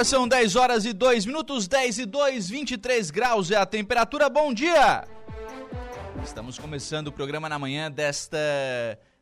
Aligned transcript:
Agora 0.00 0.04
são 0.04 0.26
10 0.26 0.56
horas 0.56 0.84
e 0.86 0.94
2 0.94 1.26
minutos, 1.26 1.68
10 1.68 1.98
e 1.98 2.06
2, 2.06 2.48
23 2.48 3.10
graus 3.10 3.50
é 3.50 3.56
a 3.56 3.66
temperatura. 3.66 4.30
Bom 4.30 4.54
dia! 4.54 5.06
Estamos 6.24 6.58
começando 6.58 7.08
o 7.08 7.12
programa 7.12 7.50
na 7.50 7.58
manhã 7.58 7.90
desta 7.90 8.38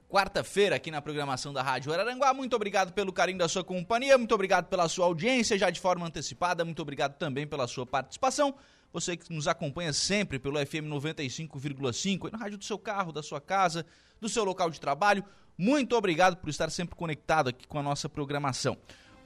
quarta-feira 0.09 0.77
aqui 0.77 0.89
na 0.91 1.03
programação 1.03 1.53
da 1.53 1.63
Rádio 1.63 1.93
Araranguá. 1.93 2.33
Muito 2.33 2.55
obrigado 2.55 2.93
pelo 2.93 3.13
carinho 3.13 3.39
da 3.39 3.49
sua 3.49 3.65
companhia, 3.65 4.17
muito 4.17 4.33
obrigado 4.33 4.67
pela 4.67 4.89
sua 4.89 5.07
audiência 5.07 5.59
já 5.59 5.69
de 5.69 5.81
forma 5.81 6.07
antecipada, 6.07 6.65
muito 6.65 6.81
obrigado 6.81 7.17
também 7.19 7.45
pela 7.45 7.67
sua 7.67 7.85
participação. 7.85 8.55
Você 8.93 9.17
que 9.17 9.33
nos 9.33 9.49
acompanha 9.49 9.93
sempre 9.93 10.39
pelo 10.39 10.65
FM 10.65 10.87
95,5, 10.87 12.31
na 12.31 12.39
rádio 12.39 12.57
do 12.57 12.65
seu 12.65 12.79
carro, 12.79 13.11
da 13.11 13.23
sua 13.23 13.41
casa, 13.41 13.85
do 14.21 14.29
seu 14.29 14.45
local 14.45 14.71
de 14.71 14.81
trabalho, 14.81 15.25
muito 15.57 15.97
obrigado 15.97 16.37
por 16.37 16.49
estar 16.49 16.71
sempre 16.71 16.95
conectado 16.95 17.49
aqui 17.49 17.67
com 17.67 17.81
a 17.81 17.83
nossa 17.83 18.09
programação. 18.09 18.79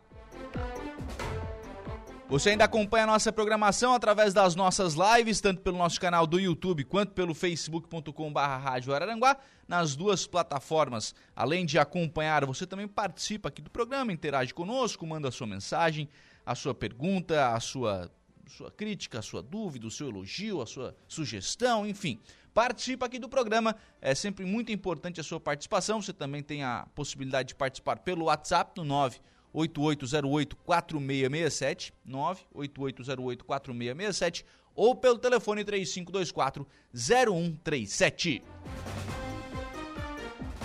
Você 2.29 2.51
ainda 2.51 2.63
acompanha 2.63 3.03
a 3.03 3.07
nossa 3.07 3.33
programação 3.33 3.93
através 3.93 4.33
das 4.33 4.55
nossas 4.55 4.95
lives, 4.95 5.41
tanto 5.41 5.61
pelo 5.61 5.77
nosso 5.77 5.99
canal 5.99 6.25
do 6.25 6.39
YouTube 6.39 6.85
quanto 6.85 7.11
pelo 7.11 7.33
facebook.com.br 7.35 8.39
Rádio 8.39 8.93
Araranguá, 8.93 9.37
nas 9.67 9.95
duas 9.95 10.25
plataformas. 10.25 11.13
Além 11.35 11.65
de 11.65 11.77
acompanhar, 11.77 12.45
você 12.45 12.65
também 12.65 12.87
participa 12.87 13.49
aqui 13.49 13.61
do 13.61 13.69
programa, 13.69 14.13
interage 14.13 14.53
conosco, 14.53 15.05
manda 15.05 15.27
a 15.27 15.31
sua 15.31 15.45
mensagem, 15.45 16.09
a 16.45 16.55
sua 16.55 16.73
pergunta, 16.73 17.53
a 17.53 17.59
sua, 17.59 18.09
sua 18.47 18.71
crítica, 18.71 19.19
a 19.19 19.21
sua 19.21 19.43
dúvida, 19.43 19.85
o 19.85 19.91
seu 19.91 20.07
elogio, 20.07 20.61
a 20.61 20.65
sua 20.65 20.95
sugestão, 21.07 21.85
enfim. 21.85 22.19
Participa 22.53 23.05
aqui 23.05 23.19
do 23.19 23.27
programa, 23.27 23.75
é 24.01 24.15
sempre 24.15 24.45
muito 24.45 24.71
importante 24.71 25.19
a 25.19 25.23
sua 25.23 25.41
participação. 25.41 26.01
Você 26.01 26.13
também 26.13 26.41
tem 26.41 26.63
a 26.63 26.87
possibilidade 26.95 27.49
de 27.49 27.55
participar 27.55 27.99
pelo 27.99 28.25
WhatsApp 28.25 28.71
no 28.77 28.85
9 28.85 29.19
8808-4667, 29.53 31.91
98808-4667 32.07 34.45
ou 34.75 34.95
pelo 34.95 35.19
telefone 35.19 35.63
3524-0137. 35.63 38.41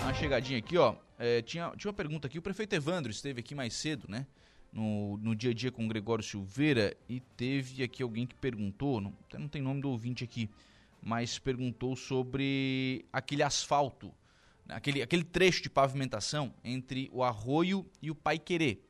Uma 0.01 0.13
chegadinha 0.13 0.59
aqui, 0.59 0.77
ó. 0.77 0.95
É, 1.17 1.41
tinha, 1.41 1.71
tinha 1.75 1.89
uma 1.89 1.95
pergunta 1.95 2.27
aqui. 2.27 2.37
O 2.39 2.41
prefeito 2.41 2.73
Evandro 2.73 3.11
esteve 3.11 3.41
aqui 3.41 3.53
mais 3.53 3.73
cedo, 3.73 4.05
né? 4.09 4.25
No, 4.71 5.17
no 5.17 5.35
dia 5.35 5.51
a 5.51 5.53
dia 5.53 5.69
com 5.71 5.85
o 5.85 5.87
Gregório 5.87 6.23
Silveira 6.23 6.95
e 7.07 7.19
teve 7.19 7.83
aqui 7.83 8.01
alguém 8.03 8.27
que 8.27 8.35
perguntou, 8.35 9.01
não, 9.01 9.13
não 9.37 9.47
tem 9.47 9.61
nome 9.61 9.81
do 9.81 9.89
ouvinte 9.89 10.23
aqui, 10.23 10.49
mas 11.01 11.39
perguntou 11.39 11.95
sobre 11.95 13.03
aquele 13.11 13.41
asfalto 13.41 14.13
aquele, 14.69 15.01
aquele 15.01 15.23
trecho 15.23 15.61
de 15.63 15.69
pavimentação 15.69 16.53
entre 16.63 17.09
o 17.11 17.23
Arroio 17.23 17.85
e 18.01 18.09
o 18.09 18.15
Pai 18.15 18.37
Querer. 18.37 18.85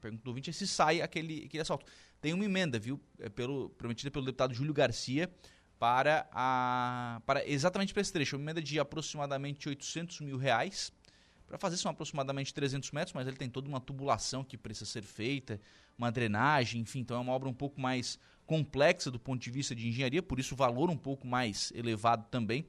Pergunta 0.00 0.24
do 0.24 0.28
ouvinte 0.28 0.50
é 0.50 0.52
se 0.52 0.66
sai 0.66 1.02
aquele, 1.02 1.44
aquele 1.44 1.60
asfalto. 1.60 1.86
Tem 2.20 2.32
uma 2.32 2.44
emenda, 2.44 2.78
viu, 2.78 3.00
é 3.18 3.28
pelo, 3.28 3.70
prometida 3.70 4.10
pelo 4.10 4.24
deputado 4.24 4.54
Júlio 4.54 4.72
Garcia 4.72 5.30
para, 5.78 6.28
a, 6.32 7.22
para 7.24 7.46
exatamente 7.48 7.92
para 7.92 8.02
esse 8.02 8.12
trecho. 8.12 8.36
Uma 8.36 8.44
emenda 8.44 8.62
de 8.62 8.78
aproximadamente 8.78 9.68
800 9.68 10.20
mil 10.20 10.36
reais. 10.36 10.92
Para 11.46 11.58
fazer 11.58 11.76
são 11.78 11.90
aproximadamente 11.90 12.54
300 12.54 12.90
metros, 12.92 13.12
mas 13.12 13.26
ele 13.26 13.36
tem 13.36 13.48
toda 13.48 13.68
uma 13.68 13.80
tubulação 13.80 14.44
que 14.44 14.56
precisa 14.56 14.86
ser 14.88 15.02
feita, 15.02 15.60
uma 15.98 16.12
drenagem, 16.12 16.80
enfim, 16.80 17.00
então 17.00 17.16
é 17.16 17.20
uma 17.20 17.32
obra 17.32 17.48
um 17.48 17.54
pouco 17.54 17.80
mais 17.80 18.20
complexa 18.46 19.10
do 19.10 19.18
ponto 19.18 19.42
de 19.42 19.50
vista 19.50 19.74
de 19.74 19.88
engenharia, 19.88 20.22
por 20.22 20.38
isso 20.38 20.54
o 20.54 20.56
valor 20.56 20.90
um 20.90 20.96
pouco 20.96 21.26
mais 21.26 21.72
elevado 21.74 22.24
também. 22.30 22.64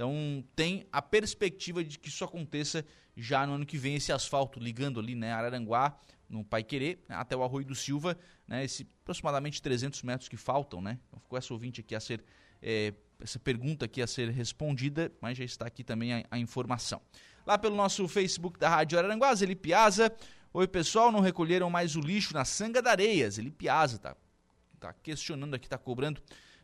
Então 0.00 0.42
tem 0.56 0.86
a 0.90 1.02
perspectiva 1.02 1.84
de 1.84 1.98
que 1.98 2.08
isso 2.08 2.24
aconteça 2.24 2.82
já 3.14 3.46
no 3.46 3.52
ano 3.52 3.66
que 3.66 3.76
vem, 3.76 3.96
esse 3.96 4.10
asfalto 4.10 4.58
ligando 4.58 4.98
ali, 4.98 5.14
né, 5.14 5.30
Araranguá, 5.30 5.94
no 6.26 6.42
Pai 6.42 6.64
Querer, 6.64 7.04
né, 7.06 7.16
até 7.16 7.36
o 7.36 7.42
Arroio 7.42 7.66
do 7.66 7.74
Silva, 7.74 8.16
né, 8.48 8.64
esse 8.64 8.88
aproximadamente 9.02 9.60
300 9.60 10.02
metros 10.02 10.26
que 10.26 10.38
faltam, 10.38 10.80
né, 10.80 10.98
então 11.06 11.20
ficou 11.20 11.38
essa 11.38 11.52
ouvinte 11.52 11.82
aqui 11.82 11.94
a 11.94 12.00
ser, 12.00 12.24
é, 12.62 12.94
essa 13.20 13.38
pergunta 13.38 13.84
aqui 13.84 14.00
a 14.00 14.06
ser 14.06 14.30
respondida, 14.30 15.12
mas 15.20 15.36
já 15.36 15.44
está 15.44 15.66
aqui 15.66 15.84
também 15.84 16.14
a, 16.14 16.24
a 16.30 16.38
informação. 16.38 17.02
Lá 17.46 17.58
pelo 17.58 17.76
nosso 17.76 18.08
Facebook 18.08 18.58
da 18.58 18.70
Rádio 18.70 18.98
Araranguá, 18.98 19.34
Zeli 19.34 19.54
Piazza, 19.54 20.10
oi 20.50 20.66
pessoal, 20.66 21.12
não 21.12 21.20
recolheram 21.20 21.68
mais 21.68 21.94
o 21.94 22.00
lixo 22.00 22.32
na 22.32 22.46
Sanga 22.46 22.80
da 22.80 22.92
Areia, 22.92 23.30
Zeli 23.30 23.50
Piazza, 23.50 23.98
tá, 23.98 24.16
tá 24.78 24.94
questionando 24.94 25.52
aqui, 25.52 25.68
tá 25.68 25.76
cobrando 25.76 26.22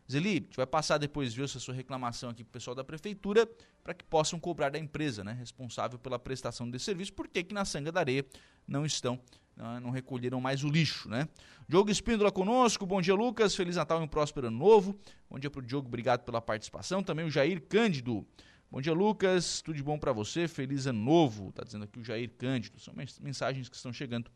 Zeli, 0.09 0.29
a 0.29 0.33
gente 0.33 0.55
vai 0.55 0.65
passar 0.65 0.97
depois, 0.97 1.33
viu, 1.33 1.43
essa 1.43 1.59
sua 1.59 1.73
reclamação 1.73 2.29
aqui 2.29 2.43
pro 2.43 2.53
pessoal 2.53 2.73
da 2.73 2.83
prefeitura 2.83 3.47
para 3.83 3.93
que 3.93 4.05
possam 4.05 4.39
cobrar 4.39 4.69
da 4.69 4.79
empresa, 4.79 5.23
né, 5.23 5.33
responsável 5.33 5.99
pela 5.99 6.17
prestação 6.17 6.69
desse 6.69 6.85
serviço, 6.85 7.13
por 7.13 7.27
que 7.27 7.53
na 7.53 7.65
Sanga 7.65 7.91
da 7.91 7.99
Areia 7.99 8.25
não 8.65 8.85
estão, 8.85 9.19
não, 9.55 9.89
recolheram 9.89 10.39
mais 10.39 10.63
o 10.63 10.69
lixo, 10.69 11.09
né? 11.09 11.27
Diogo 11.67 11.89
Espíndola 11.89 12.31
conosco, 12.31 12.85
bom 12.85 13.01
dia 13.01 13.15
Lucas, 13.15 13.55
Feliz 13.55 13.75
Natal 13.75 13.99
e 13.99 14.03
um 14.03 14.07
próspero 14.07 14.47
ano 14.47 14.57
novo, 14.57 14.97
bom 15.29 15.37
dia 15.37 15.49
pro 15.49 15.61
Diogo, 15.61 15.87
obrigado 15.87 16.23
pela 16.23 16.41
participação, 16.41 17.03
também 17.03 17.25
o 17.25 17.29
Jair 17.29 17.61
Cândido, 17.67 18.25
bom 18.71 18.79
dia 18.79 18.93
Lucas, 18.93 19.61
tudo 19.61 19.75
de 19.75 19.83
bom 19.83 19.99
para 19.99 20.13
você, 20.13 20.47
feliz 20.47 20.85
ano 20.85 20.99
novo, 20.99 21.51
tá 21.51 21.63
dizendo 21.63 21.83
aqui 21.83 21.99
o 21.99 22.03
Jair 22.03 22.31
Cândido, 22.37 22.79
são 22.79 22.93
mensagens 23.21 23.67
que 23.67 23.75
estão 23.75 23.91
chegando 23.91 24.31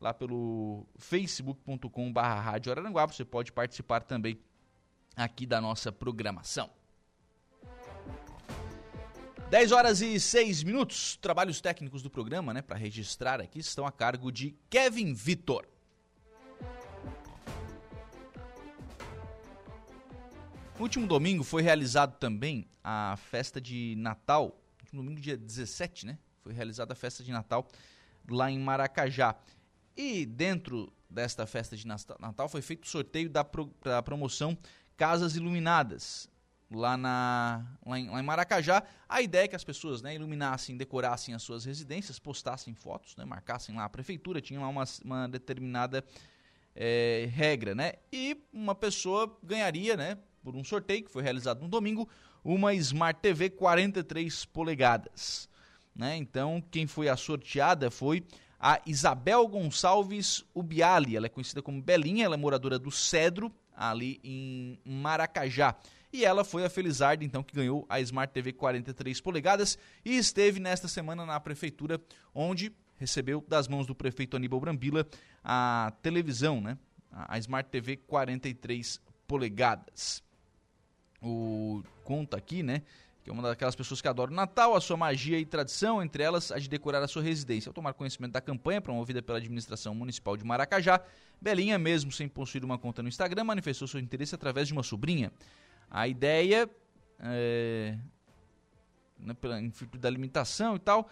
lá 0.00 0.14
pelo 0.14 0.86
facebook.com 0.96 2.10
barra 2.10 2.58
você 3.10 3.24
pode 3.24 3.52
participar 3.52 4.02
também 4.02 4.38
aqui 5.16 5.46
da 5.46 5.60
nossa 5.60 5.90
programação. 5.90 6.70
10 9.50 9.72
horas 9.72 10.00
e 10.00 10.20
6 10.20 10.62
minutos. 10.62 11.16
Trabalhos 11.16 11.60
técnicos 11.60 12.02
do 12.02 12.08
programa, 12.08 12.54
né, 12.54 12.62
para 12.62 12.76
registrar 12.76 13.40
aqui, 13.40 13.58
estão 13.58 13.84
a 13.84 13.90
cargo 13.90 14.30
de 14.30 14.54
Kevin 14.70 15.12
Vitor. 15.12 15.66
No 20.76 20.84
último 20.84 21.06
domingo 21.06 21.42
foi 21.42 21.62
realizado 21.62 22.16
também 22.18 22.66
a 22.82 23.18
festa 23.30 23.60
de 23.60 23.94
Natal. 23.98 24.56
Domingo, 24.92 25.20
dia 25.20 25.36
17, 25.36 26.06
né? 26.06 26.18
Foi 26.42 26.54
realizada 26.54 26.92
a 26.92 26.96
festa 26.96 27.22
de 27.22 27.32
Natal 27.32 27.68
lá 28.30 28.50
em 28.50 28.58
Maracajá. 28.58 29.34
E 29.96 30.24
dentro 30.24 30.92
desta 31.10 31.46
festa 31.46 31.76
de 31.76 31.86
Natal 31.86 32.48
foi 32.48 32.62
feito 32.62 32.84
o 32.84 32.88
sorteio 32.88 33.28
da, 33.28 33.44
pro, 33.44 33.74
da 33.82 34.00
promoção 34.02 34.56
casas 35.00 35.34
iluminadas 35.34 36.28
lá, 36.70 36.94
na, 36.94 37.64
lá, 37.86 37.98
em, 37.98 38.10
lá 38.10 38.20
em 38.20 38.22
Maracajá. 38.22 38.82
A 39.08 39.22
ideia 39.22 39.44
é 39.44 39.48
que 39.48 39.56
as 39.56 39.64
pessoas 39.64 40.02
né, 40.02 40.14
iluminassem, 40.14 40.76
decorassem 40.76 41.34
as 41.34 41.42
suas 41.42 41.64
residências, 41.64 42.18
postassem 42.18 42.74
fotos, 42.74 43.16
né, 43.16 43.24
marcassem 43.24 43.74
lá 43.74 43.84
a 43.84 43.88
prefeitura, 43.88 44.42
tinha 44.42 44.60
lá 44.60 44.68
uma, 44.68 44.84
uma 45.02 45.26
determinada 45.26 46.04
é, 46.76 47.30
regra, 47.32 47.74
né? 47.74 47.94
E 48.12 48.36
uma 48.52 48.74
pessoa 48.74 49.34
ganharia, 49.42 49.96
né, 49.96 50.18
por 50.44 50.54
um 50.54 50.62
sorteio 50.62 51.02
que 51.02 51.10
foi 51.10 51.22
realizado 51.22 51.62
no 51.62 51.68
domingo, 51.68 52.06
uma 52.44 52.74
Smart 52.74 53.18
TV 53.22 53.48
43 53.48 54.44
polegadas. 54.44 55.48
Né? 55.96 56.14
Então, 56.18 56.62
quem 56.70 56.86
foi 56.86 57.08
a 57.08 57.16
sorteada 57.16 57.90
foi 57.90 58.22
a 58.58 58.78
Isabel 58.84 59.48
Gonçalves 59.48 60.44
Ubiali. 60.54 61.16
Ela 61.16 61.24
é 61.24 61.30
conhecida 61.30 61.62
como 61.62 61.80
Belinha, 61.80 62.26
ela 62.26 62.34
é 62.34 62.38
moradora 62.38 62.78
do 62.78 62.90
Cedro, 62.90 63.50
ali 63.80 64.20
em 64.22 64.78
Maracajá. 64.84 65.74
E 66.12 66.24
ela 66.24 66.44
foi 66.44 66.64
a 66.64 66.70
Felizardo, 66.70 67.24
então, 67.24 67.42
que 67.42 67.54
ganhou 67.54 67.86
a 67.88 68.00
Smart 68.00 68.32
TV 68.32 68.52
43 68.52 69.20
polegadas 69.20 69.78
e 70.04 70.16
esteve 70.16 70.60
nesta 70.60 70.86
semana 70.86 71.24
na 71.24 71.40
prefeitura, 71.40 72.00
onde 72.34 72.72
recebeu 72.96 73.42
das 73.48 73.66
mãos 73.66 73.86
do 73.86 73.94
prefeito 73.94 74.36
Aníbal 74.36 74.60
Brambila 74.60 75.06
a 75.42 75.92
televisão, 76.02 76.60
né? 76.60 76.76
A 77.10 77.38
Smart 77.38 77.70
TV 77.70 77.96
43 77.96 79.00
polegadas. 79.26 80.22
O 81.22 81.82
conta 82.04 82.36
aqui, 82.36 82.62
né? 82.62 82.82
Que 83.30 83.32
é 83.32 83.38
uma 83.38 83.48
daquelas 83.48 83.76
pessoas 83.76 84.00
que 84.00 84.08
adoram 84.08 84.32
o 84.32 84.34
Natal, 84.34 84.74
a 84.74 84.80
sua 84.80 84.96
magia 84.96 85.38
e 85.38 85.46
tradição, 85.46 86.02
entre 86.02 86.20
elas 86.20 86.50
a 86.50 86.58
de 86.58 86.68
decorar 86.68 87.00
a 87.00 87.06
sua 87.06 87.22
residência. 87.22 87.70
Ao 87.70 87.72
tomar 87.72 87.92
conhecimento 87.92 88.32
da 88.32 88.40
campanha 88.40 88.80
promovida 88.80 89.22
pela 89.22 89.38
administração 89.38 89.94
municipal 89.94 90.36
de 90.36 90.44
Maracajá, 90.44 91.00
Belinha, 91.40 91.78
mesmo 91.78 92.10
sem 92.10 92.28
possuir 92.28 92.64
uma 92.64 92.76
conta 92.76 93.04
no 93.04 93.08
Instagram, 93.08 93.44
manifestou 93.44 93.86
seu 93.86 94.00
interesse 94.00 94.34
através 94.34 94.66
de 94.66 94.72
uma 94.72 94.82
sobrinha. 94.82 95.32
A 95.88 96.08
ideia, 96.08 96.68
é, 97.20 97.96
né, 99.16 99.32
pela, 99.34 99.60
em 99.60 99.72
da 99.92 100.10
limitação 100.10 100.74
e 100.74 100.80
tal, 100.80 101.08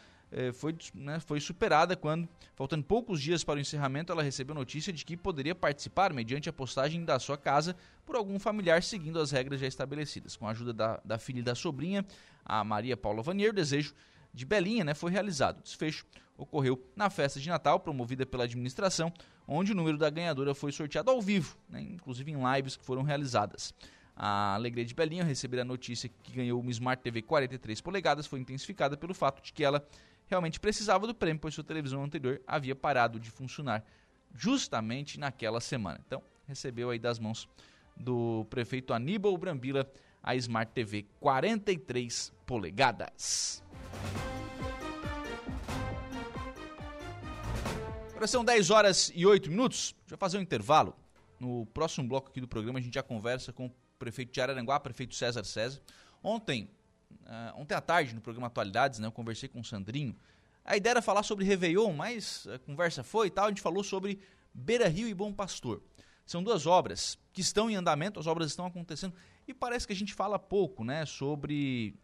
foi, 0.52 0.76
né, 0.94 1.20
foi 1.20 1.40
superada 1.40 1.96
quando, 1.96 2.28
faltando 2.54 2.84
poucos 2.84 3.20
dias 3.20 3.42
para 3.42 3.56
o 3.56 3.60
encerramento, 3.60 4.12
ela 4.12 4.22
recebeu 4.22 4.54
notícia 4.54 4.92
de 4.92 5.04
que 5.04 5.16
poderia 5.16 5.54
participar, 5.54 6.12
mediante 6.12 6.48
a 6.48 6.52
postagem 6.52 7.04
da 7.04 7.18
sua 7.18 7.38
casa, 7.38 7.74
por 8.04 8.16
algum 8.16 8.38
familiar 8.38 8.82
seguindo 8.82 9.18
as 9.18 9.30
regras 9.30 9.60
já 9.60 9.66
estabelecidas. 9.66 10.36
Com 10.36 10.46
a 10.46 10.50
ajuda 10.50 10.72
da, 10.72 11.00
da 11.04 11.18
filha 11.18 11.40
e 11.40 11.42
da 11.42 11.54
sobrinha, 11.54 12.04
a 12.44 12.62
Maria 12.62 12.96
Paula 12.96 13.22
Vanier, 13.22 13.50
o 13.50 13.54
desejo 13.54 13.94
de 14.32 14.44
Belinha 14.44 14.84
né, 14.84 14.94
foi 14.94 15.10
realizado. 15.10 15.60
O 15.60 15.62
desfecho 15.62 16.04
ocorreu 16.36 16.80
na 16.94 17.10
festa 17.10 17.40
de 17.40 17.48
Natal, 17.48 17.80
promovida 17.80 18.24
pela 18.24 18.44
administração, 18.44 19.12
onde 19.46 19.72
o 19.72 19.74
número 19.74 19.98
da 19.98 20.08
ganhadora 20.10 20.54
foi 20.54 20.70
sorteado 20.70 21.10
ao 21.10 21.20
vivo, 21.20 21.56
né, 21.68 21.80
inclusive 21.80 22.30
em 22.30 22.36
lives 22.54 22.76
que 22.76 22.84
foram 22.84 23.02
realizadas. 23.02 23.74
A 24.14 24.54
alegria 24.54 24.84
de 24.84 24.94
Belinha 24.94 25.22
receber 25.22 25.60
a 25.60 25.64
notícia 25.64 26.10
que 26.22 26.32
ganhou 26.32 26.60
uma 26.60 26.70
Smart 26.72 27.00
TV 27.02 27.22
43 27.22 27.80
polegadas 27.80 28.26
foi 28.26 28.40
intensificada 28.40 28.96
pelo 28.96 29.14
fato 29.14 29.40
de 29.40 29.52
que 29.52 29.62
ela 29.62 29.86
realmente 30.28 30.60
precisava 30.60 31.06
do 31.06 31.14
prêmio, 31.14 31.40
pois 31.40 31.54
sua 31.54 31.64
televisão 31.64 32.02
anterior 32.02 32.40
havia 32.46 32.76
parado 32.76 33.18
de 33.18 33.30
funcionar 33.30 33.84
justamente 34.34 35.18
naquela 35.18 35.60
semana. 35.60 36.00
Então, 36.06 36.22
recebeu 36.46 36.90
aí 36.90 36.98
das 36.98 37.18
mãos 37.18 37.48
do 37.96 38.46
prefeito 38.48 38.92
Aníbal 38.92 39.36
Brambila 39.36 39.90
a 40.22 40.34
Smart 40.36 40.72
TV 40.72 41.06
43 41.20 42.32
polegadas. 42.44 43.62
Agora 48.10 48.26
são 48.26 48.44
10 48.44 48.70
horas 48.70 49.12
e 49.14 49.24
8 49.24 49.48
minutos. 49.48 49.94
Deixa 50.00 50.14
eu 50.14 50.18
fazer 50.18 50.38
um 50.38 50.40
intervalo. 50.40 50.94
No 51.38 51.66
próximo 51.66 52.08
bloco 52.08 52.30
aqui 52.30 52.40
do 52.40 52.48
programa 52.48 52.78
a 52.78 52.82
gente 52.82 52.94
já 52.94 53.02
conversa 53.02 53.52
com 53.52 53.66
o 53.66 53.72
prefeito 53.96 54.32
de 54.32 54.40
Araranguá, 54.40 54.80
prefeito 54.80 55.14
César 55.14 55.44
César. 55.44 55.80
Ontem 56.22 56.68
Uh, 57.10 57.60
ontem 57.60 57.74
à 57.74 57.80
tarde, 57.80 58.14
no 58.14 58.20
programa 58.20 58.46
Atualidades, 58.46 58.98
né, 58.98 59.06
eu 59.06 59.12
conversei 59.12 59.48
com 59.48 59.60
o 59.60 59.64
Sandrinho. 59.64 60.16
A 60.64 60.76
ideia 60.76 60.92
era 60.92 61.02
falar 61.02 61.22
sobre 61.22 61.44
Réveillon, 61.44 61.92
mas 61.92 62.46
a 62.46 62.58
conversa 62.58 63.02
foi 63.02 63.28
e 63.28 63.30
tal. 63.30 63.46
A 63.46 63.48
gente 63.48 63.62
falou 63.62 63.82
sobre 63.82 64.20
Beira 64.52 64.88
Rio 64.88 65.08
e 65.08 65.14
Bom 65.14 65.32
Pastor. 65.32 65.82
São 66.26 66.42
duas 66.42 66.66
obras 66.66 67.18
que 67.32 67.40
estão 67.40 67.70
em 67.70 67.76
andamento, 67.76 68.20
as 68.20 68.26
obras 68.26 68.48
estão 68.48 68.66
acontecendo. 68.66 69.14
E 69.46 69.54
parece 69.54 69.86
que 69.86 69.94
a 69.94 69.96
gente 69.96 70.12
fala 70.12 70.38
pouco 70.38 70.84
né, 70.84 71.06
sobre, 71.06 71.94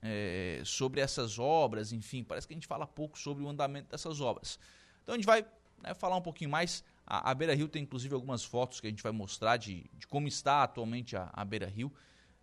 é, 0.00 0.62
sobre 0.64 1.02
essas 1.02 1.38
obras, 1.38 1.92
enfim, 1.92 2.24
parece 2.24 2.46
que 2.48 2.54
a 2.54 2.56
gente 2.56 2.66
fala 2.66 2.86
pouco 2.86 3.18
sobre 3.18 3.44
o 3.44 3.48
andamento 3.48 3.90
dessas 3.90 4.22
obras. 4.22 4.58
Então 5.02 5.14
a 5.14 5.18
gente 5.18 5.26
vai 5.26 5.44
né, 5.82 5.92
falar 5.92 6.16
um 6.16 6.22
pouquinho 6.22 6.48
mais. 6.48 6.82
A, 7.06 7.30
a 7.30 7.34
Beira 7.34 7.54
Rio 7.54 7.68
tem 7.68 7.82
inclusive 7.82 8.14
algumas 8.14 8.42
fotos 8.42 8.80
que 8.80 8.86
a 8.86 8.90
gente 8.90 9.02
vai 9.02 9.12
mostrar 9.12 9.58
de, 9.58 9.84
de 9.92 10.06
como 10.06 10.26
está 10.26 10.62
atualmente 10.62 11.14
a, 11.14 11.28
a 11.30 11.44
Beira 11.44 11.66
Rio 11.66 11.92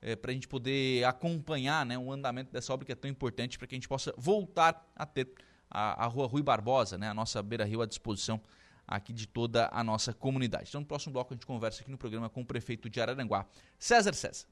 é, 0.01 0.15
para 0.15 0.31
a 0.31 0.33
gente 0.33 0.48
poder 0.48 1.03
acompanhar 1.06 1.86
né, 1.86 1.98
o 1.98 2.12
andamento 2.12 2.51
dessa 2.51 2.74
obra 2.74 2.86
que 2.86 2.92
é 2.92 2.95
tão 2.95 3.09
importante 3.09 3.57
para 3.57 3.68
que 3.68 3.75
a 3.75 3.77
gente 3.77 3.88
possa 3.88 4.13
voltar 4.18 4.92
a 4.95 5.06
ter 5.06 5.31
a, 5.69 6.06
a 6.06 6.07
rua 6.07 6.27
Rui 6.27 6.42
Barbosa, 6.42 6.98
né, 6.98 7.09
a 7.09 7.13
nossa 7.13 7.42
beira-rio 7.42 7.81
à 7.81 7.86
disposição 7.86 8.42
aqui 8.88 9.13
de 9.13 9.27
toda 9.27 9.69
a 9.71 9.83
nossa 9.83 10.13
comunidade. 10.13 10.65
Então, 10.69 10.81
no 10.81 10.88
próximo 10.88 11.13
bloco, 11.13 11.33
a 11.33 11.36
gente 11.36 11.45
conversa 11.45 11.81
aqui 11.81 11.92
no 11.92 11.98
programa 11.98 12.30
com 12.30 12.42
o 12.42 12.45
prefeito 12.45 12.89
de 12.89 13.00
Araranguá, 13.00 13.45
César 13.77 14.13
César. 14.13 14.48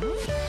bem, 0.00 0.45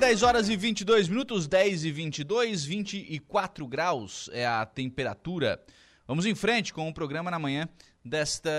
10 0.00 0.22
horas 0.22 0.48
e 0.48 0.56
22 0.56 1.08
minutos, 1.08 1.46
10 1.46 1.84
e 1.84 1.92
22, 1.92 2.64
24 2.64 3.66
graus 3.66 4.30
é 4.32 4.46
a 4.46 4.64
temperatura. 4.64 5.62
Vamos 6.08 6.24
em 6.24 6.34
frente 6.34 6.72
com 6.72 6.88
o 6.88 6.94
programa 6.94 7.30
na 7.30 7.38
manhã 7.38 7.68
desta 8.02 8.50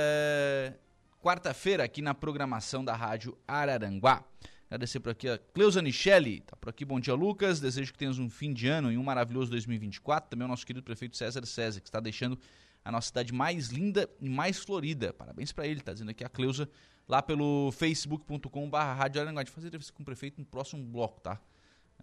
quarta-feira 1.20 1.84
aqui 1.84 2.00
na 2.00 2.14
programação 2.14 2.86
da 2.86 2.96
Rádio 2.96 3.36
Araranguá. 3.48 4.24
Agradecer 4.70 5.00
por 5.00 5.10
aqui 5.10 5.28
a 5.28 5.40
Cleusa 5.40 5.82
Nichelli, 5.82 6.42
tá 6.42 6.56
por 6.56 6.70
aqui, 6.70 6.86
bom 6.86 7.00
dia 7.00 7.16
Lucas, 7.16 7.60
desejo 7.60 7.92
que 7.92 7.98
tenhas 7.98 8.20
um 8.20 8.30
fim 8.30 8.54
de 8.54 8.68
ano 8.68 8.92
e 8.92 8.98
um 8.98 9.04
maravilhoso 9.04 9.50
2024. 9.50 10.30
Também 10.30 10.46
o 10.46 10.48
nosso 10.48 10.64
querido 10.66 10.84
prefeito 10.84 11.18
César 11.18 11.44
César, 11.48 11.82
que 11.82 11.88
está 11.88 12.00
deixando 12.00 12.38
a 12.83 12.92
nossa 12.92 13.07
cidade 13.07 13.33
mais 13.33 13.68
linda 13.68 14.10
e 14.19 14.30
mais 14.30 14.60
florida. 14.60 15.13
Parabéns 15.13 15.51
para 15.51 15.68
ele, 15.68 15.81
tá 15.81 15.94
dizendo 15.94 16.10
aqui 16.12 16.24
a 16.24 16.30
Cleusa 16.30 16.69
lá 17.07 17.22
pelo 17.22 17.72
facebook.com.br. 17.72 18.75
A 18.78 19.06
gente 19.07 19.51
fazer 19.51 19.68
entrevista 19.68 19.94
com 19.94 20.01
o 20.01 20.06
prefeito 20.06 20.39
no 20.39 20.45
próximo 20.45 20.83
bloco, 20.83 21.19
tá? 21.22 21.39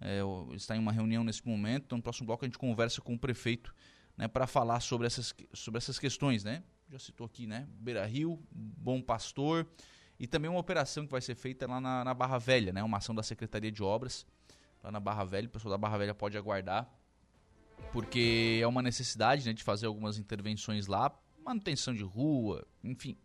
É, 0.01 0.19
está 0.55 0.75
em 0.75 0.79
uma 0.79 0.91
reunião 0.91 1.23
nesse 1.23 1.45
momento, 1.45 1.85
então 1.85 1.97
no 1.97 2.01
próximo 2.01 2.25
bloco 2.27 2.45
a 2.45 2.47
gente 2.47 2.57
conversa 2.57 3.01
com 3.01 3.15
o 3.15 3.19
prefeito 3.19 3.75
né, 4.15 4.27
para 4.27 4.47
falar 4.47 4.79
sobre 4.79 5.07
essas, 5.07 5.33
sobre 5.53 5.77
essas 5.77 5.99
questões, 5.99 6.43
né? 6.43 6.63
Já 6.89 6.99
citou 6.99 7.25
aqui, 7.25 7.45
né? 7.45 7.67
Beira 7.79 8.05
Rio, 8.05 8.41
Bom 8.51 9.01
Pastor 9.01 9.67
e 10.19 10.27
também 10.27 10.49
uma 10.49 10.59
operação 10.59 11.05
que 11.05 11.11
vai 11.11 11.21
ser 11.21 11.35
feita 11.35 11.65
lá 11.67 11.79
na, 11.79 12.03
na 12.03 12.13
Barra 12.13 12.37
Velha, 12.37 12.73
né? 12.73 12.83
Uma 12.83 12.97
ação 12.97 13.15
da 13.15 13.23
Secretaria 13.23 13.71
de 13.71 13.81
Obras 13.81 14.25
lá 14.83 14.91
na 14.91 14.99
Barra 14.99 15.23
Velha. 15.23 15.47
O 15.47 15.49
pessoal 15.49 15.71
da 15.71 15.77
Barra 15.77 15.97
Velha 15.97 16.13
pode 16.13 16.37
aguardar, 16.37 16.89
porque 17.91 18.59
é 18.61 18.67
uma 18.67 18.81
necessidade 18.81 19.45
né, 19.45 19.53
de 19.53 19.63
fazer 19.63 19.87
algumas 19.87 20.17
intervenções 20.17 20.87
lá, 20.87 21.11
manutenção 21.43 21.93
de 21.93 22.03
rua, 22.03 22.65
enfim, 22.83 23.17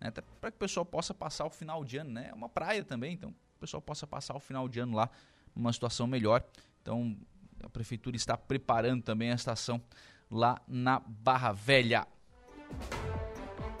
né, 0.00 0.10
para 0.10 0.50
que 0.50 0.56
o 0.56 0.60
pessoal 0.60 0.86
possa 0.86 1.12
passar 1.12 1.44
o 1.46 1.50
final 1.50 1.84
de 1.84 1.98
ano, 1.98 2.10
né? 2.10 2.28
É 2.30 2.34
uma 2.34 2.48
praia 2.48 2.84
também, 2.84 3.14
então 3.14 3.30
o 3.30 3.60
pessoal 3.60 3.80
possa 3.80 4.06
passar 4.06 4.34
o 4.34 4.40
final 4.40 4.68
de 4.68 4.78
ano 4.80 4.96
lá 4.96 5.10
numa 5.54 5.72
situação 5.72 6.06
melhor. 6.06 6.44
Então 6.80 7.16
a 7.62 7.68
prefeitura 7.68 8.16
está 8.16 8.36
preparando 8.36 9.02
também 9.02 9.32
a 9.32 9.34
estação 9.34 9.82
lá 10.30 10.60
na 10.68 11.00
Barra 11.00 11.52
Velha. 11.52 12.06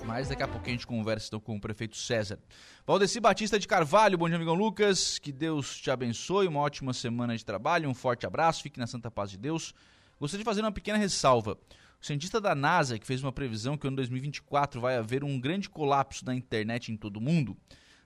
Mas 0.04 0.28
daqui 0.28 0.42
a 0.42 0.48
pouquinho 0.48 0.74
a 0.74 0.78
gente 0.78 0.86
conversa 0.86 1.26
então, 1.26 1.40
com 1.40 1.56
o 1.56 1.60
prefeito 1.60 1.96
César. 1.96 2.38
Valdeci 2.86 3.20
Batista 3.20 3.58
de 3.58 3.68
Carvalho, 3.68 4.16
bom 4.16 4.26
dia, 4.26 4.36
amigão 4.36 4.54
Lucas. 4.54 5.18
Que 5.18 5.30
Deus 5.30 5.78
te 5.78 5.90
abençoe, 5.90 6.48
uma 6.48 6.60
ótima 6.60 6.92
semana 6.94 7.36
de 7.36 7.44
trabalho, 7.44 7.88
um 7.88 7.94
forte 7.94 8.26
abraço, 8.26 8.62
fique 8.62 8.78
na 8.78 8.86
santa 8.86 9.10
paz 9.10 9.30
de 9.30 9.36
Deus. 9.36 9.74
Gostaria 10.18 10.42
de 10.42 10.48
fazer 10.48 10.60
uma 10.60 10.72
pequena 10.72 10.98
ressalva. 10.98 11.58
O 12.00 12.04
cientista 12.04 12.40
da 12.40 12.54
NASA, 12.54 12.98
que 12.98 13.06
fez 13.06 13.22
uma 13.22 13.32
previsão 13.32 13.76
que 13.76 13.84
no 13.84 13.88
ano 13.88 13.96
2024 13.96 14.80
vai 14.80 14.96
haver 14.96 15.24
um 15.24 15.40
grande 15.40 15.68
colapso 15.68 16.24
da 16.24 16.34
internet 16.34 16.92
em 16.92 16.96
todo 16.96 17.16
o 17.16 17.20
mundo, 17.20 17.56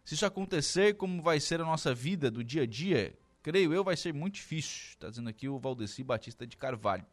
se 0.05 0.15
isso 0.15 0.27
acontecer, 0.27 0.97
como 0.97 1.23
vai 1.23 1.39
ser 1.39 1.61
a 1.61 1.65
nossa 1.65 1.95
vida 1.95 2.31
do 2.31 2.43
dia 2.43 2.63
a 2.63 2.67
dia, 2.67 3.17
creio 3.43 3.73
eu, 3.73 3.85
vai 3.85 3.97
ser 3.97 4.13
muito 4.13 4.35
difícil. 4.35 4.91
Está 4.91 5.09
dizendo 5.09 5.29
aqui 5.29 5.49
o 5.49 5.59
Valdeci 5.59 6.03
Batista 6.03 6.47
de 6.47 6.57
Carvalho. 6.57 7.05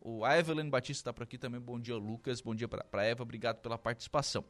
O, 0.00 0.24
a 0.24 0.38
Evelyn 0.38 0.68
Batista 0.68 1.00
está 1.00 1.12
por 1.12 1.24
aqui 1.24 1.36
também. 1.36 1.60
Bom 1.60 1.80
dia, 1.80 1.96
Lucas. 1.96 2.40
Bom 2.40 2.54
dia 2.54 2.68
para 2.68 2.84
a 2.92 3.04
Eva. 3.04 3.22
Obrigado 3.22 3.58
pela 3.60 3.76
participação. 3.76 4.44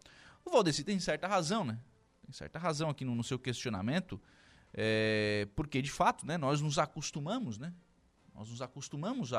O 0.45 0.51
Valdeci 0.51 0.85
tem 0.85 0.99
certa 0.99 1.27
razão, 1.27 1.65
né? 1.65 1.79
Tem 2.23 2.33
certa 2.33 2.59
razão 2.59 2.91
aqui 2.91 3.05
no, 3.05 3.15
no 3.15 3.25
seu 3.25 3.39
questionamento. 3.39 4.21
É, 4.75 5.49
porque, 5.55 5.81
de 5.81 5.91
fato, 5.91 6.27
né, 6.27 6.37
nós 6.37 6.61
nos 6.61 6.79
acostumamos, 6.79 7.59
né? 7.59 7.73
Nós 8.35 8.51
nos 8.51 8.62
acostumamos 8.62 9.31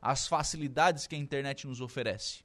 as 0.00 0.26
facilidades 0.26 1.06
que 1.06 1.14
a 1.14 1.18
internet 1.18 1.66
nos 1.66 1.80
oferece. 1.80 2.44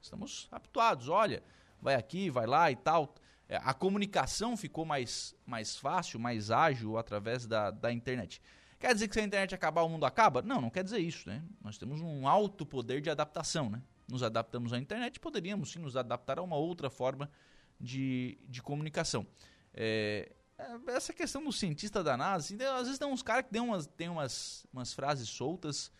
Estamos 0.00 0.48
habituados, 0.50 1.08
olha, 1.08 1.42
vai 1.80 1.94
aqui, 1.94 2.30
vai 2.30 2.46
lá 2.46 2.70
e 2.70 2.76
tal. 2.76 3.14
É, 3.48 3.56
a 3.56 3.74
comunicação 3.74 4.56
ficou 4.56 4.84
mais, 4.84 5.34
mais 5.44 5.76
fácil, 5.76 6.20
mais 6.20 6.50
ágil 6.50 6.96
através 6.96 7.46
da, 7.46 7.70
da 7.70 7.92
internet. 7.92 8.40
Quer 8.78 8.94
dizer 8.94 9.08
que 9.08 9.14
se 9.14 9.20
a 9.20 9.24
internet 9.24 9.54
acabar, 9.54 9.82
o 9.82 9.88
mundo 9.88 10.06
acaba? 10.06 10.40
Não, 10.40 10.60
não 10.60 10.70
quer 10.70 10.84
dizer 10.84 11.00
isso. 11.00 11.28
Né? 11.28 11.42
Nós 11.60 11.76
temos 11.76 12.00
um 12.00 12.26
alto 12.26 12.64
poder 12.64 13.00
de 13.00 13.10
adaptação. 13.10 13.68
Né? 13.68 13.82
Nos 14.08 14.22
adaptamos 14.22 14.72
à 14.72 14.78
internet, 14.78 15.20
poderíamos 15.20 15.72
sim 15.72 15.80
nos 15.80 15.96
adaptar 15.96 16.38
a 16.38 16.42
uma 16.42 16.56
outra 16.56 16.88
forma 16.88 17.30
de, 17.78 18.38
de 18.48 18.62
comunicação. 18.62 19.26
É, 19.74 20.32
é, 20.60 20.92
essa 20.92 21.12
questão 21.12 21.42
do 21.42 21.52
cientista 21.52 22.02
da 22.02 22.16
NASA, 22.16 22.44
assim, 22.44 22.62
às 22.62 22.82
vezes 22.82 22.98
tem 22.98 23.08
uns 23.08 23.22
caras 23.22 23.44
que 23.46 23.50
tem 23.50 23.60
umas, 23.60 23.86
tem 23.86 24.08
umas, 24.08 24.66
umas 24.72 24.92
frases 24.92 25.28
soltas 25.28 25.90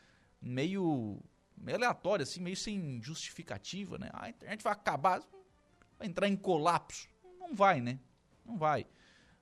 meio, 0.41 1.19
meio 1.57 1.77
aleatórias, 1.77 2.31
assim, 2.31 2.41
meio 2.41 2.57
sem 2.57 3.01
justificativa, 3.03 3.99
né? 3.99 4.11
A 4.13 4.29
internet 4.29 4.63
vai 4.63 4.73
acabar, 4.73 5.23
vai 5.99 6.07
entrar 6.09 6.29
em 6.29 6.37
colapso. 6.37 7.09
Não 7.39 7.55
vai, 7.55 7.81
né? 7.81 7.99
Não 8.45 8.57
vai. 8.57 8.87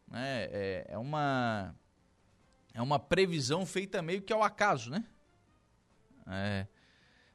Né? 0.07 0.45
É, 0.51 0.87
é 0.89 0.99
uma 0.99 1.75
é 2.73 2.83
uma 2.83 2.99
previsão 2.99 3.67
feita 3.67 4.01
meio 4.01 4.23
que 4.23 4.33
ao 4.33 4.43
acaso, 4.43 4.91
né? 4.91 5.05
É, 6.27 6.67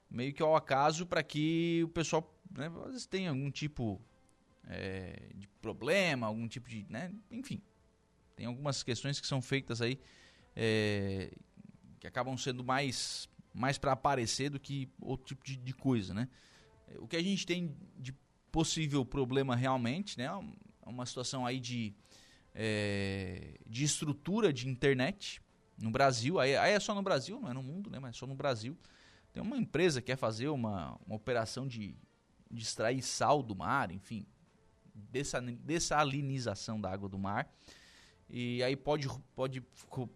meio 0.10 0.34
que 0.34 0.42
ao 0.42 0.56
acaso 0.56 1.06
para 1.06 1.24
que 1.24 1.82
o 1.84 1.90
pessoal 1.90 2.34
né, 2.50 2.68
às 2.86 2.92
vezes 2.92 3.06
tenha 3.06 3.32
algum 3.32 3.50
tipo 3.50 4.00
é, 4.66 5.32
de 5.36 5.48
problema, 5.62 6.28
algum 6.28 6.48
tipo 6.48 6.70
de, 6.70 6.86
né, 6.90 7.12
enfim, 7.32 7.62
tem 8.36 8.46
algumas 8.46 8.84
questões 8.84 9.20
que 9.20 9.28
são 9.28 9.42
feitas 9.42 9.82
aí 9.82 10.00
é, 10.56 11.32
que 12.00 12.08
acabam 12.08 12.38
sendo 12.38 12.64
mais, 12.64 13.30
mais 13.54 13.78
para 13.78 13.92
aparecer 13.92 14.50
do 14.50 14.60
que 14.60 14.90
outro 15.02 15.26
tipo 15.26 15.44
de, 15.46 15.56
de, 15.56 15.74
coisa, 15.74 16.14
né? 16.14 16.28
O 16.98 17.08
que 17.08 17.16
a 17.16 17.24
gente 17.24 17.46
tem 17.46 17.76
de 17.98 18.14
possível 18.52 19.06
problema 19.06 19.56
realmente, 19.56 20.18
né? 20.18 20.26
É 20.26 20.90
uma 20.90 21.06
situação 21.06 21.46
aí 21.46 21.60
de, 21.60 21.94
é, 22.54 23.58
de 23.66 23.84
estrutura 23.84 24.52
de 24.52 24.68
internet 24.68 25.42
no 25.78 25.90
Brasil. 25.90 26.40
Aí, 26.40 26.56
aí, 26.56 26.74
é 26.74 26.80
só 26.80 26.94
no 26.94 27.02
Brasil, 27.02 27.40
não 27.40 27.50
é 27.50 27.54
no 27.54 27.64
mundo, 27.64 27.90
né? 27.90 28.00
Mas 28.00 28.16
é 28.16 28.20
só 28.20 28.28
no 28.28 28.36
Brasil. 28.36 28.78
Tem 29.32 29.42
uma 29.42 29.58
empresa 29.58 30.02
que 30.02 30.08
quer 30.08 30.18
fazer 30.18 30.50
uma, 30.50 31.00
uma 31.06 31.16
operação 31.16 31.68
de, 31.68 31.96
de 32.52 32.62
extrair 32.62 33.02
sal 33.02 33.42
do 33.42 33.56
mar, 33.56 33.90
enfim, 33.92 34.28
dessalinização 34.94 36.80
da 36.80 36.92
água 36.92 37.10
do 37.10 37.18
mar. 37.18 37.52
E 38.36 38.64
aí 38.64 38.76
pode, 38.76 39.08
pode 39.36 39.64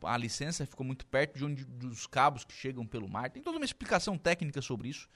a 0.02 0.18
licença 0.18 0.66
ficou 0.66 0.84
muito 0.84 1.06
perto 1.06 1.38
de 1.38 1.46
onde 1.46 1.64
dos 1.64 2.08
cabos 2.08 2.44
que 2.44 2.52
chegam 2.52 2.84
pelo 2.84 3.08
mar. 3.08 3.30
Tem 3.30 3.44
toda 3.44 3.58
uma 3.58 3.66
explicação 3.66 4.18
técnica 4.18 4.60
sobre 4.60 4.90
isso. 4.90 5.08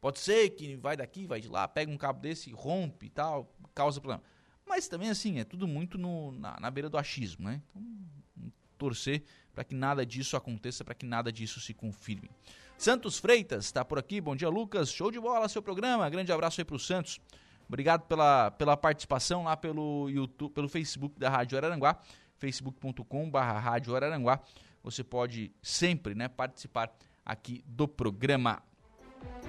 Pode 0.00 0.20
ser 0.20 0.48
que 0.48 0.74
vai 0.74 0.96
daqui, 0.96 1.26
vai 1.26 1.38
de 1.38 1.48
lá, 1.48 1.68
pega 1.68 1.92
um 1.92 1.98
cabo 1.98 2.18
desse, 2.18 2.50
rompe 2.52 3.06
e 3.06 3.10
tal, 3.10 3.54
causa 3.74 4.00
problema. 4.00 4.22
Mas 4.66 4.88
também 4.88 5.10
assim, 5.10 5.38
é 5.38 5.44
tudo 5.44 5.68
muito 5.68 5.98
no, 5.98 6.32
na, 6.32 6.58
na 6.58 6.70
beira 6.70 6.88
do 6.88 6.96
achismo, 6.96 7.44
né? 7.44 7.60
Então, 7.68 8.50
torcer 8.78 9.22
para 9.52 9.62
que 9.62 9.74
nada 9.74 10.06
disso 10.06 10.34
aconteça, 10.34 10.82
para 10.82 10.94
que 10.94 11.04
nada 11.04 11.30
disso 11.30 11.60
se 11.60 11.74
confirme. 11.74 12.30
Santos 12.78 13.18
Freitas 13.18 13.66
está 13.66 13.84
por 13.84 13.98
aqui. 13.98 14.18
Bom 14.18 14.34
dia, 14.34 14.48
Lucas. 14.48 14.90
Show 14.90 15.10
de 15.10 15.20
bola 15.20 15.46
seu 15.50 15.62
programa. 15.62 16.08
Grande 16.08 16.32
abraço 16.32 16.58
aí 16.62 16.64
para 16.64 16.76
o 16.76 16.78
Santos. 16.78 17.20
Obrigado 17.68 18.06
pela, 18.06 18.50
pela 18.50 18.76
participação 18.78 19.44
lá 19.44 19.56
pelo 19.56 20.08
YouTube, 20.08 20.52
pelo 20.52 20.68
Facebook 20.68 21.18
da 21.18 21.28
Rádio 21.28 21.58
Araranguá 21.58 22.00
facebook.com.br 22.38 23.38
Rádio 23.38 23.94
Araranguá. 23.94 24.40
Você 24.82 25.02
pode 25.02 25.52
sempre 25.62 26.14
né, 26.14 26.28
participar 26.28 26.96
aqui 27.24 27.64
do 27.66 27.88
programa. 27.88 28.62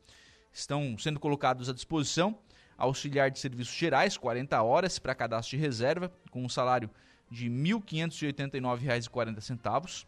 Estão 0.50 0.96
sendo 0.96 1.20
colocados 1.20 1.68
à 1.68 1.74
disposição 1.74 2.38
auxiliar 2.78 3.30
de 3.30 3.38
serviços 3.38 3.74
gerais, 3.74 4.16
40 4.16 4.62
horas 4.62 4.98
para 4.98 5.14
cadastro 5.14 5.58
de 5.58 5.62
reserva, 5.62 6.10
com 6.30 6.42
um 6.42 6.48
salário 6.48 6.88
de 7.30 7.48
R$ 7.48 7.54
1.589,40. 7.54 10.06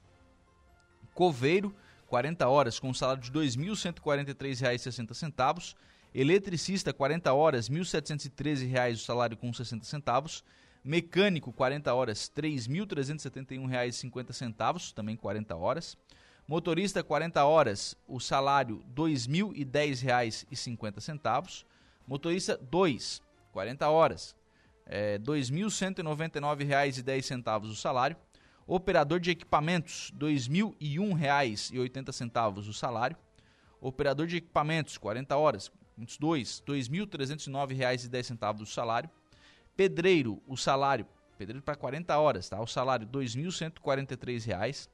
Coveiro, 1.12 1.76
40 2.06 2.48
horas, 2.48 2.78
com 2.78 2.90
um 2.90 2.94
salário 2.94 3.22
de 3.22 3.30
R$ 3.30 3.46
2.143,60. 3.46 5.74
Eletricista, 6.14 6.92
40 6.92 7.32
horas, 7.32 7.68
R$ 7.68 7.76
1.713 7.76 8.94
o 8.94 8.98
salário 8.98 9.36
com 9.36 9.52
60 9.52 9.84
centavos. 9.84 10.44
Mecânico, 10.84 11.52
40 11.52 11.92
horas, 11.94 12.30
R$ 12.36 12.42
3.371,50, 12.42 14.92
também 14.92 15.16
40 15.16 15.56
horas. 15.56 15.96
Motorista, 16.46 17.02
40 17.02 17.42
horas, 17.44 17.96
o 18.06 18.20
salário 18.20 18.76
R$ 18.76 18.84
2.010,50. 18.94 21.64
Motorista 22.06 22.58
2, 22.58 23.22
40 23.50 23.88
horas, 23.88 24.36
é, 24.84 25.14
R$ 25.14 25.20
2.199,10 25.20 27.64
o 27.64 27.74
salário. 27.74 28.14
Operador 28.66 29.20
de 29.20 29.30
equipamentos, 29.30 30.10
R$ 30.12 30.18
2.001,80 30.26 32.56
o 32.56 32.72
salário. 32.72 33.16
Operador 33.80 34.26
de 34.26 34.38
equipamentos, 34.38 34.96
40 34.96 35.36
horas, 35.36 35.70
pontos 35.94 36.16
2, 36.16 36.64
R$ 36.66 36.74
2.309,10 36.74 38.62
o 38.62 38.66
salário. 38.66 39.10
Pedreiro, 39.76 40.42
o 40.46 40.56
salário, 40.56 41.06
pedreiro 41.36 41.62
para 41.62 41.76
40 41.76 42.18
horas, 42.18 42.48
tá? 42.48 42.58
O 42.60 42.66
salário, 42.66 43.06
R$ 43.06 43.12
2.143,00. 43.12 44.88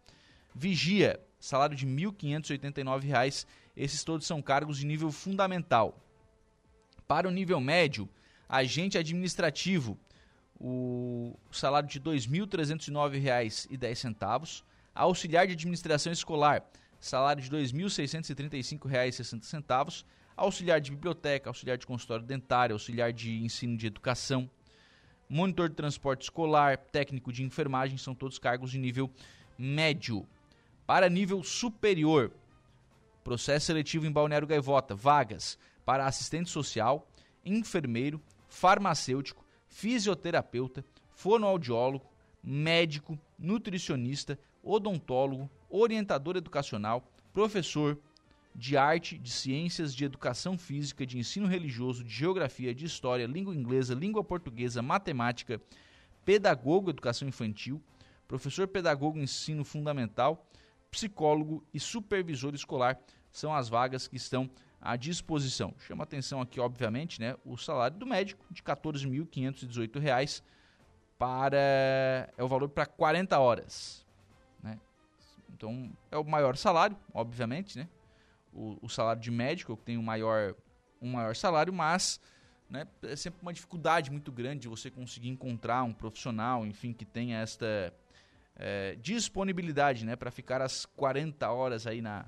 Vigia, 0.53 1.21
salário 1.39 1.77
de 1.77 1.87
R$ 1.87 1.93
1.589,00. 1.93 3.47
Esses 3.77 4.03
todos 4.03 4.27
são 4.27 4.43
cargos 4.43 4.79
de 4.79 4.87
nível 4.87 5.13
fundamental. 5.13 6.05
Para 7.07 7.29
o 7.29 7.31
nível 7.31 7.61
médio, 7.61 8.09
agente 8.49 8.99
administrativo, 8.99 9.97
o 10.61 11.35
salário 11.51 11.89
de 11.89 11.99
R$ 11.99 12.05
2.309,10. 12.05 14.63
Auxiliar 14.95 15.47
de 15.47 15.55
administração 15.55 16.13
escolar, 16.13 16.63
salário 17.01 17.43
de 17.43 17.49
R$ 17.49 17.57
2.635,60. 17.63 20.05
Auxiliar 20.37 20.79
de 20.81 20.91
biblioteca, 20.91 21.49
auxiliar 21.49 21.79
de 21.79 21.87
consultório 21.87 22.25
dentário, 22.25 22.75
auxiliar 22.75 23.13
de 23.13 23.43
ensino 23.43 23.77
de 23.77 23.87
educação, 23.87 24.51
monitor 25.29 25.69
de 25.69 25.77
transporte 25.77 26.23
escolar, 26.23 26.77
técnico 26.77 27.33
de 27.33 27.43
enfermagem, 27.43 27.99
são 27.99 28.15
todos 28.15 28.39
cargos 28.39 28.71
de 28.71 28.79
nível 28.79 29.11
médio. 29.59 30.25
Para 30.87 31.09
nível 31.09 31.43
superior, 31.43 32.33
processo 33.23 33.67
seletivo 33.67 34.07
em 34.07 34.13
Balneário 34.13 34.49
Gaivota, 34.49 34.95
vagas 34.95 35.59
para 35.85 36.07
assistente 36.07 36.49
social, 36.51 37.07
enfermeiro, 37.45 38.23
farmacêutico, 38.49 39.45
fisioterapeuta, 39.71 40.85
fonoaudiólogo, 41.15 42.05
médico, 42.43 43.19
nutricionista, 43.39 44.39
odontólogo, 44.63 45.49
orientador 45.71 46.37
educacional, 46.37 47.09
professor 47.33 47.99
de 48.55 48.77
arte, 48.77 49.17
de 49.17 49.31
ciências, 49.31 49.95
de 49.95 50.05
educação 50.05 50.59
física, 50.59 51.07
de 51.07 51.19
ensino 51.19 51.47
religioso, 51.47 52.03
de 52.03 52.11
geografia, 52.13 52.75
de 52.75 52.85
história, 52.85 53.27
língua 53.27 53.55
inglesa, 53.55 53.95
língua 53.95 54.25
portuguesa, 54.25 54.83
matemática, 54.83 55.61
pedagogo, 56.25 56.91
educação 56.91 57.29
infantil, 57.29 57.81
professor 58.27 58.67
pedagogo, 58.67 59.19
ensino 59.19 59.65
fundamental, 59.65 60.47
psicólogo 60.91 61.65
e 61.73 61.79
supervisor 61.79 62.55
escolar. 62.55 62.99
São 63.31 63.55
as 63.55 63.69
vagas 63.69 64.09
que 64.09 64.17
estão 64.17 64.51
à 64.81 64.97
disposição. 64.97 65.75
Chama 65.79 66.05
atenção 66.05 66.41
aqui, 66.41 66.59
obviamente, 66.59 67.21
né, 67.21 67.37
o 67.45 67.57
salário 67.57 67.97
do 67.97 68.07
médico 68.07 68.45
de 68.51 68.63
R$ 68.63 68.75
14.518 68.75 70.43
para 71.19 71.57
é 71.59 72.43
o 72.43 72.49
valor 72.49 72.69
para 72.69 72.87
40 72.87 73.39
horas, 73.39 74.07
né? 74.63 74.81
Então, 75.53 75.93
é 76.11 76.17
o 76.17 76.25
maior 76.25 76.57
salário, 76.57 76.97
obviamente, 77.13 77.79
né? 77.79 77.89
o, 78.53 78.79
o 78.83 78.89
salário 78.89 79.21
de 79.21 79.31
médico, 79.31 79.77
que 79.77 79.85
tem 79.85 79.99
um 79.99 80.03
maior, 80.03 80.55
um 81.01 81.13
maior 81.13 81.35
salário, 81.35 81.73
mas 81.73 82.21
né, 82.69 82.87
é 83.03 83.17
sempre 83.17 83.41
uma 83.43 83.53
dificuldade 83.53 84.11
muito 84.11 84.31
grande 84.31 84.61
de 84.61 84.69
você 84.69 84.91
conseguir 84.91 85.29
encontrar 85.29 85.83
um 85.83 85.93
profissional, 85.93 86.67
enfim, 86.67 86.93
que 86.93 87.05
tenha 87.05 87.39
esta 87.39 87.93
é, 88.57 88.97
disponibilidade 88.97 90.05
né, 90.05 90.17
para 90.17 90.31
ficar 90.31 90.61
as 90.63 90.85
40 90.85 91.51
horas 91.51 91.87
aí 91.87 92.01
na, 92.01 92.27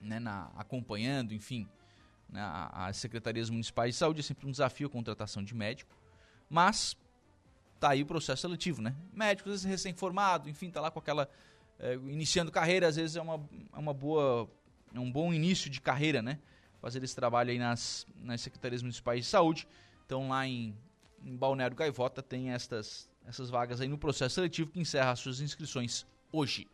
né, 0.00 0.18
na, 0.18 0.50
acompanhando, 0.56 1.32
enfim, 1.32 1.68
né, 2.28 2.40
as 2.72 2.96
secretarias 2.96 3.50
municipais 3.50 3.94
de 3.94 3.98
saúde. 3.98 4.20
É 4.20 4.22
sempre 4.22 4.46
um 4.46 4.50
desafio 4.50 4.86
a 4.86 4.90
contratação 4.90 5.42
de 5.42 5.54
médico, 5.54 5.94
mas 6.48 6.96
tá 7.80 7.90
aí 7.90 8.02
o 8.02 8.06
processo 8.06 8.42
seletivo, 8.42 8.80
né? 8.80 8.94
Médico, 9.12 9.48
às 9.48 9.54
vezes 9.54 9.64
recém-formado, 9.64 10.48
enfim, 10.48 10.70
tá 10.70 10.80
lá 10.80 10.90
com 10.90 10.98
aquela. 10.98 11.28
É, 11.78 11.94
iniciando 11.94 12.50
carreira, 12.52 12.86
às 12.88 12.96
vezes 12.96 13.16
é 13.16 13.20
uma, 13.20 13.46
é 13.72 13.78
uma 13.78 13.92
boa. 13.92 14.48
É 14.94 14.98
um 14.98 15.10
bom 15.10 15.34
início 15.34 15.68
de 15.68 15.80
carreira, 15.80 16.22
né? 16.22 16.38
Fazer 16.80 17.02
esse 17.02 17.14
trabalho 17.14 17.50
aí 17.50 17.58
nas, 17.58 18.06
nas 18.16 18.40
secretarias 18.40 18.80
municipais 18.80 19.24
de 19.24 19.30
saúde. 19.30 19.66
Então 20.06 20.28
lá 20.28 20.46
em, 20.46 20.74
em 21.22 21.36
Balneário 21.36 21.76
Gaivota 21.76 22.22
tem 22.22 22.52
estas, 22.52 23.10
essas 23.26 23.50
vagas 23.50 23.80
aí 23.80 23.88
no 23.88 23.98
processo 23.98 24.36
seletivo 24.36 24.70
que 24.70 24.80
encerra 24.80 25.10
as 25.10 25.18
suas 25.18 25.40
inscrições 25.40 26.06
hoje. 26.30 26.68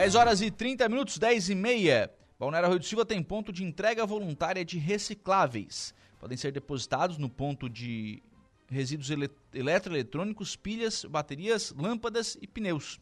10 0.00 0.14
horas 0.14 0.40
e 0.40 0.50
30 0.50 0.88
minutos, 0.88 1.18
10 1.18 1.50
e 1.50 1.54
meia. 1.54 2.10
Balneário 2.38 2.70
Rio 2.70 2.78
do 2.78 2.86
Silva 2.86 3.04
tem 3.04 3.22
ponto 3.22 3.52
de 3.52 3.62
entrega 3.62 4.06
voluntária 4.06 4.64
de 4.64 4.78
recicláveis. 4.78 5.94
Podem 6.18 6.38
ser 6.38 6.52
depositados 6.52 7.18
no 7.18 7.28
ponto 7.28 7.68
de 7.68 8.22
resíduos 8.70 9.10
ele 9.10 9.28
eletroeletrônicos, 9.52 10.56
pilhas, 10.56 11.04
baterias, 11.04 11.74
lâmpadas 11.76 12.38
e 12.40 12.46
pneus. 12.46 12.98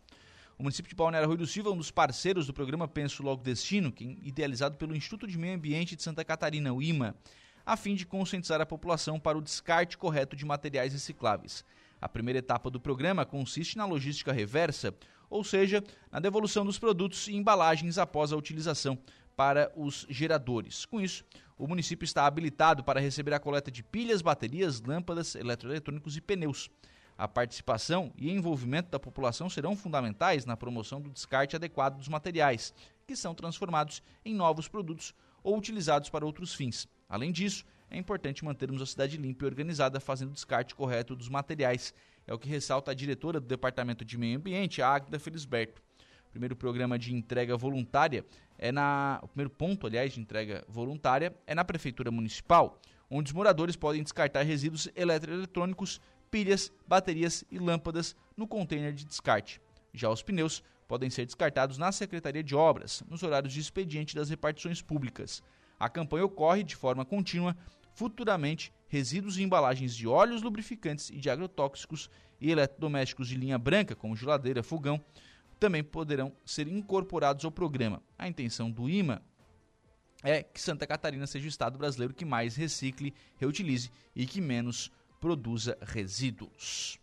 O 0.58 0.64
município 0.64 0.88
de 0.88 0.96
Balneário 0.96 1.28
Rio 1.28 1.38
do 1.38 1.46
Silva 1.46 1.70
é 1.70 1.72
um 1.72 1.76
dos 1.76 1.92
parceiros 1.92 2.48
do 2.48 2.52
programa 2.52 2.88
Penso 2.88 3.22
Logo 3.22 3.44
Destino, 3.44 3.92
que 3.92 4.04
é 4.04 4.26
idealizado 4.26 4.76
pelo 4.76 4.96
Instituto 4.96 5.24
de 5.24 5.38
Meio 5.38 5.54
Ambiente 5.54 5.94
de 5.94 6.02
Santa 6.02 6.24
Catarina, 6.24 6.74
o 6.74 6.82
IMA, 6.82 7.14
a 7.64 7.76
fim 7.76 7.94
de 7.94 8.04
conscientizar 8.04 8.60
a 8.60 8.66
população 8.66 9.20
para 9.20 9.38
o 9.38 9.40
descarte 9.40 9.96
correto 9.96 10.34
de 10.34 10.44
materiais 10.44 10.92
recicláveis. 10.92 11.64
A 12.00 12.08
primeira 12.08 12.38
etapa 12.38 12.70
do 12.70 12.80
programa 12.80 13.24
consiste 13.24 13.76
na 13.76 13.84
logística 13.84 14.32
reversa, 14.32 14.94
ou 15.28 15.42
seja, 15.44 15.82
na 16.10 16.20
devolução 16.20 16.64
dos 16.64 16.78
produtos 16.78 17.28
e 17.28 17.36
embalagens 17.36 17.98
após 17.98 18.32
a 18.32 18.36
utilização 18.36 18.98
para 19.36 19.72
os 19.76 20.06
geradores. 20.08 20.84
Com 20.86 21.00
isso, 21.00 21.24
o 21.56 21.66
município 21.66 22.04
está 22.04 22.26
habilitado 22.26 22.82
para 22.82 23.00
receber 23.00 23.34
a 23.34 23.40
coleta 23.40 23.70
de 23.70 23.82
pilhas, 23.82 24.22
baterias, 24.22 24.80
lâmpadas, 24.80 25.34
eletroeletrônicos 25.34 26.16
e 26.16 26.20
pneus. 26.20 26.70
A 27.16 27.26
participação 27.26 28.12
e 28.16 28.30
envolvimento 28.30 28.90
da 28.90 28.98
população 28.98 29.50
serão 29.50 29.74
fundamentais 29.76 30.46
na 30.46 30.56
promoção 30.56 31.00
do 31.00 31.10
descarte 31.10 31.56
adequado 31.56 31.96
dos 31.98 32.08
materiais, 32.08 32.72
que 33.06 33.16
são 33.16 33.34
transformados 33.34 34.02
em 34.24 34.32
novos 34.32 34.68
produtos 34.68 35.12
ou 35.42 35.58
utilizados 35.58 36.08
para 36.10 36.24
outros 36.24 36.54
fins. 36.54 36.86
Além 37.08 37.32
disso, 37.32 37.64
é 37.90 37.96
importante 37.96 38.44
mantermos 38.44 38.82
a 38.82 38.86
cidade 38.86 39.16
limpa 39.16 39.44
e 39.44 39.46
organizada, 39.46 39.98
fazendo 40.00 40.30
o 40.30 40.34
descarte 40.34 40.74
correto 40.74 41.16
dos 41.16 41.28
materiais 41.28 41.94
é 42.28 42.34
o 42.34 42.38
que 42.38 42.48
ressalta 42.48 42.90
a 42.90 42.94
diretora 42.94 43.40
do 43.40 43.46
Departamento 43.46 44.04
de 44.04 44.18
Meio 44.18 44.36
Ambiente, 44.36 44.82
a 44.82 44.88
Agda 44.94 45.18
Felisberto. 45.18 45.80
O 46.28 46.30
primeiro 46.30 46.54
programa 46.54 46.98
de 46.98 47.14
entrega 47.14 47.56
voluntária 47.56 48.22
é 48.58 48.70
na. 48.70 49.18
O 49.22 49.28
primeiro 49.28 49.48
ponto, 49.48 49.86
aliás, 49.86 50.12
de 50.12 50.20
entrega 50.20 50.62
voluntária 50.68 51.34
é 51.46 51.54
na 51.54 51.64
Prefeitura 51.64 52.10
Municipal, 52.10 52.78
onde 53.10 53.30
os 53.30 53.32
moradores 53.32 53.76
podem 53.76 54.02
descartar 54.02 54.42
resíduos 54.42 54.90
eletroeletrônicos, 54.94 56.02
pilhas, 56.30 56.70
baterias 56.86 57.44
e 57.50 57.58
lâmpadas 57.58 58.14
no 58.36 58.46
container 58.46 58.92
de 58.92 59.06
descarte. 59.06 59.58
Já 59.94 60.10
os 60.10 60.22
pneus 60.22 60.62
podem 60.86 61.08
ser 61.08 61.24
descartados 61.24 61.78
na 61.78 61.90
Secretaria 61.92 62.42
de 62.42 62.54
Obras, 62.54 63.02
nos 63.08 63.22
horários 63.22 63.54
de 63.54 63.60
expediente 63.60 64.14
das 64.14 64.28
repartições 64.28 64.82
públicas. 64.82 65.42
A 65.80 65.88
campanha 65.88 66.26
ocorre 66.26 66.62
de 66.62 66.76
forma 66.76 67.06
contínua 67.06 67.56
futuramente 67.98 68.72
resíduos 68.86 69.38
e 69.38 69.42
embalagens 69.42 69.92
de 69.92 70.06
óleos 70.06 70.40
lubrificantes 70.40 71.10
e 71.10 71.16
de 71.16 71.28
agrotóxicos 71.28 72.08
e 72.40 72.48
eletrodomésticos 72.48 73.26
de 73.26 73.34
linha 73.34 73.58
branca, 73.58 73.96
como 73.96 74.14
geladeira, 74.14 74.62
fogão, 74.62 75.04
também 75.58 75.82
poderão 75.82 76.32
ser 76.46 76.68
incorporados 76.68 77.44
ao 77.44 77.50
programa. 77.50 78.00
A 78.16 78.28
intenção 78.28 78.70
do 78.70 78.88
IMA 78.88 79.20
é 80.22 80.44
que 80.44 80.60
Santa 80.60 80.86
Catarina 80.86 81.26
seja 81.26 81.46
o 81.46 81.48
estado 81.48 81.76
brasileiro 81.76 82.14
que 82.14 82.24
mais 82.24 82.54
recicle, 82.54 83.12
reutilize 83.36 83.90
e 84.14 84.24
que 84.26 84.40
menos 84.40 84.92
produza 85.20 85.76
resíduos. 85.82 87.00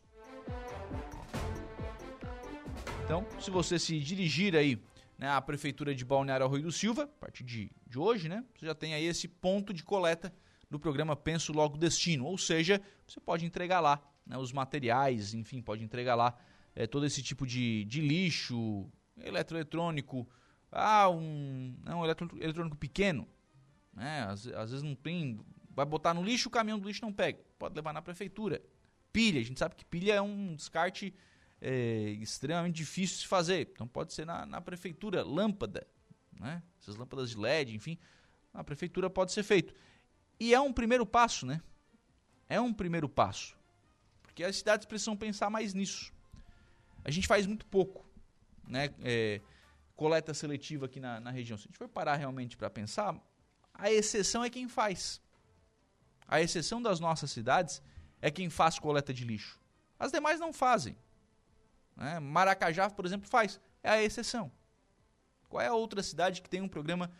Então, 3.03 3.27
se 3.41 3.51
você 3.51 3.77
se 3.77 3.99
dirigir 3.99 4.55
aí 4.55 4.81
né, 5.17 5.29
à 5.29 5.41
Prefeitura 5.41 5.93
de 5.93 6.05
Balneário 6.05 6.45
Arroio 6.45 6.63
do 6.63 6.71
Silva, 6.71 7.03
a 7.03 7.07
partir 7.07 7.43
de, 7.43 7.69
de 7.85 7.99
hoje, 7.99 8.29
né, 8.29 8.45
você 8.57 8.65
já 8.65 8.73
tem 8.73 8.93
aí 8.93 9.03
esse 9.03 9.27
ponto 9.27 9.73
de 9.73 9.83
coleta 9.83 10.33
do 10.75 10.79
programa 10.79 11.15
Penso 11.15 11.53
Logo 11.53 11.77
Destino. 11.77 12.25
Ou 12.25 12.37
seja, 12.37 12.81
você 13.07 13.19
pode 13.19 13.45
entregar 13.45 13.79
lá 13.79 14.01
né, 14.25 14.37
os 14.37 14.51
materiais, 14.51 15.33
enfim, 15.33 15.61
pode 15.61 15.83
entregar 15.83 16.15
lá 16.15 16.37
é, 16.75 16.85
todo 16.85 17.05
esse 17.05 17.23
tipo 17.23 17.47
de, 17.47 17.85
de 17.85 18.01
lixo, 18.01 18.89
eletroeletrônico, 19.23 20.27
ah, 20.71 21.09
um, 21.09 21.75
não, 21.83 22.01
um 22.01 22.05
eletrônico 22.05 22.75
pequeno, 22.75 23.27
né, 23.93 24.25
às, 24.27 24.47
às 24.47 24.71
vezes 24.71 24.83
não 24.83 24.95
tem, 24.95 25.39
vai 25.69 25.85
botar 25.85 26.13
no 26.13 26.21
lixo, 26.21 26.49
o 26.49 26.51
caminhão 26.51 26.77
do 26.77 26.87
lixo 26.87 27.01
não 27.01 27.13
pega, 27.13 27.39
pode 27.57 27.75
levar 27.75 27.93
na 27.93 28.01
prefeitura. 28.01 28.61
Pilha, 29.13 29.39
a 29.39 29.43
gente 29.43 29.57
sabe 29.57 29.75
que 29.75 29.85
pilha 29.85 30.13
é 30.13 30.21
um 30.21 30.55
descarte 30.55 31.13
é, 31.61 32.09
extremamente 32.19 32.75
difícil 32.75 33.21
de 33.21 33.27
fazer, 33.27 33.69
então 33.71 33.87
pode 33.87 34.11
ser 34.11 34.25
na, 34.25 34.45
na 34.45 34.59
prefeitura, 34.59 35.23
lâmpada, 35.23 35.87
né, 36.37 36.61
essas 36.81 36.97
lâmpadas 36.97 37.29
de 37.29 37.37
LED, 37.37 37.73
enfim, 37.73 37.97
na 38.53 38.63
prefeitura 38.63 39.09
pode 39.09 39.31
ser 39.31 39.43
feito. 39.43 39.73
E 40.39 40.53
é 40.53 40.59
um 40.59 40.73
primeiro 40.73 41.05
passo, 41.05 41.45
né? 41.45 41.61
É 42.47 42.59
um 42.59 42.73
primeiro 42.73 43.07
passo. 43.07 43.57
Porque 44.21 44.43
as 44.43 44.57
cidades 44.57 44.85
precisam 44.85 45.15
pensar 45.15 45.49
mais 45.49 45.73
nisso. 45.73 46.13
A 47.03 47.11
gente 47.11 47.27
faz 47.27 47.47
muito 47.47 47.65
pouco, 47.65 48.05
né? 48.67 48.93
É, 49.01 49.41
coleta 49.95 50.33
seletiva 50.33 50.85
aqui 50.85 50.99
na, 50.99 51.19
na 51.19 51.31
região. 51.31 51.57
Se 51.57 51.63
a 51.63 51.67
gente 51.67 51.77
for 51.77 51.87
parar 51.87 52.15
realmente 52.15 52.57
para 52.57 52.69
pensar, 52.69 53.15
a 53.73 53.91
exceção 53.91 54.43
é 54.43 54.49
quem 54.49 54.67
faz. 54.67 55.21
A 56.27 56.41
exceção 56.41 56.81
das 56.81 56.99
nossas 56.99 57.31
cidades 57.31 57.81
é 58.21 58.29
quem 58.31 58.49
faz 58.49 58.79
coleta 58.79 59.13
de 59.13 59.23
lixo. 59.23 59.59
As 59.97 60.11
demais 60.11 60.39
não 60.39 60.51
fazem. 60.51 60.97
Né? 61.95 62.19
Maracajá, 62.19 62.89
por 62.89 63.05
exemplo, 63.05 63.27
faz. 63.27 63.59
É 63.81 63.89
a 63.89 64.03
exceção. 64.03 64.51
Qual 65.47 65.61
é 65.61 65.67
a 65.67 65.73
outra 65.73 66.03
cidade 66.03 66.41
que 66.41 66.49
tem 66.49 66.61
um 66.61 66.67
programa 66.67 67.11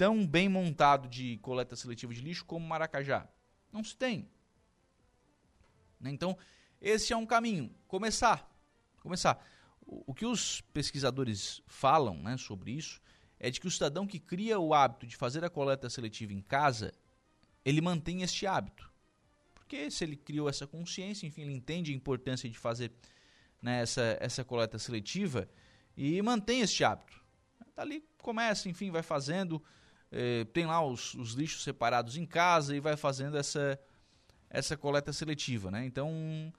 tão 0.00 0.26
bem 0.26 0.48
montado 0.48 1.06
de 1.10 1.36
coleta 1.42 1.76
seletiva 1.76 2.14
de 2.14 2.22
lixo 2.22 2.42
como 2.46 2.66
Maracajá? 2.66 3.28
Não 3.70 3.84
se 3.84 3.94
tem. 3.94 4.30
Né? 6.00 6.10
Então, 6.10 6.38
esse 6.80 7.12
é 7.12 7.16
um 7.18 7.26
caminho. 7.26 7.70
Começar. 7.86 8.50
Começar. 9.02 9.46
O, 9.84 10.14
que 10.14 10.24
os 10.24 10.62
pesquisadores 10.72 11.60
falam 11.66 12.16
né, 12.22 12.38
sobre 12.38 12.70
isso 12.70 12.98
é 13.38 13.50
de 13.50 13.60
que 13.60 13.66
o 13.66 13.70
cidadão 13.70 14.06
que 14.06 14.18
cria 14.18 14.58
o 14.58 14.72
hábito 14.72 15.06
de 15.06 15.14
fazer 15.18 15.44
a 15.44 15.50
coleta 15.50 15.90
seletiva 15.90 16.32
em 16.32 16.40
casa, 16.40 16.94
ele 17.62 17.82
mantém 17.82 18.22
este 18.22 18.46
hábito. 18.46 18.90
Porque 19.54 19.90
se 19.90 20.02
ele 20.02 20.16
criou 20.16 20.48
essa 20.48 20.66
consciência, 20.66 21.26
enfim, 21.26 21.42
ele 21.42 21.52
entende 21.52 21.92
a 21.92 21.94
importância 21.94 22.48
de 22.48 22.58
fazer 22.58 22.90
né, 23.60 23.82
essa, 23.82 24.16
essa 24.18 24.42
coleta 24.46 24.78
seletiva 24.78 25.46
e 25.94 26.22
mantém 26.22 26.62
este 26.62 26.84
hábito. 26.84 27.22
Dali 27.76 28.02
começa, 28.22 28.66
enfim, 28.66 28.90
vai 28.90 29.02
fazendo, 29.02 29.62
é, 30.10 30.44
tem 30.46 30.66
lá 30.66 30.84
os, 30.84 31.14
os, 31.14 31.34
lixos 31.34 31.62
separados 31.62 32.16
em 32.16 32.26
casa 32.26 32.74
e 32.74 32.80
vai 32.80 32.96
fazendo 32.96 33.36
essa, 33.36 33.78
essa 34.48 34.76
coleta 34.76 35.12
seletiva, 35.12 35.70
né? 35.70 35.84
Então, 35.84 36.52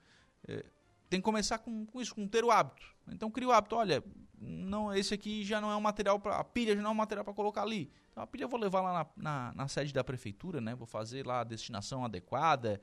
é, 0.48 0.64
tem 1.10 1.20
que 1.20 1.24
começar 1.24 1.58
com, 1.58 1.84
com, 1.84 2.00
isso, 2.00 2.14
com 2.14 2.26
ter 2.26 2.44
o 2.44 2.50
hábito. 2.50 2.86
Então, 3.08 3.30
cria 3.30 3.48
o 3.48 3.52
hábito, 3.52 3.76
olha, 3.76 4.02
não, 4.38 4.94
esse 4.94 5.12
aqui 5.12 5.44
já 5.44 5.60
não 5.60 5.70
é 5.70 5.76
um 5.76 5.80
material 5.80 6.18
para 6.18 6.36
a 6.36 6.44
pilha 6.44 6.74
já 6.74 6.82
não 6.82 6.90
é 6.90 6.92
um 6.92 6.96
material 6.96 7.24
para 7.24 7.34
colocar 7.34 7.62
ali. 7.62 7.90
Então, 8.10 8.22
a 8.22 8.26
pilha 8.26 8.44
eu 8.44 8.48
vou 8.48 8.58
levar 8.58 8.80
lá 8.80 8.92
na, 8.92 9.06
na, 9.16 9.54
na, 9.54 9.68
sede 9.68 9.92
da 9.92 10.02
prefeitura, 10.02 10.60
né? 10.60 10.74
Vou 10.74 10.86
fazer 10.86 11.26
lá 11.26 11.40
a 11.40 11.44
destinação 11.44 12.04
adequada, 12.04 12.80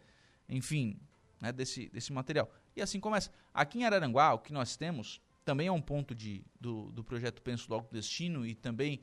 enfim, 0.47 0.99
né? 1.41 1.51
desse, 1.51 1.89
desse 1.89 2.13
material. 2.13 2.49
E 2.75 2.82
assim 2.82 2.99
começa. 2.99 3.32
Aqui 3.53 3.79
em 3.79 3.86
Araranguá, 3.86 4.34
o 4.34 4.39
que 4.39 4.53
nós 4.53 4.77
temos 4.77 5.21
também 5.43 5.67
é 5.67 5.71
um 5.71 5.82
ponto 5.82 6.13
de, 6.13 6.45
do, 6.60 6.91
do 6.91 7.03
projeto 7.03 7.41
Penso 7.41 7.69
Logo 7.69 7.88
Destino 7.91 8.45
e 8.45 8.53
também 8.53 9.01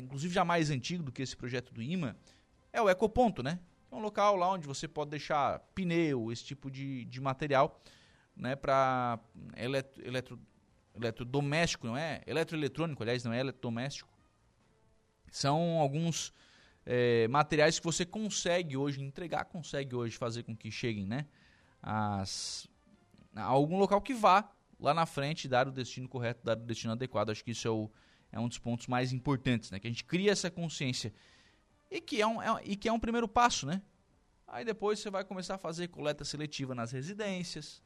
inclusive 0.00 0.32
já 0.32 0.44
mais 0.44 0.70
antigo 0.70 1.02
do 1.02 1.12
que 1.12 1.22
esse 1.22 1.36
projeto 1.36 1.72
do 1.72 1.82
IMA, 1.82 2.16
é 2.72 2.80
o 2.80 2.88
Ecoponto, 2.88 3.42
né? 3.42 3.60
É 3.90 3.94
um 3.94 4.00
local 4.00 4.36
lá 4.36 4.50
onde 4.50 4.66
você 4.66 4.88
pode 4.88 5.10
deixar 5.10 5.60
pneu, 5.74 6.32
esse 6.32 6.44
tipo 6.44 6.70
de, 6.70 7.04
de 7.04 7.20
material, 7.20 7.80
né, 8.36 8.56
para 8.56 9.20
eletro, 9.56 10.04
eletro, 10.04 10.40
eletrodoméstico, 10.96 11.86
não 11.86 11.96
é? 11.96 12.20
Eletroeletrônico, 12.26 13.02
aliás, 13.02 13.24
não 13.24 13.32
é 13.32 13.40
eletrodoméstico. 13.40 14.10
São 15.30 15.78
alguns 15.80 16.32
é, 16.86 17.28
materiais 17.28 17.78
que 17.78 17.84
você 17.84 18.04
consegue 18.04 18.76
hoje 18.76 19.00
entregar, 19.02 19.44
consegue 19.44 19.94
hoje 19.94 20.16
fazer 20.16 20.42
com 20.42 20.56
que 20.56 20.70
cheguem, 20.70 21.06
né? 21.06 21.26
As, 21.82 22.68
a 23.34 23.42
algum 23.42 23.78
local 23.78 24.00
que 24.00 24.14
vá 24.14 24.50
lá 24.78 24.92
na 24.92 25.06
frente 25.06 25.48
dar 25.48 25.68
o 25.68 25.72
destino 25.72 26.08
correto, 26.08 26.44
dar 26.44 26.56
o 26.56 26.60
destino 26.60 26.92
adequado. 26.92 27.30
Acho 27.30 27.44
que 27.44 27.52
isso 27.52 27.66
é, 27.66 27.70
o, 27.70 27.90
é 28.34 28.40
um 28.40 28.48
dos 28.48 28.58
pontos 28.58 28.88
mais 28.88 29.12
importantes, 29.12 29.70
né? 29.70 29.78
Que 29.78 29.86
a 29.86 29.90
gente 29.90 30.02
cria 30.02 30.32
essa 30.32 30.50
consciência 30.50 31.14
e 31.88 32.00
que 32.00 32.20
é 32.20 32.26
um, 32.26 32.42
é, 32.42 32.60
e 32.64 32.74
que 32.74 32.88
é 32.88 32.92
um 32.92 32.98
primeiro 32.98 33.28
passo, 33.28 33.64
né? 33.64 33.80
Aí 34.44 34.64
depois 34.64 34.98
você 34.98 35.08
vai 35.08 35.24
começar 35.24 35.54
a 35.54 35.58
fazer 35.58 35.86
coleta 35.86 36.24
seletiva 36.24 36.74
nas 36.74 36.90
residências 36.90 37.80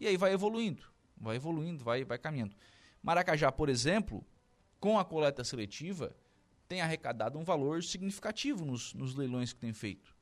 e 0.00 0.06
aí 0.08 0.16
vai 0.16 0.32
evoluindo, 0.32 0.82
vai 1.16 1.36
evoluindo, 1.36 1.84
vai, 1.84 2.04
vai 2.04 2.18
caminhando. 2.18 2.56
Maracajá, 3.00 3.52
por 3.52 3.68
exemplo, 3.68 4.26
com 4.80 4.98
a 4.98 5.04
coleta 5.04 5.44
seletiva, 5.44 6.16
tem 6.66 6.80
arrecadado 6.80 7.38
um 7.38 7.44
valor 7.44 7.84
significativo 7.84 8.64
nos, 8.64 8.92
nos 8.94 9.14
leilões 9.14 9.52
que 9.52 9.60
tem 9.60 9.72
feito. 9.72 10.16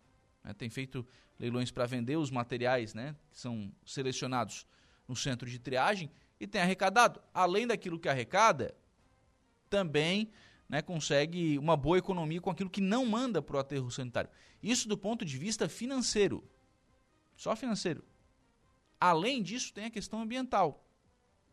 Né? 0.45 0.53
Tem 0.53 0.69
feito 0.69 1.07
leilões 1.39 1.71
para 1.71 1.87
vender 1.87 2.17
os 2.17 2.31
materiais 2.31 2.93
né, 2.93 3.17
que 3.31 3.39
são 3.39 3.73
selecionados 3.87 4.67
no 5.09 5.17
centro 5.17 5.49
de 5.49 5.59
triagem 5.59 6.11
e 6.39 6.47
tem 6.47 6.61
arrecadado. 6.61 7.19
Além 7.33 7.67
daquilo 7.67 7.99
que 7.99 8.11
arrecada, 8.11 8.75
também 9.71 10.31
né, 10.69 10.83
consegue 10.83 11.59
uma 11.59 11.77
boa 11.77 11.97
economia 11.97 12.41
com 12.41 12.51
aquilo 12.51 12.69
que 12.69 12.81
não 12.81 13.07
manda 13.07 13.41
para 13.41 13.57
o 13.57 13.61
aterro 13.61 13.91
sanitário. 13.91 14.31
Isso 14.63 14.89
do 14.89 14.99
ponto 14.99 15.25
de 15.25 15.39
vista 15.39 15.69
financeiro. 15.69 16.45
Só 17.37 17.57
financeiro. 17.57 18.05
Além 19.01 19.43
disso, 19.43 19.73
tem 19.73 19.87
a 19.87 19.91
questão 19.91 20.21
ambiental. 20.21 20.87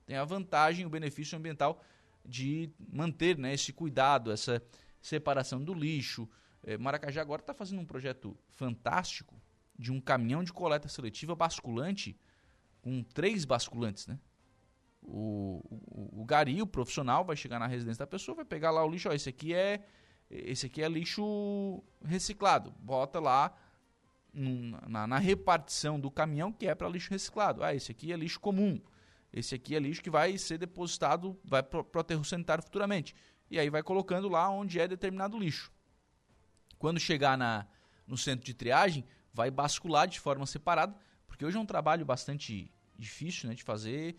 Tem 0.05 0.17
a 0.17 0.25
vantagem, 0.25 0.85
o 0.85 0.89
benefício 0.89 1.37
ambiental 1.37 1.81
de 2.25 2.69
manter 2.89 3.37
né, 3.37 3.53
esse 3.53 3.71
cuidado, 3.71 4.31
essa, 4.31 4.61
separação 5.01 5.63
do 5.63 5.73
lixo. 5.73 6.29
É, 6.63 6.77
Maracajá 6.77 7.21
agora 7.21 7.41
está 7.41 7.53
fazendo 7.53 7.81
um 7.81 7.85
projeto 7.85 8.37
fantástico 8.49 9.39
de 9.77 9.91
um 9.91 10.01
caminhão 10.01 10.43
de 10.43 10.51
coleta 10.51 10.87
seletiva 10.87 11.35
basculante 11.35 12.19
com 12.81 13.03
três 13.03 13.45
basculantes, 13.45 14.07
né? 14.07 14.19
O, 15.09 15.61
o, 15.69 16.21
o 16.21 16.25
gari, 16.25 16.61
o 16.61 16.67
profissional, 16.67 17.23
vai 17.23 17.35
chegar 17.35 17.59
na 17.59 17.67
residência 17.67 17.99
da 17.99 18.07
pessoa, 18.07 18.35
vai 18.35 18.45
pegar 18.45 18.71
lá 18.71 18.85
o 18.85 18.89
lixo, 18.89 19.07
ó, 19.09 19.13
esse 19.13 19.29
aqui 19.29 19.53
é 19.53 19.81
esse 20.29 20.65
aqui 20.65 20.83
é 20.83 20.89
lixo 20.89 21.81
reciclado. 22.03 22.73
Bota 22.79 23.17
lá 23.17 23.55
na, 24.33 25.07
na, 25.07 25.17
repartição 25.17 25.97
do 25.97 26.11
caminhão 26.11 26.51
que 26.51 26.67
é 26.67 26.75
para 26.75 26.89
lixo 26.89 27.09
reciclado. 27.09 27.63
Ah, 27.63 27.73
esse 27.73 27.93
aqui 27.93 28.11
é 28.11 28.17
lixo 28.17 28.37
comum. 28.37 28.81
Esse 29.31 29.55
aqui 29.55 29.73
é 29.73 29.79
lixo 29.79 30.03
que 30.03 30.09
vai 30.09 30.37
ser 30.37 30.57
depositado, 30.57 31.39
vai 31.45 31.63
para 31.63 31.79
o 31.79 31.99
aterro 31.99 32.25
sanitário 32.25 32.61
futuramente 32.61 33.15
e 33.49 33.57
aí 33.57 33.69
vai 33.69 33.81
colocando 33.81 34.27
lá 34.27 34.49
onde 34.49 34.79
é 34.79 34.87
determinado 34.87 35.39
lixo. 35.39 35.71
Quando 36.77 36.99
chegar 36.99 37.37
na, 37.37 37.65
no 38.05 38.17
centro 38.17 38.45
de 38.45 38.53
triagem, 38.53 39.05
vai 39.33 39.49
bascular 39.49 40.07
de 40.07 40.19
forma 40.19 40.45
separada, 40.45 40.95
porque 41.25 41.45
hoje 41.45 41.57
é 41.57 41.59
um 41.59 41.65
trabalho 41.65 42.05
bastante 42.05 42.71
difícil 42.97 43.49
né, 43.49 43.55
de 43.55 43.63
fazer. 43.63 44.17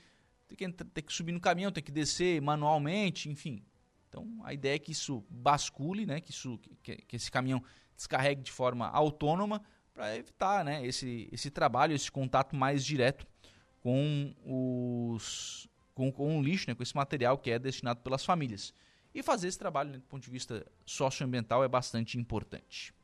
Tem 0.48 0.56
que, 0.56 0.84
tem 0.84 1.04
que 1.04 1.12
subir 1.12 1.32
no 1.32 1.40
caminhão, 1.40 1.70
tem 1.70 1.82
que 1.82 1.92
descer 1.92 2.40
manualmente, 2.40 3.28
enfim. 3.28 3.62
Então 4.08 4.26
a 4.42 4.54
ideia 4.54 4.76
é 4.76 4.78
que 4.78 4.92
isso 4.92 5.24
bascule, 5.28 6.06
né, 6.06 6.20
que, 6.20 6.30
isso, 6.30 6.58
que, 6.82 6.96
que 6.96 7.16
esse 7.16 7.30
caminhão 7.30 7.62
descarregue 7.94 8.42
de 8.42 8.50
forma 8.50 8.88
autônoma 8.88 9.62
para 9.92 10.16
evitar 10.16 10.64
né, 10.64 10.86
esse, 10.86 11.28
esse 11.32 11.50
trabalho, 11.50 11.94
esse 11.94 12.10
contato 12.10 12.56
mais 12.56 12.84
direto 12.84 13.26
com, 13.80 14.34
os, 14.44 15.68
com, 15.94 16.10
com 16.10 16.38
o 16.38 16.42
lixo, 16.42 16.66
né, 16.68 16.74
com 16.74 16.82
esse 16.82 16.96
material 16.96 17.36
que 17.36 17.50
é 17.50 17.58
destinado 17.58 18.00
pelas 18.00 18.24
famílias. 18.24 18.72
E 19.14 19.22
fazer 19.22 19.48
esse 19.48 19.58
trabalho, 19.58 19.90
né, 19.90 19.98
do 19.98 20.04
ponto 20.04 20.22
de 20.22 20.30
vista 20.30 20.64
socioambiental, 20.86 21.64
é 21.64 21.68
bastante 21.68 22.16
importante. 22.16 22.94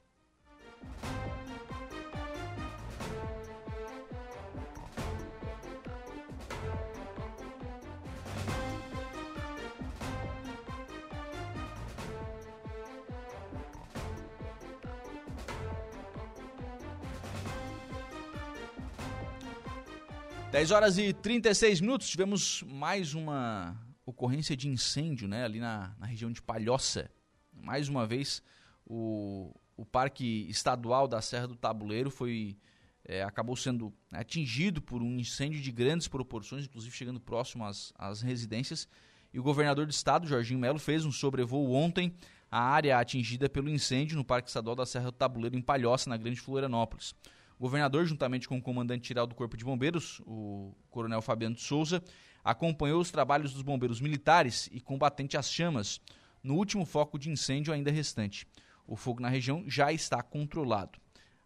10 20.54 20.70
horas 20.70 20.98
e 20.98 21.12
36 21.12 21.80
minutos, 21.80 22.08
tivemos 22.08 22.62
mais 22.62 23.12
uma 23.12 23.76
ocorrência 24.06 24.56
de 24.56 24.68
incêndio 24.68 25.26
né, 25.26 25.44
ali 25.44 25.58
na, 25.58 25.96
na 25.98 26.06
região 26.06 26.30
de 26.30 26.40
Palhoça. 26.40 27.10
Mais 27.52 27.88
uma 27.88 28.06
vez, 28.06 28.40
o, 28.86 29.52
o 29.76 29.84
Parque 29.84 30.46
Estadual 30.48 31.08
da 31.08 31.20
Serra 31.20 31.48
do 31.48 31.56
Tabuleiro 31.56 32.08
foi 32.08 32.56
é, 33.04 33.24
acabou 33.24 33.56
sendo 33.56 33.92
atingido 34.12 34.80
por 34.80 35.02
um 35.02 35.18
incêndio 35.18 35.60
de 35.60 35.72
grandes 35.72 36.06
proporções, 36.06 36.66
inclusive 36.66 36.94
chegando 36.94 37.18
próximo 37.18 37.64
às, 37.64 37.92
às 37.98 38.22
residências. 38.22 38.86
E 39.32 39.40
o 39.40 39.42
governador 39.42 39.86
do 39.86 39.90
estado, 39.90 40.24
Jorginho 40.24 40.60
Melo, 40.60 40.78
fez 40.78 41.04
um 41.04 41.10
sobrevoo 41.10 41.72
ontem 41.72 42.14
à 42.48 42.60
área 42.60 42.96
atingida 42.96 43.48
pelo 43.48 43.68
incêndio 43.68 44.16
no 44.16 44.24
Parque 44.24 44.50
Estadual 44.50 44.76
da 44.76 44.86
Serra 44.86 45.06
do 45.06 45.16
Tabuleiro, 45.16 45.56
em 45.56 45.60
Palhoça, 45.60 46.08
na 46.08 46.16
Grande 46.16 46.40
Florianópolis. 46.40 47.12
O 47.58 47.62
governador, 47.62 48.04
juntamente 48.04 48.48
com 48.48 48.58
o 48.58 48.62
comandante 48.62 49.08
geral 49.08 49.26
do 49.26 49.34
Corpo 49.34 49.56
de 49.56 49.64
Bombeiros, 49.64 50.20
o 50.26 50.74
coronel 50.90 51.22
Fabiano 51.22 51.54
de 51.54 51.62
Souza, 51.62 52.02
acompanhou 52.42 53.00
os 53.00 53.10
trabalhos 53.10 53.52
dos 53.52 53.62
bombeiros 53.62 54.00
militares 54.00 54.68
e 54.72 54.80
combatente 54.80 55.36
às 55.36 55.50
chamas 55.50 56.00
no 56.42 56.56
último 56.56 56.84
foco 56.84 57.18
de 57.18 57.30
incêndio 57.30 57.72
ainda 57.72 57.90
restante. 57.90 58.46
O 58.86 58.96
fogo 58.96 59.20
na 59.20 59.28
região 59.28 59.64
já 59.66 59.92
está 59.92 60.22
controlado. 60.22 60.98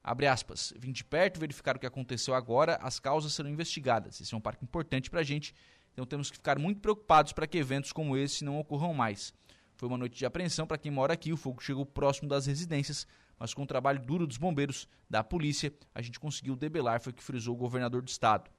Abre 0.03 0.27
aspas. 0.27 0.73
Vim 0.79 0.91
de 0.91 1.05
perto 1.05 1.39
verificar 1.39 1.77
o 1.77 1.79
que 1.79 1.87
aconteceu 1.87 2.35
agora, 2.35 2.77
as 2.77 2.99
causas 2.99 3.33
serão 3.33 3.51
investigadas. 3.51 4.21
Esse 4.21 4.35
é 4.35 4.37
um 4.37 4.41
parque 4.41 4.65
importante 4.65 5.11
para 5.11 5.21
a 5.21 5.25
gente, 5.25 5.55
então 5.93 6.07
temos 6.07 6.31
que 6.31 6.37
ficar 6.37 6.59
muito 6.59 6.81
preocupados 6.81 7.33
para 7.33 7.47
que 7.47 7.59
eventos 7.59 7.93
como 7.93 8.17
esse 8.17 8.45
não 8.45 8.59
ocorram 8.59 8.95
mais. 8.95 9.35
Foi 9.77 9.89
uma 9.89 9.99
noite 9.99 10.19
de 10.19 10.27
apreensão 10.27 10.67
para 10.67 10.79
quem 10.79 10.91
mora 10.91 11.13
aqui, 11.13 11.33
o 11.33 11.37
fogo 11.37 11.63
chegou 11.63 11.87
próximo 11.87 12.29
das 12.29 12.47
residências, 12.47 13.07
mas 13.39 13.55
com 13.55 13.63
o 13.63 13.67
trabalho 13.67 14.01
duro 14.01 14.27
dos 14.27 14.37
bombeiros, 14.37 14.89
da 15.09 15.23
polícia, 15.23 15.73
a 15.95 16.03
gente 16.03 16.19
conseguiu 16.19 16.57
debelar, 16.57 17.01
foi 17.01 17.13
o 17.13 17.15
que 17.15 17.23
frisou 17.23 17.55
o 17.55 17.59
governador 17.59 18.03
do 18.03 18.09
estado. 18.09 18.51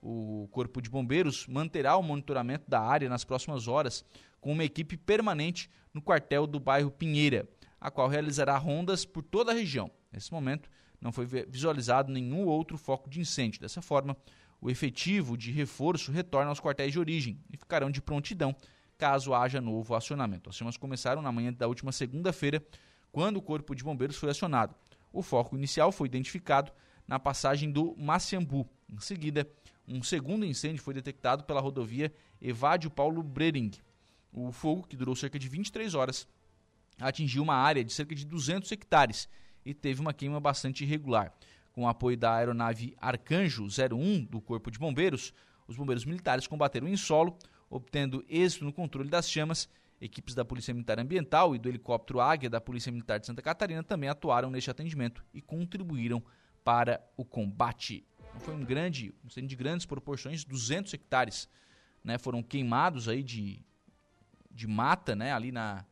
O 0.00 0.48
Corpo 0.52 0.80
de 0.80 0.90
Bombeiros 0.90 1.46
manterá 1.46 1.96
o 1.96 2.02
monitoramento 2.02 2.68
da 2.68 2.80
área 2.80 3.08
nas 3.08 3.24
próximas 3.24 3.66
horas 3.66 4.04
com 4.40 4.52
uma 4.52 4.64
equipe 4.64 4.96
permanente 4.96 5.70
no 5.92 6.00
quartel 6.00 6.46
do 6.46 6.60
bairro 6.60 6.90
Pinheira, 6.90 7.48
a 7.80 7.90
qual 7.90 8.08
realizará 8.08 8.56
rondas 8.56 9.04
por 9.04 9.22
toda 9.22 9.50
a 9.50 9.54
região. 9.54 9.90
Nesse 10.12 10.32
momento, 10.32 10.70
não 11.00 11.10
foi 11.10 11.26
visualizado 11.26 12.12
nenhum 12.12 12.44
outro 12.44 12.78
foco 12.78 13.08
de 13.08 13.20
incêndio. 13.20 13.60
Dessa 13.60 13.82
forma, 13.82 14.16
o 14.60 14.70
efetivo 14.70 15.36
de 15.36 15.50
reforço 15.50 16.12
retorna 16.12 16.50
aos 16.50 16.60
quartéis 16.60 16.92
de 16.92 16.98
origem 16.98 17.40
e 17.50 17.56
ficarão 17.56 17.90
de 17.90 18.00
prontidão 18.00 18.54
caso 18.96 19.34
haja 19.34 19.60
novo 19.60 19.94
acionamento. 19.94 20.48
As 20.48 20.56
chamas 20.56 20.76
começaram 20.76 21.20
na 21.20 21.30
manhã 21.30 21.52
da 21.52 21.66
última 21.66 21.92
segunda-feira, 21.92 22.64
quando 23.16 23.38
o 23.38 23.42
Corpo 23.42 23.74
de 23.74 23.82
Bombeiros 23.82 24.18
foi 24.18 24.28
acionado. 24.28 24.74
O 25.10 25.22
foco 25.22 25.56
inicial 25.56 25.90
foi 25.90 26.06
identificado 26.06 26.70
na 27.08 27.18
passagem 27.18 27.72
do 27.72 27.96
Maciambu. 27.96 28.68
Em 28.92 29.00
seguida, 29.00 29.50
um 29.88 30.02
segundo 30.02 30.44
incêndio 30.44 30.82
foi 30.82 30.92
detectado 30.92 31.42
pela 31.44 31.58
rodovia 31.58 32.12
Evádio 32.42 32.90
Paulo 32.90 33.22
Brering. 33.22 33.70
O 34.30 34.52
fogo, 34.52 34.86
que 34.86 34.98
durou 34.98 35.16
cerca 35.16 35.38
de 35.38 35.48
23 35.48 35.94
horas, 35.94 36.28
atingiu 37.00 37.42
uma 37.42 37.54
área 37.54 37.82
de 37.82 37.90
cerca 37.90 38.14
de 38.14 38.26
200 38.26 38.70
hectares 38.70 39.30
e 39.64 39.72
teve 39.72 40.02
uma 40.02 40.12
queima 40.12 40.38
bastante 40.38 40.84
irregular. 40.84 41.32
Com 41.72 41.84
o 41.84 41.88
apoio 41.88 42.18
da 42.18 42.34
aeronave 42.34 42.94
Arcanjo 43.00 43.64
01 43.64 44.26
do 44.26 44.42
Corpo 44.42 44.70
de 44.70 44.78
Bombeiros, 44.78 45.32
os 45.66 45.74
bombeiros 45.74 46.04
militares 46.04 46.46
combateram 46.46 46.86
em 46.86 46.98
solo, 46.98 47.38
obtendo 47.70 48.22
êxito 48.28 48.66
no 48.66 48.74
controle 48.74 49.08
das 49.08 49.26
chamas. 49.26 49.70
Equipes 50.00 50.34
da 50.34 50.44
Polícia 50.44 50.74
Militar 50.74 50.98
Ambiental 50.98 51.54
e 51.54 51.58
do 51.58 51.68
helicóptero 51.68 52.20
Águia 52.20 52.50
da 52.50 52.60
Polícia 52.60 52.92
Militar 52.92 53.18
de 53.18 53.26
Santa 53.26 53.40
Catarina 53.40 53.82
também 53.82 54.08
atuaram 54.08 54.50
neste 54.50 54.70
atendimento 54.70 55.24
e 55.32 55.40
contribuíram 55.40 56.22
para 56.62 57.00
o 57.16 57.24
combate. 57.24 58.06
Então 58.28 58.40
foi 58.40 58.54
um 58.54 58.64
grande, 58.64 59.14
um 59.24 59.26
incêndio 59.28 59.48
de 59.48 59.56
grandes 59.56 59.86
proporções, 59.86 60.44
200 60.44 60.92
hectares, 60.92 61.48
né, 62.04 62.18
foram 62.18 62.42
queimados 62.42 63.08
aí 63.08 63.22
de, 63.22 63.64
de 64.50 64.66
mata, 64.66 65.16
né, 65.16 65.32
ali 65.32 65.50
na 65.50 65.84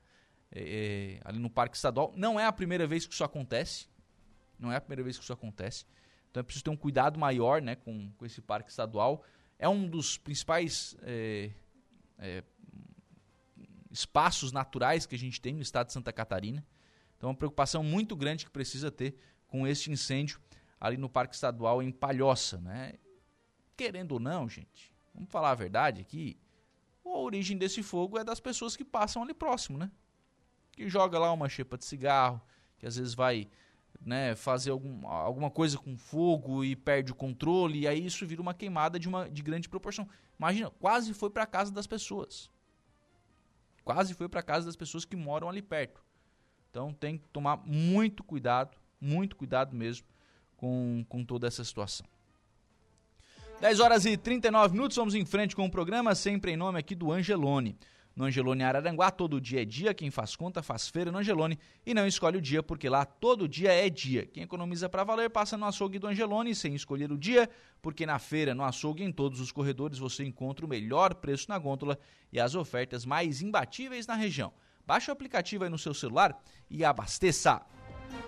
é, 0.55 1.21
ali 1.25 1.38
no 1.38 1.51
Parque 1.51 1.77
Estadual. 1.77 2.12
Não 2.17 2.38
é 2.38 2.47
a 2.47 2.53
primeira 2.53 2.87
vez 2.87 3.07
que 3.07 3.12
isso 3.12 3.25
acontece, 3.25 3.88
não 4.59 4.71
é 4.71 4.77
a 4.77 4.81
primeira 4.81 5.03
vez 5.03 5.17
que 5.17 5.25
isso 5.25 5.33
acontece. 5.33 5.85
Então 6.31 6.40
é 6.40 6.45
preciso 6.45 6.64
ter 6.64 6.71
um 6.71 6.77
cuidado 6.77 7.19
maior, 7.19 7.62
né, 7.62 7.75
com, 7.77 8.11
com 8.12 8.27
esse 8.27 8.40
Parque 8.40 8.71
Estadual. 8.71 9.25
É 9.59 9.69
um 9.69 9.88
dos 9.88 10.19
principais 10.19 10.97
é, 11.03 11.51
é, 12.19 12.43
espaços 13.94 14.50
naturais 14.50 15.07
que 15.07 15.14
a 15.14 15.18
gente 15.18 15.40
tem 15.40 15.54
no 15.54 15.62
estado 15.62 15.87
de 15.87 15.92
Santa 15.92 16.12
Catarina. 16.12 16.66
Então 17.16 17.28
é 17.28 17.30
uma 17.30 17.38
preocupação 17.38 17.83
muito 17.83 18.16
grande 18.16 18.44
que 18.44 18.50
precisa 18.50 18.90
ter 18.90 19.16
com 19.46 19.66
este 19.66 19.90
incêndio 19.90 20.40
ali 20.80 20.96
no 20.96 21.09
Parque 21.09 21.35
Estadual 21.35 21.80
em 21.83 21.92
Palhoça, 21.92 22.59
né? 22.61 22.94
Querendo 23.76 24.12
ou 24.12 24.20
não, 24.20 24.48
gente, 24.48 24.92
vamos 25.14 25.30
falar 25.30 25.52
a 25.52 25.54
verdade 25.54 26.00
aqui, 26.00 26.37
a 27.04 27.09
origem 27.16 27.57
desse 27.57 27.83
fogo 27.83 28.18
é 28.18 28.24
das 28.24 28.40
pessoas 28.40 28.76
que 28.76 28.85
passam 28.85 29.22
ali 29.22 29.33
próximo, 29.33 29.78
né? 29.78 29.90
Que 30.72 30.88
joga 30.88 31.18
lá 31.18 31.33
uma 31.33 31.48
chepa 31.48 31.78
de 31.78 31.85
cigarro, 31.85 32.42
que 32.78 32.87
às 32.87 32.96
vezes 32.96 33.14
vai 33.14 33.48
né, 34.00 34.35
fazer 34.35 34.70
algum, 34.70 35.07
alguma 35.07 35.50
coisa 35.50 35.78
com 35.78 35.96
fogo 35.96 36.64
e 36.64 36.74
perde 36.74 37.12
o 37.12 37.14
controle, 37.14 37.80
e 37.80 37.88
aí 37.88 38.04
isso 38.04 38.26
vira 38.26 38.42
uma 38.42 38.52
queimada 38.52 38.98
de, 38.98 39.09
uma, 39.09 39.30
de 39.30 39.40
grande 39.40 39.68
proporção. 39.68 40.09
Imagina, 40.37 40.68
quase 40.70 41.14
foi 41.14 41.30
para 41.30 41.46
casa 41.46 41.72
das 41.72 41.87
pessoas. 41.87 42.50
Quase 43.85 44.14
foi 44.14 44.29
para 44.29 44.42
casa 44.42 44.66
das 44.66 44.77
pessoas 44.77 45.05
que 45.05 45.16
moram 45.16 45.49
ali 45.49 45.61
perto. 45.61 46.03
Então 46.70 46.92
tem 46.92 47.18
que 47.18 47.29
tomar 47.29 47.59
muito 47.64 48.25
cuidado, 48.25 48.77
muito 49.01 49.37
cuidado 49.37 49.77
mesmo 49.77 50.07
com, 50.57 51.05
com 51.09 51.25
toda 51.25 51.47
essa 51.47 51.62
situação. 51.62 52.07
10 53.61 53.81
horas 53.81 54.05
e 54.05 54.16
39 54.16 54.75
minutos, 54.75 54.97
vamos 54.97 55.14
em 55.14 55.25
frente 55.25 55.55
com 55.55 55.64
o 55.64 55.70
programa, 55.70 56.14
sempre 56.14 56.53
em 56.53 56.57
nome 56.57 56.79
aqui 56.79 56.94
do 56.94 57.12
Angelone. 57.12 57.79
No 58.16 58.27
Angelone 58.27 58.62
Araranguá, 58.62 59.11
todo 59.11 59.40
dia 59.40 59.62
é 59.62 59.64
dia, 59.64 59.92
quem 59.92 60.09
faz 60.09 60.37
conta 60.37 60.62
faz 60.62 60.88
feira 60.88 61.11
no 61.11 61.18
Angelone 61.18 61.59
e 61.85 61.92
não 61.92 62.07
escolhe 62.07 62.38
o 62.38 62.40
dia, 62.40 62.62
porque 62.62 62.88
lá 62.88 63.05
todo 63.05 63.48
dia 63.48 63.72
é 63.72 63.90
dia. 63.90 64.24
Quem 64.24 64.44
economiza 64.44 64.88
para 64.88 65.03
valer 65.03 65.31
passa 65.31 65.57
no 65.57 65.66
açougue 65.66 65.98
do 65.98 66.07
Angelone 66.07 66.55
sem 66.55 66.77
escolher 66.77 67.11
o 67.11 67.18
dia, 67.18 67.50
porque 67.83 68.07
na 68.07 68.20
feira, 68.20 68.55
no 68.55 68.62
açougue 68.62 69.03
em 69.03 69.11
todos 69.11 69.40
os 69.40 69.50
corredores 69.50 69.98
você 69.98 70.22
encontra 70.24 70.64
o 70.64 70.68
melhor 70.68 71.16
preço 71.16 71.46
na 71.48 71.59
gôndola 71.59 71.98
e 72.33 72.38
as 72.38 72.55
ofertas 72.55 73.05
mais 73.05 73.42
imbatíveis 73.42 74.07
na 74.07 74.14
região. 74.14 74.53
Baixe 74.87 75.11
o 75.11 75.12
aplicativo 75.12 75.64
aí 75.64 75.70
no 75.70 75.79
seu 75.79 75.92
celular 75.92 76.40
e 76.70 76.85
abasteça. 76.85 77.62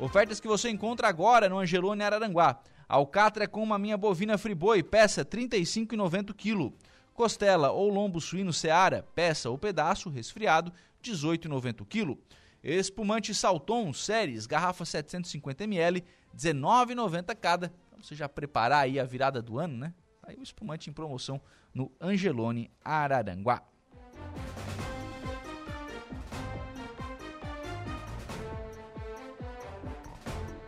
Ofertas 0.01 0.41
que 0.41 0.49
você 0.49 0.69
encontra 0.69 1.07
agora 1.07 1.49
no 1.49 1.59
Angelone 1.59 2.03
Araranguá. 2.03 2.61
Alcatra 2.89 3.47
com 3.47 3.63
uma 3.63 3.79
minha 3.79 3.97
bovina 3.97 4.37
friboi, 4.37 4.83
peça 4.83 5.21
R$ 5.21 5.47
35,90 5.49 6.35
kg. 6.35 6.75
Costela 7.17 7.73
ou 7.73 7.89
lombo 7.89 8.21
suíno 8.21 8.53
seara, 8.53 9.05
peça 9.15 9.49
ou 9.49 9.57
pedaço, 9.57 10.11
resfriado, 10.11 10.71
R$ 11.03 11.13
18,90 11.13 11.87
kg. 11.87 12.19
Espumante 12.63 13.35
Salton, 13.35 13.93
séries, 13.93 14.47
garrafa 14.47 14.85
750ml, 14.85 15.95
R$ 15.95 16.05
19,90 16.37 17.35
cada. 17.35 17.69
Pra 17.91 18.03
você 18.03 18.15
já 18.15 18.29
preparar 18.29 18.85
aí 18.85 19.01
a 19.01 19.05
virada 19.05 19.41
do 19.41 19.59
ano, 19.59 19.77
né? 19.77 19.95
Aí 20.23 20.37
o 20.37 20.43
espumante 20.43 20.91
em 20.91 20.93
promoção 20.93 21.41
no 21.73 21.91
Angelone 22.01 22.71
Araranguá. 22.85 23.63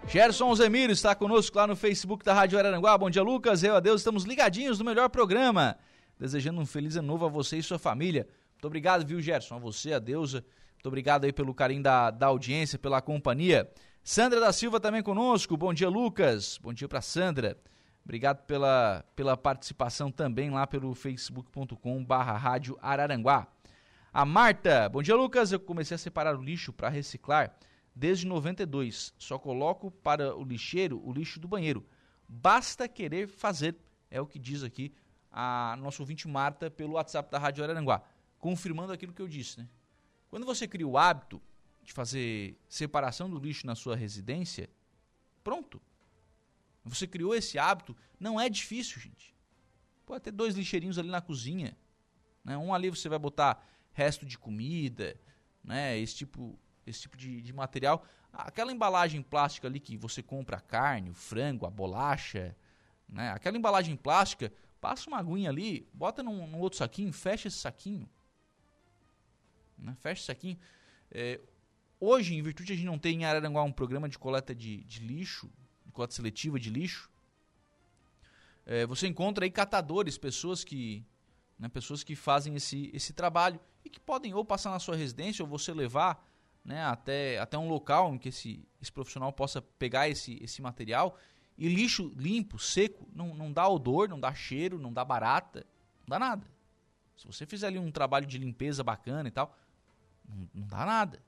Gerson 0.06 0.54
Zemiro 0.54 0.92
está 0.92 1.14
conosco 1.14 1.58
lá 1.58 1.66
no 1.66 1.76
Facebook 1.76 2.24
da 2.24 2.32
Rádio 2.32 2.58
Araranguá. 2.58 2.96
Bom 2.96 3.10
dia, 3.10 3.22
Lucas. 3.22 3.62
Eu, 3.62 3.76
a 3.76 3.80
Deus, 3.80 4.00
estamos 4.00 4.24
ligadinhos 4.24 4.78
no 4.78 4.84
melhor 4.86 5.10
programa. 5.10 5.76
Desejando 6.18 6.60
um 6.60 6.66
feliz 6.66 6.96
ano 6.96 7.06
novo 7.06 7.26
a 7.26 7.28
você 7.28 7.58
e 7.58 7.62
sua 7.62 7.78
família. 7.78 8.26
Muito 8.52 8.66
obrigado, 8.66 9.06
viu, 9.06 9.20
Gerson? 9.20 9.54
A 9.54 9.58
você, 9.58 9.92
a 9.92 9.98
Deusa. 9.98 10.44
Muito 10.74 10.86
obrigado 10.86 11.24
aí 11.24 11.32
pelo 11.32 11.54
carinho 11.54 11.82
da, 11.82 12.10
da 12.10 12.26
audiência, 12.26 12.78
pela 12.78 13.00
companhia. 13.00 13.70
Sandra 14.02 14.40
da 14.40 14.52
Silva 14.52 14.80
também 14.80 15.02
conosco. 15.02 15.56
Bom 15.56 15.72
dia, 15.72 15.88
Lucas. 15.88 16.58
Bom 16.58 16.72
dia 16.72 16.88
para 16.88 17.00
Sandra. 17.00 17.56
Obrigado 18.04 18.44
pela, 18.46 19.04
pela 19.14 19.36
participação 19.36 20.10
também 20.10 20.50
lá 20.50 20.66
pelo 20.66 20.94
facebook.com 20.94 22.02
barra 22.02 22.36
Rádio 22.38 22.78
Araranguá. 22.80 23.46
A 24.10 24.24
Marta, 24.24 24.88
bom 24.88 25.02
dia 25.02 25.14
Lucas, 25.14 25.52
eu 25.52 25.60
comecei 25.60 25.94
a 25.94 25.98
separar 25.98 26.34
o 26.34 26.42
lixo 26.42 26.72
para 26.72 26.88
reciclar 26.88 27.54
desde 27.94 28.26
92. 28.26 29.12
Só 29.18 29.38
coloco 29.38 29.90
para 29.90 30.34
o 30.34 30.42
lixeiro 30.42 31.00
o 31.04 31.12
lixo 31.12 31.38
do 31.38 31.46
banheiro. 31.46 31.86
Basta 32.26 32.88
querer 32.88 33.28
fazer, 33.28 33.76
é 34.10 34.20
o 34.20 34.26
que 34.26 34.38
diz 34.38 34.62
aqui 34.62 34.94
a 35.30 35.76
nosso 35.78 36.02
ouvinte 36.02 36.26
Marta 36.26 36.70
pelo 36.70 36.94
WhatsApp 36.94 37.30
da 37.30 37.38
Rádio 37.38 37.62
Araranguá, 37.64 38.02
confirmando 38.38 38.92
aquilo 38.92 39.12
que 39.12 39.22
eu 39.22 39.28
disse, 39.28 39.60
né? 39.60 39.68
Quando 40.28 40.44
você 40.44 40.68
cria 40.68 40.86
o 40.86 40.98
hábito 40.98 41.40
de 41.82 41.92
fazer 41.92 42.58
separação 42.68 43.30
do 43.30 43.38
lixo 43.38 43.66
na 43.66 43.74
sua 43.74 43.96
residência, 43.96 44.68
pronto. 45.42 45.80
Você 46.84 47.06
criou 47.06 47.34
esse 47.34 47.58
hábito, 47.58 47.96
não 48.18 48.40
é 48.40 48.48
difícil, 48.48 49.00
gente. 49.00 49.34
Pode 50.04 50.24
ter 50.24 50.30
dois 50.30 50.54
lixeirinhos 50.54 50.98
ali 50.98 51.08
na 51.08 51.20
cozinha, 51.20 51.76
né? 52.44 52.56
Um 52.56 52.74
ali 52.74 52.90
você 52.90 53.08
vai 53.08 53.18
botar 53.18 53.62
resto 53.92 54.24
de 54.24 54.38
comida, 54.38 55.18
né? 55.62 55.98
Esse 55.98 56.16
tipo 56.16 56.58
esse 56.86 57.02
tipo 57.02 57.16
de, 57.16 57.42
de 57.42 57.52
material. 57.52 58.04
Aquela 58.32 58.72
embalagem 58.72 59.22
plástica 59.22 59.68
ali 59.68 59.80
que 59.80 59.96
você 59.96 60.22
compra 60.22 60.56
a 60.56 60.60
carne, 60.60 61.10
o 61.10 61.14
frango, 61.14 61.66
a 61.66 61.70
bolacha, 61.70 62.56
né? 63.08 63.30
Aquela 63.30 63.56
embalagem 63.56 63.96
plástica, 63.96 64.52
passa 64.80 65.08
uma 65.08 65.18
aguinha 65.18 65.50
ali, 65.50 65.88
bota 65.92 66.22
num, 66.22 66.46
num 66.46 66.58
outro 66.58 66.78
saquinho, 66.78 67.12
fecha 67.12 67.48
esse 67.48 67.58
saquinho. 67.58 68.08
Né? 69.78 69.96
Fecha 70.00 70.20
esse 70.20 70.26
saquinho. 70.26 70.58
É, 71.10 71.40
hoje, 72.00 72.34
em 72.34 72.42
virtude 72.42 72.68
de 72.68 72.72
a 72.72 72.76
gente 72.76 72.86
não 72.86 72.98
ter 72.98 73.10
em 73.10 73.24
Araranguá 73.24 73.62
um 73.62 73.72
programa 73.72 74.08
de 74.08 74.18
coleta 74.18 74.54
de, 74.54 74.84
de 74.84 75.00
lixo, 75.00 75.50
de 75.86 75.92
coleta 75.92 76.14
seletiva 76.14 76.58
de 76.58 76.70
lixo, 76.70 77.10
é, 78.66 78.86
você 78.86 79.06
encontra 79.06 79.44
aí 79.44 79.50
catadores, 79.50 80.18
pessoas 80.18 80.62
que, 80.62 81.02
né, 81.58 81.68
pessoas 81.68 82.04
que 82.04 82.14
fazem 82.14 82.54
esse, 82.54 82.90
esse 82.92 83.12
trabalho 83.12 83.58
e 83.84 83.88
que 83.88 83.98
podem 83.98 84.34
ou 84.34 84.44
passar 84.44 84.70
na 84.70 84.78
sua 84.78 84.94
residência 84.94 85.42
ou 85.42 85.48
você 85.48 85.72
levar 85.72 86.22
né, 86.62 86.84
até, 86.84 87.38
até 87.38 87.56
um 87.56 87.66
local 87.66 88.14
em 88.14 88.18
que 88.18 88.28
esse, 88.28 88.62
esse 88.80 88.92
profissional 88.92 89.32
possa 89.32 89.62
pegar 89.62 90.08
esse, 90.08 90.38
esse 90.42 90.60
material. 90.60 91.18
E 91.58 91.68
lixo 91.68 92.12
limpo, 92.16 92.58
seco, 92.58 93.08
não, 93.12 93.34
não 93.34 93.52
dá 93.52 93.68
odor, 93.68 94.08
não 94.08 94.20
dá 94.20 94.32
cheiro, 94.32 94.78
não 94.78 94.92
dá 94.92 95.04
barata, 95.04 95.66
não 96.00 96.06
dá 96.06 96.18
nada. 96.18 96.46
Se 97.16 97.26
você 97.26 97.44
fizer 97.44 97.66
ali 97.66 97.78
um 97.80 97.90
trabalho 97.90 98.26
de 98.26 98.38
limpeza 98.38 98.84
bacana 98.84 99.28
e 99.28 99.32
tal, 99.32 99.58
não, 100.28 100.48
não 100.54 100.66
dá 100.68 100.86
nada. 100.86 101.20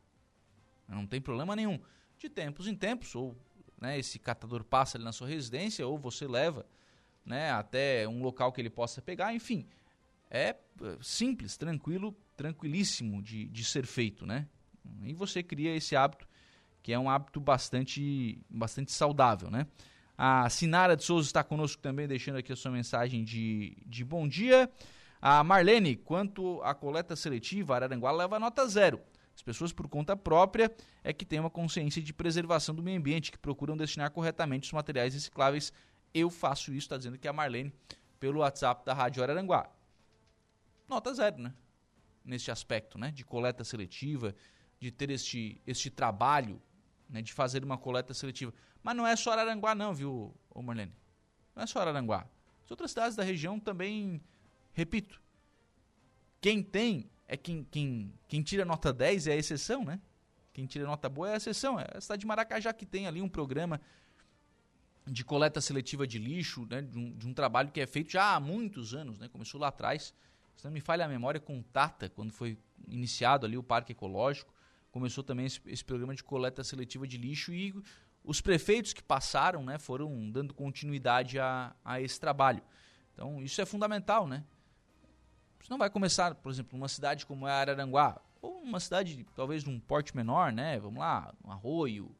Não 0.88 1.05
tem 1.05 1.21
problema 1.21 1.57
nenhum. 1.57 1.81
De 2.16 2.29
tempos 2.29 2.69
em 2.69 2.77
tempos, 2.77 3.14
ou 3.16 3.37
né, 3.81 3.99
esse 3.99 4.19
catador 4.19 4.62
passa 4.62 4.97
ali 4.97 5.05
na 5.05 5.12
sua 5.12 5.27
residência, 5.27 5.85
ou 5.87 5.99
você 5.99 6.29
leva 6.29 6.64
né, 7.25 7.51
até 7.51 8.07
um 8.07 8.23
local 8.23 8.53
que 8.53 8.61
ele 8.61 8.71
possa 8.71 9.03
pegar, 9.03 9.35
enfim. 9.35 9.66
É 10.31 10.57
simples, 11.01 11.57
tranquilo, 11.57 12.16
tranquilíssimo 12.37 13.21
de, 13.21 13.49
de 13.49 13.64
ser 13.64 13.85
feito, 13.85 14.25
né? 14.25 14.47
E 15.03 15.12
você 15.12 15.43
cria 15.43 15.75
esse 15.75 15.97
hábito, 15.97 16.27
que 16.83 16.93
é 16.93 16.99
um 16.99 17.11
hábito 17.11 17.40
bastante, 17.40 18.40
bastante 18.49 18.93
saudável, 18.93 19.51
né? 19.51 19.66
A 20.22 20.50
Sinara 20.50 20.98
de 20.98 21.02
Souza 21.02 21.26
está 21.26 21.42
conosco 21.42 21.80
também, 21.80 22.06
deixando 22.06 22.37
aqui 22.37 22.52
a 22.52 22.56
sua 22.56 22.70
mensagem 22.70 23.24
de, 23.24 23.74
de 23.87 24.04
bom 24.04 24.28
dia. 24.28 24.70
A 25.18 25.42
Marlene, 25.42 25.96
quanto 25.96 26.61
à 26.61 26.74
coleta 26.74 27.16
seletiva, 27.16 27.74
Araranguá 27.74 28.12
leva 28.12 28.38
nota 28.38 28.68
zero. 28.68 29.00
As 29.35 29.40
pessoas, 29.40 29.72
por 29.72 29.88
conta 29.88 30.14
própria, 30.14 30.70
é 31.02 31.11
que 31.11 31.24
têm 31.24 31.40
uma 31.40 31.48
consciência 31.48 32.02
de 32.02 32.12
preservação 32.12 32.74
do 32.74 32.83
meio 32.83 32.98
ambiente, 32.98 33.33
que 33.33 33.38
procuram 33.38 33.74
destinar 33.74 34.11
corretamente 34.11 34.66
os 34.66 34.72
materiais 34.74 35.14
recicláveis. 35.14 35.72
Eu 36.12 36.28
faço 36.28 36.70
isso, 36.70 36.80
está 36.80 36.98
dizendo 36.98 37.16
que 37.16 37.26
a 37.26 37.33
Marlene, 37.33 37.72
pelo 38.18 38.40
WhatsApp 38.40 38.85
da 38.85 38.92
Rádio 38.92 39.22
Araranguá. 39.22 39.70
Nota 40.87 41.14
zero, 41.14 41.38
né? 41.38 41.54
Neste 42.22 42.50
aspecto, 42.50 42.98
né? 42.98 43.11
De 43.11 43.24
coleta 43.24 43.64
seletiva, 43.64 44.35
de 44.78 44.90
ter 44.90 45.09
este, 45.09 45.62
este 45.66 45.88
trabalho 45.88 46.61
né, 47.11 47.20
de 47.20 47.33
fazer 47.33 47.64
uma 47.64 47.76
coleta 47.76 48.14
seletiva. 48.14 48.52
Mas 48.83 48.97
não 48.97 49.07
é 49.07 49.14
só 49.16 49.33
Araranguá 49.33 49.75
não, 49.75 49.95
viu, 49.95 50.35
Marlene? 50.55 50.93
Não 51.55 51.62
é 51.62 51.66
só 51.66 51.81
Araranguá. 51.81 52.27
As 52.64 52.71
outras 52.71 52.90
cidades 52.90 53.16
da 53.16 53.23
região 53.23 53.59
também, 53.59 54.21
repito, 54.73 55.21
quem 56.40 56.62
tem 56.62 57.11
é 57.29 57.37
quem, 57.37 57.64
quem, 57.71 58.12
quem 58.27 58.43
tira 58.43 58.64
nota 58.64 58.93
10 58.93 59.29
é 59.29 59.33
a 59.33 59.37
exceção, 59.37 59.85
né? 59.85 60.01
Quem 60.53 60.66
tira 60.66 60.85
nota 60.85 61.09
boa 61.09 61.31
é 61.31 61.35
a 61.35 61.37
exceção. 61.37 61.79
É 61.79 61.87
a 61.95 62.01
cidade 62.01 62.21
de 62.21 62.27
Maracajá 62.27 62.73
que 62.73 62.85
tem 62.85 63.07
ali 63.07 63.23
um 63.23 63.29
programa 63.29 63.81
de 65.07 65.25
coleta 65.25 65.61
seletiva 65.61 66.07
de 66.07 66.19
lixo, 66.19 66.66
né? 66.69 66.83
De 66.83 66.99
um, 66.99 67.12
de 67.12 67.29
um 67.29 67.35
trabalho 67.35 67.71
que 67.71 67.81
é 67.81 67.87
feito 67.87 68.12
já 68.12 68.35
há 68.35 68.40
muitos 68.40 68.95
anos, 68.95 69.19
né? 69.19 69.29
Começou 69.29 69.61
lá 69.61 69.69
atrás. 69.69 70.14
Se 70.57 70.64
não 70.64 70.73
me 70.73 70.81
falha 70.81 71.05
a 71.05 71.09
memória, 71.09 71.38
com 71.40 71.62
Tata, 71.62 72.09
quando 72.09 72.33
foi 72.33 72.59
iniciado 72.88 73.47
ali 73.47 73.57
o 73.57 73.62
Parque 73.62 73.93
Ecológico 73.93 74.53
começou 74.90 75.23
também 75.23 75.47
esse, 75.47 75.61
esse, 75.66 75.85
programa 75.85 76.14
de 76.14 76.23
coleta 76.23 76.64
seletiva 76.64 77.07
de 77.07 77.16
lixo 77.16 77.53
e 77.53 77.75
os 78.24 78.40
prefeitos 78.40 78.92
que 78.92 79.02
passaram 79.02 79.64
né, 79.64 79.78
foram 79.78 80.30
dando 80.30 80.54
continuidade 80.54 81.38
a, 81.38 81.74
a 81.85 82.00
esse 82.00 82.18
trabalho. 82.20 82.62
Então, 83.12 83.42
isso 83.42 83.61
é 83.61 83.66
fundamental, 83.66 84.26
né? 84.26 84.44
Você 85.61 85.70
não 85.70 85.78
vai 85.78 85.90
começar, 85.90 86.35
por 86.35 86.50
exemplo, 86.50 86.78
numa 86.78 86.88
cidade 86.88 87.26
como 87.26 87.46
é 87.46 87.52
Araranguá, 87.52 88.20
ou 88.40 88.62
uma 88.62 88.80
cidade 88.80 89.26
talvez 89.35 89.62
de 89.62 89.70
um 89.70 89.78
porte 89.78 90.16
menor, 90.16 90.52
né? 90.52 90.78
Vamos 90.78 91.00
lá, 91.00 91.35
um 91.44 91.50
arroio, 91.50 92.14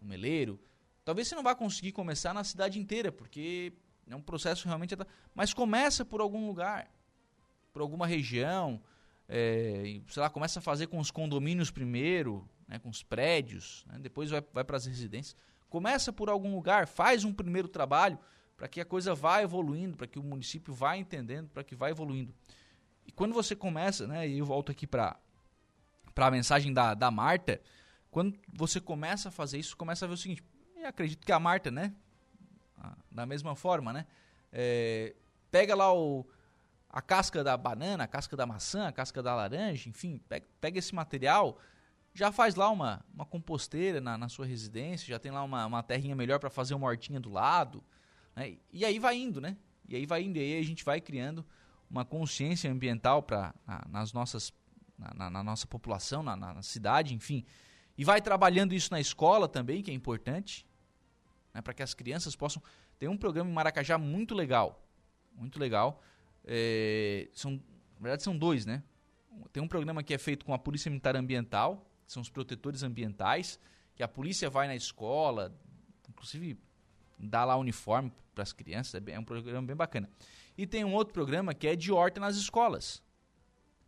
um 0.00 0.06
meleiro. 0.06 0.60
Talvez 1.04 1.28
você 1.28 1.34
não 1.34 1.42
vá 1.42 1.54
conseguir 1.54 1.92
começar 1.92 2.32
na 2.32 2.44
cidade 2.44 2.78
inteira, 2.78 3.10
porque 3.10 3.72
é 4.08 4.14
um 4.14 4.22
processo 4.22 4.66
realmente... 4.66 4.94
Mas 5.34 5.52
começa 5.52 6.04
por 6.04 6.20
algum 6.20 6.46
lugar, 6.46 6.88
por 7.72 7.82
alguma 7.82 8.06
região, 8.06 8.80
é, 9.28 10.00
sei 10.08 10.22
lá, 10.22 10.30
começa 10.30 10.60
a 10.60 10.62
fazer 10.62 10.86
com 10.86 10.98
os 10.98 11.10
condomínios 11.10 11.70
primeiro, 11.70 12.48
né, 12.66 12.78
com 12.78 12.88
os 12.88 13.02
prédios, 13.02 13.84
né, 13.86 13.98
depois 13.98 14.30
vai, 14.30 14.42
vai 14.52 14.64
para 14.64 14.76
as 14.76 14.86
residências. 14.86 15.36
Começa 15.68 16.12
por 16.12 16.28
algum 16.28 16.54
lugar, 16.54 16.86
faz 16.86 17.24
um 17.24 17.32
primeiro 17.32 17.68
trabalho 17.68 18.18
para 18.56 18.68
que 18.68 18.80
a 18.80 18.84
coisa 18.84 19.14
vá 19.14 19.42
evoluindo, 19.42 19.96
para 19.96 20.06
que 20.06 20.18
o 20.18 20.22
município 20.22 20.72
vá 20.72 20.96
entendendo, 20.96 21.48
para 21.48 21.62
que 21.62 21.74
vá 21.74 21.90
evoluindo. 21.90 22.34
E 23.06 23.12
quando 23.12 23.34
você 23.34 23.54
começa, 23.54 24.06
né, 24.06 24.26
e 24.26 24.38
eu 24.38 24.44
volto 24.44 24.72
aqui 24.72 24.86
para 24.86 25.18
a 26.16 26.30
mensagem 26.30 26.72
da, 26.72 26.94
da 26.94 27.10
Marta, 27.10 27.60
quando 28.10 28.38
você 28.52 28.80
começa 28.80 29.28
a 29.28 29.32
fazer 29.32 29.58
isso, 29.58 29.76
começa 29.76 30.04
a 30.04 30.08
ver 30.08 30.14
o 30.14 30.16
seguinte, 30.16 30.42
e 30.76 30.84
acredito 30.84 31.24
que 31.24 31.32
a 31.32 31.38
Marta, 31.38 31.70
né, 31.70 31.94
da 33.10 33.26
mesma 33.26 33.54
forma, 33.54 33.92
né, 33.92 34.06
é, 34.52 35.14
pega 35.50 35.74
lá 35.74 35.92
o, 35.92 36.26
a 36.88 37.02
casca 37.02 37.44
da 37.44 37.56
banana, 37.56 38.04
a 38.04 38.08
casca 38.08 38.36
da 38.36 38.46
maçã, 38.46 38.88
a 38.88 38.92
casca 38.92 39.22
da 39.22 39.34
laranja, 39.34 39.88
enfim, 39.88 40.18
pega, 40.28 40.46
pega 40.60 40.78
esse 40.78 40.94
material, 40.94 41.58
já 42.16 42.32
faz 42.32 42.54
lá 42.54 42.70
uma, 42.70 43.04
uma 43.14 43.26
composteira 43.26 44.00
na, 44.00 44.16
na 44.16 44.28
sua 44.28 44.46
residência, 44.46 45.06
já 45.06 45.18
tem 45.18 45.30
lá 45.30 45.42
uma, 45.42 45.66
uma 45.66 45.82
terrinha 45.82 46.16
melhor 46.16 46.38
para 46.38 46.48
fazer 46.48 46.74
uma 46.74 46.86
hortinha 46.86 47.20
do 47.20 47.30
lado, 47.30 47.84
né? 48.34 48.56
e 48.72 48.84
aí 48.86 48.98
vai 48.98 49.16
indo, 49.16 49.38
né? 49.38 49.56
E 49.86 49.94
aí 49.94 50.06
vai 50.06 50.22
indo, 50.22 50.38
e 50.38 50.40
aí 50.40 50.58
a 50.58 50.64
gente 50.64 50.82
vai 50.82 50.98
criando 50.98 51.44
uma 51.90 52.06
consciência 52.06 52.72
ambiental 52.72 53.22
para 53.22 53.54
na, 53.66 53.84
nas 53.88 54.12
nossas 54.14 54.52
na, 54.98 55.28
na, 55.28 55.44
nossa 55.44 55.66
população, 55.66 56.22
na, 56.22 56.34
na, 56.34 56.62
cidade, 56.62 57.14
enfim, 57.14 57.44
e 57.98 58.04
vai 58.04 58.22
trabalhando 58.22 58.74
isso 58.74 58.90
na 58.90 58.98
escola 58.98 59.46
também, 59.46 59.82
que 59.82 59.90
é 59.90 59.94
importante, 59.94 60.66
né, 61.52 61.60
para 61.60 61.74
que 61.74 61.82
as 61.82 61.92
crianças 61.92 62.34
possam. 62.34 62.62
Tem 62.98 63.06
um 63.06 63.16
programa 63.16 63.50
em 63.50 63.52
Maracajá 63.52 63.98
muito 63.98 64.34
legal, 64.34 64.82
muito 65.34 65.58
legal. 65.60 66.02
É, 66.46 67.28
são, 67.34 67.52
na 67.52 68.00
verdade, 68.00 68.22
são 68.22 68.36
dois, 68.36 68.64
né? 68.64 68.82
Tem 69.52 69.62
um 69.62 69.68
programa 69.68 70.02
que 70.02 70.14
é 70.14 70.18
feito 70.18 70.46
com 70.46 70.54
a 70.54 70.58
Polícia 70.58 70.90
Militar 70.90 71.14
Ambiental, 71.14 71.86
que 72.06 72.12
são 72.12 72.22
os 72.22 72.30
protetores 72.30 72.82
ambientais, 72.82 73.58
que 73.94 74.02
a 74.02 74.08
polícia 74.08 74.48
vai 74.48 74.66
na 74.66 74.76
escola, 74.76 75.52
inclusive 76.08 76.58
dá 77.18 77.44
lá 77.44 77.56
uniforme 77.56 78.12
para 78.34 78.42
as 78.42 78.52
crianças, 78.52 78.94
é, 78.94 79.12
é 79.12 79.18
um 79.18 79.24
programa 79.24 79.66
bem 79.66 79.76
bacana. 79.76 80.08
E 80.56 80.66
tem 80.66 80.84
um 80.84 80.94
outro 80.94 81.12
programa 81.12 81.52
que 81.52 81.66
é 81.66 81.74
de 81.74 81.90
horta 81.92 82.20
nas 82.20 82.36
escolas. 82.36 83.02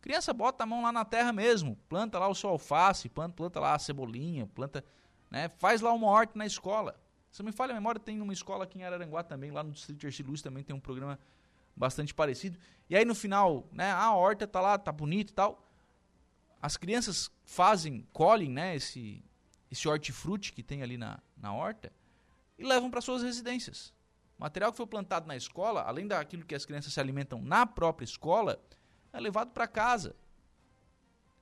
Criança 0.01 0.33
bota 0.33 0.63
a 0.63 0.67
mão 0.67 0.81
lá 0.81 0.91
na 0.91 1.05
terra 1.05 1.31
mesmo, 1.31 1.75
planta 1.87 2.17
lá 2.17 2.27
o 2.27 2.35
seu 2.35 2.49
alface, 2.49 3.09
planta, 3.09 3.35
planta 3.35 3.59
lá 3.59 3.75
a 3.75 3.79
cebolinha, 3.79 4.47
planta, 4.47 4.83
né, 5.29 5.49
faz 5.57 5.81
lá 5.81 5.91
uma 5.91 6.07
horta 6.07 6.37
na 6.37 6.45
escola. 6.45 6.99
Se 7.31 7.43
me 7.43 7.51
falha 7.51 7.71
a 7.71 7.75
memória, 7.75 7.99
tem 7.99 8.21
uma 8.21 8.33
escola 8.33 8.63
aqui 8.63 8.79
em 8.79 8.83
Araranguá 8.83 9.23
também, 9.23 9.51
lá 9.51 9.61
no 9.61 9.71
Distrito 9.71 10.05
Erci 10.05 10.23
Luz 10.23 10.41
também 10.41 10.63
tem 10.63 10.75
um 10.75 10.79
programa 10.79 11.19
bastante 11.75 12.13
parecido. 12.13 12.57
E 12.89 12.95
aí 12.95 13.05
no 13.05 13.13
final, 13.13 13.67
né, 13.71 13.91
a 13.91 14.13
horta 14.13 14.47
tá 14.47 14.59
lá, 14.61 14.77
tá 14.77 14.91
bonita 14.91 15.31
e 15.31 15.35
tal. 15.35 15.68
As 16.61 16.77
crianças 16.77 17.31
fazem, 17.45 18.05
colhem, 18.11 18.49
né, 18.49 18.75
esse 18.75 19.23
esse 19.71 19.87
hortifruti 19.87 20.51
que 20.51 20.63
tem 20.63 20.81
ali 20.81 20.97
na, 20.97 21.19
na 21.37 21.53
horta 21.53 21.91
e 22.57 22.63
levam 22.63 22.89
para 22.89 23.01
suas 23.01 23.21
residências. 23.21 23.93
O 24.37 24.41
material 24.41 24.71
que 24.71 24.77
foi 24.77 24.87
plantado 24.87 25.27
na 25.27 25.35
escola, 25.35 25.81
além 25.83 26.07
daquilo 26.07 26.45
que 26.45 26.55
as 26.55 26.65
crianças 26.65 26.93
se 26.93 26.99
alimentam 26.99 27.41
na 27.41 27.65
própria 27.65 28.05
escola, 28.05 28.59
é 29.13 29.19
levado 29.19 29.51
para 29.51 29.67
casa. 29.67 30.15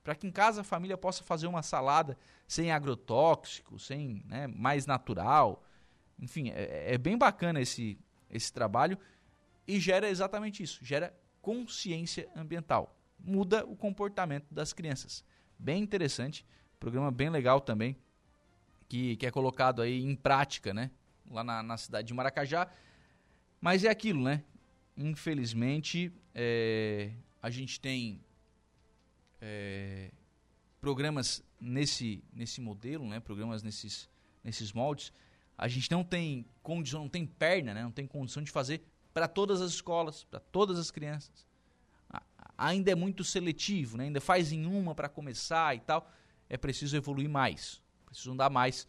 Para 0.02 0.14
que 0.14 0.26
em 0.26 0.30
casa 0.30 0.60
a 0.60 0.64
família 0.64 0.96
possa 0.96 1.22
fazer 1.22 1.46
uma 1.46 1.62
salada 1.62 2.18
sem 2.46 2.70
agrotóxico, 2.70 3.78
sem 3.78 4.22
né, 4.26 4.46
mais 4.46 4.86
natural. 4.86 5.62
Enfim, 6.18 6.50
é, 6.50 6.94
é 6.94 6.98
bem 6.98 7.16
bacana 7.16 7.60
esse, 7.60 7.98
esse 8.30 8.52
trabalho 8.52 8.98
e 9.66 9.78
gera 9.78 10.08
exatamente 10.08 10.62
isso, 10.62 10.84
gera 10.84 11.14
consciência 11.40 12.28
ambiental. 12.34 12.97
Muda 13.18 13.64
o 13.64 13.76
comportamento 13.76 14.46
das 14.50 14.72
crianças. 14.72 15.24
Bem 15.58 15.82
interessante, 15.82 16.46
programa 16.78 17.10
bem 17.10 17.30
legal 17.30 17.60
também, 17.60 17.96
que, 18.88 19.16
que 19.16 19.26
é 19.26 19.30
colocado 19.30 19.82
aí 19.82 20.02
em 20.02 20.14
prática, 20.14 20.72
né? 20.72 20.90
Lá 21.30 21.44
na, 21.44 21.62
na 21.62 21.76
cidade 21.76 22.08
de 22.08 22.14
Maracajá. 22.14 22.70
Mas 23.60 23.84
é 23.84 23.88
aquilo, 23.88 24.22
né? 24.22 24.44
Infelizmente, 24.96 26.12
é, 26.34 27.12
a 27.42 27.50
gente 27.50 27.80
tem 27.80 28.20
é, 29.40 30.10
programas 30.80 31.42
nesse, 31.60 32.22
nesse 32.32 32.60
modelo, 32.60 33.06
né? 33.06 33.20
Programas 33.20 33.62
nesses, 33.62 34.08
nesses 34.42 34.72
moldes. 34.72 35.12
A 35.56 35.66
gente 35.66 35.90
não 35.90 36.04
tem 36.04 36.46
condição, 36.62 37.02
não 37.02 37.08
tem 37.08 37.26
perna, 37.26 37.74
né? 37.74 37.82
Não 37.82 37.90
tem 37.90 38.06
condição 38.06 38.42
de 38.42 38.50
fazer 38.50 38.82
para 39.12 39.26
todas 39.26 39.60
as 39.60 39.72
escolas, 39.72 40.24
para 40.24 40.38
todas 40.38 40.78
as 40.78 40.90
crianças. 40.90 41.47
Ainda 42.58 42.90
é 42.90 42.94
muito 42.94 43.22
seletivo, 43.22 43.96
né? 43.96 44.04
ainda 44.04 44.20
faz 44.20 44.52
em 44.52 44.66
uma 44.66 44.94
para 44.94 45.08
começar 45.08 45.76
e 45.76 45.80
tal. 45.80 46.10
É 46.50 46.56
preciso 46.56 46.96
evoluir 46.96 47.28
mais, 47.28 47.80
preciso 48.04 48.32
andar 48.32 48.50
mais 48.50 48.88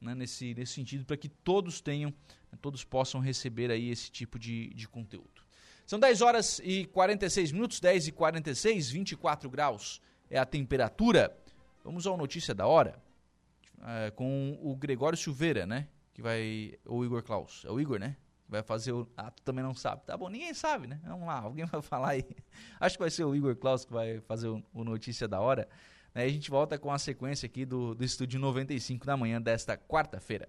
né? 0.00 0.14
nesse, 0.14 0.54
nesse 0.54 0.72
sentido 0.72 1.04
para 1.04 1.16
que 1.16 1.28
todos 1.28 1.80
tenham, 1.80 2.10
né? 2.50 2.58
todos 2.60 2.82
possam 2.82 3.20
receber 3.20 3.70
aí 3.70 3.90
esse 3.90 4.10
tipo 4.10 4.38
de, 4.38 4.70
de 4.70 4.88
conteúdo. 4.88 5.42
São 5.86 5.98
10 5.98 6.22
horas 6.22 6.60
e 6.64 6.86
46 6.86 7.52
minutos, 7.52 7.78
10 7.78 8.08
e 8.08 8.12
46, 8.12 8.90
24 8.90 9.50
graus 9.50 10.00
é 10.30 10.38
a 10.38 10.46
temperatura. 10.46 11.36
Vamos 11.84 12.06
à 12.06 12.16
notícia 12.16 12.54
da 12.54 12.66
hora 12.66 13.02
é, 13.82 14.10
com 14.12 14.58
o 14.62 14.76
Gregório 14.76 15.18
Silveira, 15.18 15.66
né? 15.66 15.88
Que 16.14 16.22
vai. 16.22 16.74
Ou 16.86 17.00
o 17.00 17.04
Igor 17.04 17.22
Klaus. 17.22 17.64
É 17.64 17.70
o 17.70 17.80
Igor, 17.80 17.98
né? 17.98 18.16
Vai 18.50 18.62
fazer 18.62 18.92
o. 18.92 19.08
Ah, 19.16 19.30
tu 19.30 19.42
também 19.42 19.62
não 19.62 19.74
sabe. 19.74 20.02
Tá 20.04 20.16
bom, 20.16 20.28
ninguém 20.28 20.52
sabe, 20.52 20.86
né? 20.86 21.00
Vamos 21.04 21.26
lá, 21.26 21.40
alguém 21.40 21.64
vai 21.70 21.80
falar 21.80 22.10
aí. 22.10 22.24
Acho 22.78 22.96
que 22.96 23.02
vai 23.02 23.10
ser 23.10 23.24
o 23.24 23.34
Igor 23.34 23.56
Klaus 23.56 23.84
que 23.84 23.92
vai 23.92 24.20
fazer 24.20 24.48
o, 24.48 24.84
Notícia 24.84 25.28
da 25.28 25.40
Hora. 25.40 25.68
Né? 26.14 26.24
A 26.24 26.28
gente 26.28 26.50
volta 26.50 26.78
com 26.78 26.90
a 26.90 26.98
sequência 26.98 27.46
aqui 27.46 27.64
do, 27.64 27.94
do 27.94 28.04
Estúdio 28.04 28.40
95 28.40 29.06
da 29.06 29.16
manhã 29.16 29.40
desta 29.40 29.76
quarta-feira. 29.76 30.48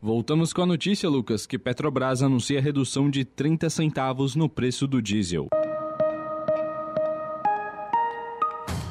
Voltamos 0.00 0.52
com 0.52 0.62
a 0.62 0.66
notícia, 0.66 1.08
Lucas, 1.08 1.44
que 1.44 1.58
Petrobras 1.58 2.22
anuncia 2.22 2.60
redução 2.60 3.10
de 3.10 3.24
30 3.24 3.68
centavos 3.68 4.36
no 4.36 4.48
preço 4.48 4.86
do 4.86 5.02
diesel. 5.02 5.48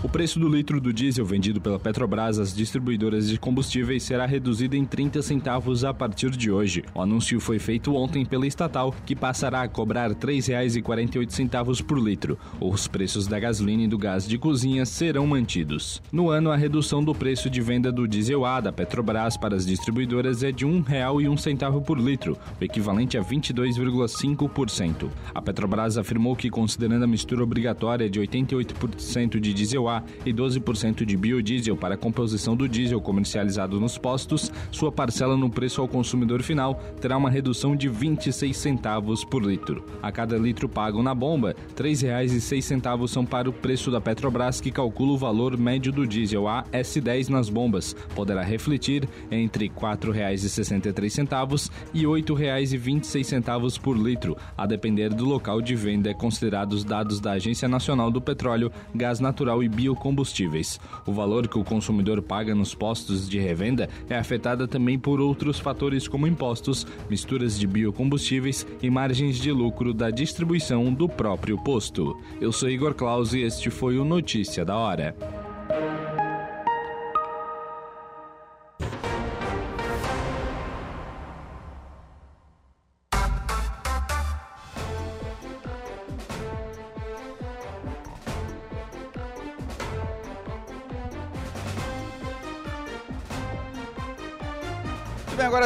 O 0.00 0.08
preço 0.08 0.38
do 0.38 0.48
litro 0.48 0.80
do 0.80 0.92
diesel 0.92 1.24
vendido 1.24 1.60
pela 1.60 1.76
Petrobras 1.76 2.38
às 2.38 2.54
distribuidoras 2.54 3.28
de 3.28 3.36
combustíveis 3.36 4.04
será 4.04 4.26
reduzido 4.26 4.76
em 4.76 4.84
30 4.84 5.20
centavos 5.22 5.82
a 5.82 5.92
partir 5.92 6.30
de 6.30 6.52
hoje. 6.52 6.84
O 6.94 7.02
anúncio 7.02 7.40
foi 7.40 7.58
feito 7.58 7.92
ontem 7.96 8.24
pela 8.24 8.46
estatal, 8.46 8.94
que 9.04 9.16
passará 9.16 9.62
a 9.62 9.68
cobrar 9.68 10.10
R$ 10.10 10.14
3,48 10.14 11.82
por 11.82 11.98
litro. 11.98 12.38
Os 12.60 12.86
preços 12.86 13.26
da 13.26 13.40
gasolina 13.40 13.82
e 13.82 13.88
do 13.88 13.98
gás 13.98 14.24
de 14.28 14.38
cozinha 14.38 14.86
serão 14.86 15.26
mantidos. 15.26 16.00
No 16.12 16.30
ano, 16.30 16.52
a 16.52 16.56
redução 16.56 17.02
do 17.02 17.12
preço 17.12 17.50
de 17.50 17.60
venda 17.60 17.90
do 17.90 18.06
diesel 18.06 18.44
A 18.44 18.60
da 18.60 18.72
Petrobras 18.72 19.36
para 19.36 19.56
as 19.56 19.66
distribuidoras 19.66 20.44
é 20.44 20.52
de 20.52 20.64
R$ 20.64 20.70
1,01 20.70 21.82
por 21.82 21.98
litro, 21.98 22.38
o 22.60 22.64
equivalente 22.64 23.18
a 23.18 23.24
22,5%. 23.24 25.10
A 25.34 25.42
Petrobras 25.42 25.98
afirmou 25.98 26.36
que, 26.36 26.48
considerando 26.48 27.02
a 27.02 27.08
mistura 27.08 27.42
obrigatória 27.42 28.08
de 28.08 28.20
88% 28.20 29.40
de 29.40 29.52
diesel 29.52 29.87
E 30.24 30.32
12% 30.32 31.04
de 31.04 31.16
biodiesel 31.16 31.76
para 31.76 31.94
a 31.94 31.98
composição 31.98 32.56
do 32.56 32.68
diesel 32.68 33.00
comercializado 33.00 33.80
nos 33.80 33.96
postos, 33.96 34.52
sua 34.70 34.92
parcela 34.92 35.36
no 35.36 35.50
preço 35.50 35.80
ao 35.80 35.88
consumidor 35.88 36.42
final 36.42 36.74
terá 37.00 37.16
uma 37.16 37.30
redução 37.30 37.74
de 37.74 37.88
26 37.88 38.56
centavos 38.56 39.24
por 39.24 39.42
litro. 39.44 39.84
A 40.02 40.12
cada 40.12 40.36
litro 40.36 40.68
pago 40.68 41.02
na 41.02 41.14
bomba, 41.14 41.54
R$ 41.76 41.84
3,06 41.84 43.08
são 43.08 43.24
para 43.24 43.48
o 43.48 43.52
preço 43.52 43.90
da 43.90 44.00
Petrobras, 44.00 44.60
que 44.60 44.70
calcula 44.70 45.12
o 45.12 45.18
valor 45.18 45.56
médio 45.56 45.92
do 45.92 46.06
diesel 46.06 46.46
A 46.46 46.64
S10 46.72 47.28
nas 47.28 47.48
bombas. 47.48 47.94
Poderá 48.14 48.42
refletir 48.42 49.08
entre 49.30 49.66
R$ 49.66 49.72
4,63 49.74 51.70
e 51.94 52.00
R$ 52.00 52.06
8,26 52.06 53.80
por 53.80 53.96
litro, 53.96 54.36
a 54.56 54.66
depender 54.66 55.10
do 55.10 55.24
local 55.24 55.60
de 55.62 55.74
venda, 55.74 56.12
considerados 56.14 56.84
dados 56.84 57.20
da 57.20 57.32
Agência 57.32 57.68
Nacional 57.68 58.10
do 58.10 58.20
Petróleo, 58.20 58.70
Gás 58.94 59.20
Natural 59.20 59.62
e 59.62 59.68
biocombustíveis. 59.78 60.80
O 61.06 61.12
valor 61.12 61.46
que 61.46 61.56
o 61.56 61.62
consumidor 61.62 62.20
paga 62.20 62.52
nos 62.52 62.74
postos 62.74 63.28
de 63.28 63.38
revenda 63.38 63.88
é 64.08 64.16
afetada 64.16 64.66
também 64.66 64.98
por 64.98 65.20
outros 65.20 65.60
fatores 65.60 66.08
como 66.08 66.26
impostos, 66.26 66.84
misturas 67.08 67.56
de 67.56 67.64
biocombustíveis 67.64 68.66
e 68.82 68.90
margens 68.90 69.36
de 69.36 69.52
lucro 69.52 69.94
da 69.94 70.10
distribuição 70.10 70.92
do 70.92 71.08
próprio 71.08 71.56
posto. 71.58 72.18
Eu 72.40 72.50
sou 72.50 72.68
Igor 72.68 72.92
Claus 72.92 73.32
e 73.32 73.42
este 73.42 73.70
foi 73.70 73.98
o 73.98 74.04
Notícia 74.04 74.64
da 74.64 74.76
Hora. 74.76 75.47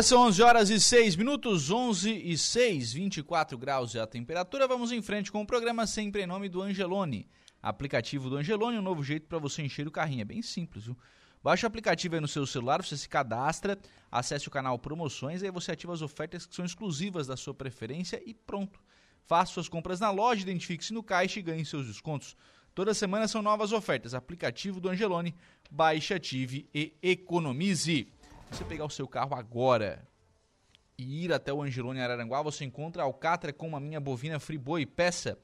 Agora 0.03 0.09
são 0.09 0.27
11 0.27 0.43
horas 0.43 0.71
e 0.71 0.81
6 0.81 1.15
minutos, 1.15 1.71
11 1.71 2.11
e 2.11 2.37
6, 2.37 2.93
24 2.93 3.57
graus 3.57 3.95
é 3.95 4.01
a 4.01 4.07
temperatura. 4.07 4.67
Vamos 4.67 4.91
em 4.91 5.01
frente 5.01 5.31
com 5.31 5.43
o 5.43 5.47
programa 5.47 5.87
sempre 5.87 6.23
em 6.23 6.27
nome 6.27 6.49
do 6.49 6.61
Angelone. 6.61 7.29
Aplicativo 7.63 8.29
do 8.29 8.37
Angelone, 8.37 8.79
um 8.79 8.83
novo 8.83 9.05
jeito 9.05 9.29
para 9.29 9.39
você 9.39 9.63
encher 9.63 9.87
o 9.87 9.93
carrinho. 9.93 10.23
É 10.23 10.25
bem 10.25 10.43
simples, 10.43 10.87
viu? 10.87 10.99
Baixe 11.41 11.65
o 11.65 11.69
aplicativo 11.69 12.17
aí 12.17 12.21
no 12.21 12.27
seu 12.27 12.45
celular, 12.45 12.83
você 12.83 12.97
se 12.97 13.09
cadastra, 13.09 13.79
acesse 14.11 14.49
o 14.49 14.51
canal 14.51 14.77
Promoções, 14.77 15.43
aí 15.43 15.53
você 15.53 15.71
ativa 15.71 15.93
as 15.93 16.03
ofertas 16.03 16.47
que 16.47 16.55
são 16.57 16.65
exclusivas 16.65 17.29
da 17.29 17.37
sua 17.37 17.55
preferência 17.55 18.21
e 18.27 18.35
pronto. 18.35 18.81
Faça 19.25 19.53
suas 19.53 19.69
compras 19.69 20.01
na 20.01 20.11
loja, 20.11 20.43
identifique-se 20.43 20.93
no 20.93 21.05
caixa 21.05 21.39
e 21.39 21.43
ganhe 21.43 21.65
seus 21.65 21.87
descontos. 21.87 22.37
Toda 22.75 22.93
semana 22.93 23.29
são 23.29 23.41
novas 23.41 23.73
ofertas. 23.73 24.15
Aplicativo 24.15 24.81
do 24.81 24.89
Angelone, 24.89 25.33
baixe, 25.71 26.13
ative 26.13 26.69
e 26.75 26.93
economize 27.03 28.09
você 28.53 28.65
pegar 28.67 28.85
o 28.85 28.91
seu 28.91 29.09
carro 29.09 29.35
agora 29.35 30.07
e 30.99 31.25
ir 31.25 31.33
até 31.33 31.51
o 31.51 31.63
Angelone 31.63 32.03
Araranguá, 32.03 32.43
você 32.43 32.67
encontra 32.67 33.03
alcatra 33.03 33.51
com 33.51 33.67
uma 33.67 33.81
minha 33.81 33.99
bovina 33.99 34.39
friboi, 34.39 34.85
peça 34.85 35.39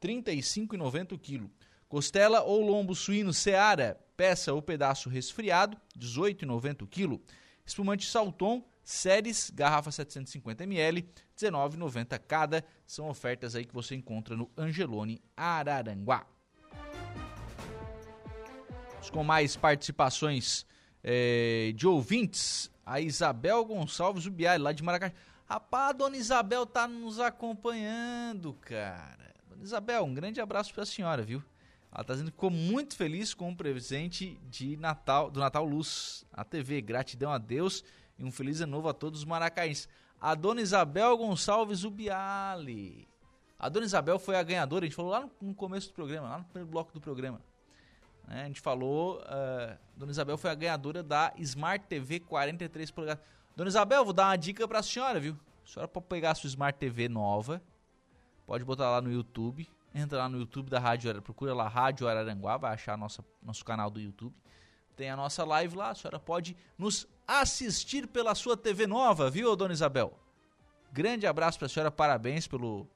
R$ 0.00 0.08
35,90 0.08 1.18
kg. 1.18 1.50
Costela 1.88 2.42
ou 2.42 2.64
lombo 2.64 2.94
suíno 2.94 3.34
Seara, 3.34 4.00
peça 4.16 4.52
ou 4.52 4.62
pedaço 4.62 5.08
resfriado, 5.10 5.76
R$ 5.94 6.00
18,90 6.00 6.86
kg. 6.88 7.20
Espumante 7.66 8.06
Salton, 8.06 8.64
séries, 8.84 9.50
garrafa 9.50 9.90
750ml, 9.90 10.94
R$ 10.94 11.06
19,90 11.36 12.16
cada. 12.20 12.64
São 12.86 13.08
ofertas 13.08 13.56
aí 13.56 13.64
que 13.64 13.74
você 13.74 13.96
encontra 13.96 14.36
no 14.36 14.48
Angelone 14.56 15.20
Araranguá. 15.36 16.24
Com 19.10 19.24
mais 19.24 19.56
participações 19.56 20.64
é, 21.02 21.72
de 21.74 21.86
ouvintes, 21.86 22.70
a 22.84 23.00
Isabel 23.00 23.64
Gonçalves 23.64 24.26
Ubiari, 24.26 24.62
lá 24.62 24.72
de 24.72 24.82
Maracajá. 24.82 25.12
Rapaz, 25.46 25.90
a 25.90 25.92
dona 25.92 26.16
Isabel 26.16 26.64
tá 26.64 26.88
nos 26.88 27.18
acompanhando, 27.20 28.54
cara. 28.54 29.34
Dona 29.48 29.62
Isabel, 29.62 30.04
um 30.04 30.14
grande 30.14 30.40
abraço 30.40 30.72
pra 30.72 30.86
senhora, 30.86 31.22
viu? 31.22 31.42
Ela 31.94 32.04
tá 32.04 32.14
dizendo 32.14 32.30
que 32.30 32.36
ficou 32.36 32.50
muito 32.50 32.96
feliz 32.96 33.34
com 33.34 33.50
o 33.50 33.56
presente 33.56 34.40
de 34.48 34.78
Natal, 34.78 35.30
do 35.30 35.40
Natal 35.40 35.64
Luz, 35.64 36.24
a 36.32 36.42
TV. 36.42 36.80
Gratidão 36.80 37.30
a 37.30 37.36
Deus 37.36 37.84
e 38.18 38.24
um 38.24 38.32
feliz 38.32 38.62
ano 38.62 38.72
novo 38.72 38.88
a 38.88 38.94
todos 38.94 39.20
os 39.20 39.24
maracaíns. 39.26 39.86
A 40.18 40.34
dona 40.34 40.62
Isabel 40.62 41.16
Gonçalves 41.18 41.84
Ubiali. 41.84 43.06
A 43.58 43.68
dona 43.68 43.84
Isabel 43.84 44.18
foi 44.18 44.36
a 44.36 44.42
ganhadora, 44.42 44.84
a 44.84 44.88
gente 44.88 44.96
falou 44.96 45.10
lá 45.10 45.28
no 45.40 45.54
começo 45.54 45.88
do 45.88 45.94
programa, 45.94 46.28
lá 46.28 46.38
no 46.38 46.44
primeiro 46.44 46.70
bloco 46.70 46.92
do 46.92 47.00
programa. 47.00 47.40
Né? 48.26 48.42
A 48.42 48.46
gente 48.46 48.60
falou, 48.60 49.20
uh, 49.20 49.78
Dona 49.96 50.12
Isabel 50.12 50.38
foi 50.38 50.50
a 50.50 50.54
ganhadora 50.54 51.02
da 51.02 51.32
Smart 51.38 51.86
TV 51.86 52.20
43 52.20 52.90
polegadas. 52.90 53.24
Dona 53.54 53.68
Isabel, 53.68 54.04
vou 54.04 54.12
dar 54.12 54.28
uma 54.28 54.36
dica 54.36 54.66
para 54.66 54.78
a 54.78 54.82
senhora, 54.82 55.20
viu? 55.20 55.38
A 55.64 55.68
senhora 55.68 55.88
pode 55.88 56.06
pegar 56.06 56.30
a 56.30 56.34
sua 56.34 56.48
Smart 56.48 56.78
TV 56.78 57.08
nova, 57.08 57.62
pode 58.46 58.64
botar 58.64 58.90
lá 58.90 59.00
no 59.00 59.12
YouTube, 59.12 59.68
entra 59.94 60.18
lá 60.18 60.28
no 60.28 60.38
YouTube 60.38 60.70
da 60.70 60.78
Rádio 60.78 61.10
Araranguá, 61.10 61.24
procura 61.24 61.54
lá 61.54 61.68
Rádio 61.68 62.08
Araranguá, 62.08 62.56
vai 62.56 62.72
achar 62.72 62.96
nossa, 62.96 63.24
nosso 63.42 63.64
canal 63.64 63.90
do 63.90 64.00
YouTube. 64.00 64.34
Tem 64.96 65.10
a 65.10 65.16
nossa 65.16 65.44
live 65.44 65.76
lá, 65.76 65.90
a 65.90 65.94
senhora 65.94 66.18
pode 66.18 66.56
nos 66.76 67.06
assistir 67.26 68.06
pela 68.06 68.34
sua 68.34 68.56
TV 68.56 68.86
nova, 68.86 69.30
viu, 69.30 69.54
Dona 69.56 69.72
Isabel? 69.72 70.18
Grande 70.92 71.26
abraço 71.26 71.58
para 71.58 71.66
a 71.66 71.68
senhora, 71.68 71.90
parabéns 71.90 72.46
pelo, 72.46 72.86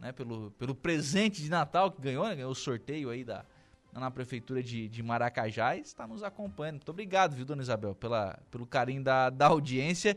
né, 0.00 0.12
pelo, 0.12 0.50
pelo 0.52 0.74
presente 0.74 1.42
de 1.42 1.48
Natal 1.48 1.90
que 1.90 2.00
ganhou, 2.00 2.26
né, 2.26 2.34
ganhou 2.34 2.50
o 2.50 2.54
sorteio 2.54 3.10
aí 3.10 3.24
da, 3.24 3.44
na 3.92 4.10
prefeitura 4.10 4.62
de, 4.62 4.88
de 4.88 5.02
Maracajá 5.02 5.76
e 5.76 5.80
está 5.80 6.06
nos 6.06 6.22
acompanhando. 6.22 6.74
Muito 6.74 6.90
obrigado, 6.90 7.34
viu, 7.34 7.44
dona 7.44 7.62
Isabel, 7.62 7.94
pela, 7.94 8.38
pelo 8.50 8.66
carinho 8.66 9.02
da, 9.02 9.30
da 9.30 9.46
audiência. 9.46 10.16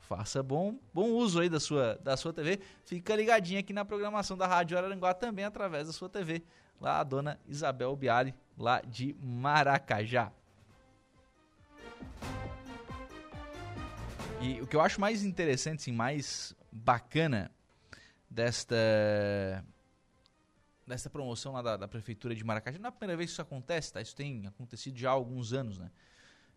Faça 0.00 0.42
bom, 0.42 0.76
bom 0.92 1.10
uso 1.10 1.40
aí 1.40 1.48
da 1.48 1.60
sua, 1.60 1.98
da 2.02 2.16
sua 2.16 2.32
TV. 2.32 2.60
Fica 2.84 3.16
ligadinho 3.16 3.60
aqui 3.60 3.72
na 3.72 3.84
programação 3.84 4.36
da 4.36 4.46
Rádio 4.46 4.76
Araranguá 4.76 5.14
também 5.14 5.44
através 5.44 5.86
da 5.86 5.92
sua 5.92 6.08
TV. 6.08 6.42
Lá 6.80 7.00
a 7.00 7.04
dona 7.04 7.38
Isabel 7.48 7.94
Biali, 7.96 8.34
lá 8.58 8.80
de 8.80 9.16
Maracajá. 9.22 10.32
E 14.40 14.60
o 14.60 14.66
que 14.66 14.74
eu 14.74 14.80
acho 14.80 15.00
mais 15.00 15.24
interessante, 15.24 15.82
assim, 15.82 15.92
mais 15.92 16.54
bacana 16.70 17.50
desta 18.28 18.76
dessa 20.86 21.08
promoção 21.08 21.52
lá 21.52 21.62
da, 21.62 21.76
da, 21.76 21.88
prefeitura 21.88 22.34
de 22.34 22.44
Maracajá. 22.44 22.78
Não 22.78 22.86
é 22.86 22.88
a 22.88 22.92
primeira 22.92 23.16
vez 23.16 23.30
que 23.30 23.34
isso 23.34 23.42
acontece, 23.42 23.92
tá? 23.92 24.00
Isso 24.00 24.16
tem 24.16 24.46
acontecido 24.46 24.98
já 24.98 25.10
há 25.10 25.12
alguns 25.12 25.52
anos, 25.52 25.78
né? 25.78 25.90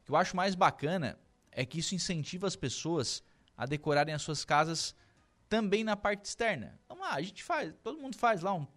O 0.01 0.05
que 0.05 0.11
eu 0.11 0.15
acho 0.15 0.35
mais 0.35 0.55
bacana 0.55 1.17
é 1.51 1.65
que 1.65 1.79
isso 1.79 1.95
incentiva 1.95 2.47
as 2.47 2.55
pessoas 2.55 3.23
a 3.57 3.65
decorarem 3.65 4.13
as 4.13 4.21
suas 4.21 4.43
casas 4.43 4.95
também 5.47 5.83
na 5.83 5.95
parte 5.95 6.25
externa. 6.25 6.79
Então 6.85 6.99
lá, 6.99 7.13
a 7.13 7.21
gente 7.21 7.43
faz, 7.43 7.73
todo 7.83 7.99
mundo 7.99 8.15
faz 8.17 8.41
lá 8.41 8.53
um, 8.53 8.67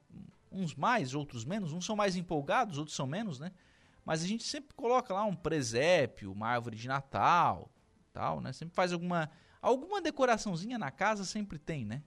uns 0.51 0.75
mais, 0.75 1.15
outros 1.15 1.45
menos, 1.45 1.73
uns 1.73 1.85
são 1.85 1.97
mais 1.97 2.17
empolgados, 2.17 2.79
outros 2.79 2.97
são 2.97 3.07
menos, 3.07 3.39
né? 3.39 3.53
Mas 4.05 4.23
a 4.23 4.27
gente 4.27 4.45
sempre 4.45 4.75
coloca 4.75 5.13
lá 5.13 5.25
um 5.25 5.35
presépio, 5.35 6.33
uma 6.33 6.49
árvore 6.49 6.77
de 6.77 6.89
Natal, 6.89 7.71
tal, 8.13 8.41
né? 8.41 8.53
Sempre 8.53 8.75
faz 8.75 8.93
alguma 8.93 9.31
alguma 9.61 10.01
decoraçãozinha 10.01 10.79
na 10.79 10.91
casa 10.91 11.25
sempre 11.25 11.59
tem, 11.59 11.85
né? 11.85 12.03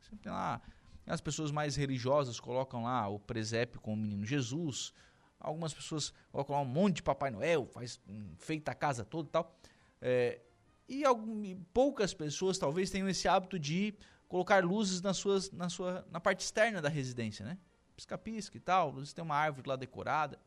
Sempre 0.00 0.24
tem 0.24 0.32
lá 0.32 0.60
as 1.06 1.20
pessoas 1.20 1.50
mais 1.50 1.76
religiosas 1.76 2.38
colocam 2.38 2.84
lá 2.84 3.08
o 3.08 3.18
presépio 3.18 3.80
com 3.80 3.94
o 3.94 3.96
menino 3.96 4.24
Jesus. 4.24 4.92
Algumas 5.38 5.74
pessoas 5.74 6.12
colocam 6.30 6.54
lá 6.54 6.62
um 6.62 6.66
monte 6.66 6.96
de 6.96 7.02
Papai 7.02 7.30
Noel, 7.30 7.66
faz 7.66 8.00
feita 8.38 8.70
a 8.70 8.74
casa 8.74 9.04
toda 9.04 9.28
e 9.28 9.32
tal. 9.32 9.58
É, 10.00 10.40
e 10.88 11.04
algum, 11.04 11.60
poucas 11.72 12.14
pessoas 12.14 12.58
talvez 12.58 12.90
tenham 12.90 13.08
esse 13.08 13.26
hábito 13.26 13.58
de 13.58 13.94
colocar 14.28 14.64
luzes 14.64 15.02
nas 15.02 15.16
suas, 15.16 15.50
na, 15.50 15.68
sua, 15.68 16.06
na 16.10 16.20
parte 16.20 16.40
externa 16.40 16.80
da 16.80 16.88
residência, 16.88 17.44
né? 17.44 17.58
Pisca-pisca 17.96 18.56
e 18.56 18.60
tal, 18.60 18.90
luzes 18.90 19.12
tem 19.12 19.22
uma 19.22 19.36
árvore 19.36 19.68
lá 19.68 19.76
decorada. 19.76 20.38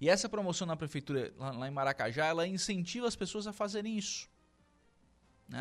E 0.00 0.08
essa 0.08 0.28
promoção 0.28 0.66
na 0.66 0.76
prefeitura 0.76 1.32
lá, 1.36 1.50
lá 1.50 1.68
em 1.68 1.70
Maracajá, 1.70 2.26
ela 2.26 2.46
incentiva 2.46 3.06
as 3.08 3.16
pessoas 3.16 3.46
a 3.46 3.52
fazerem 3.52 3.98
isso. 3.98 4.28
Né? 5.48 5.60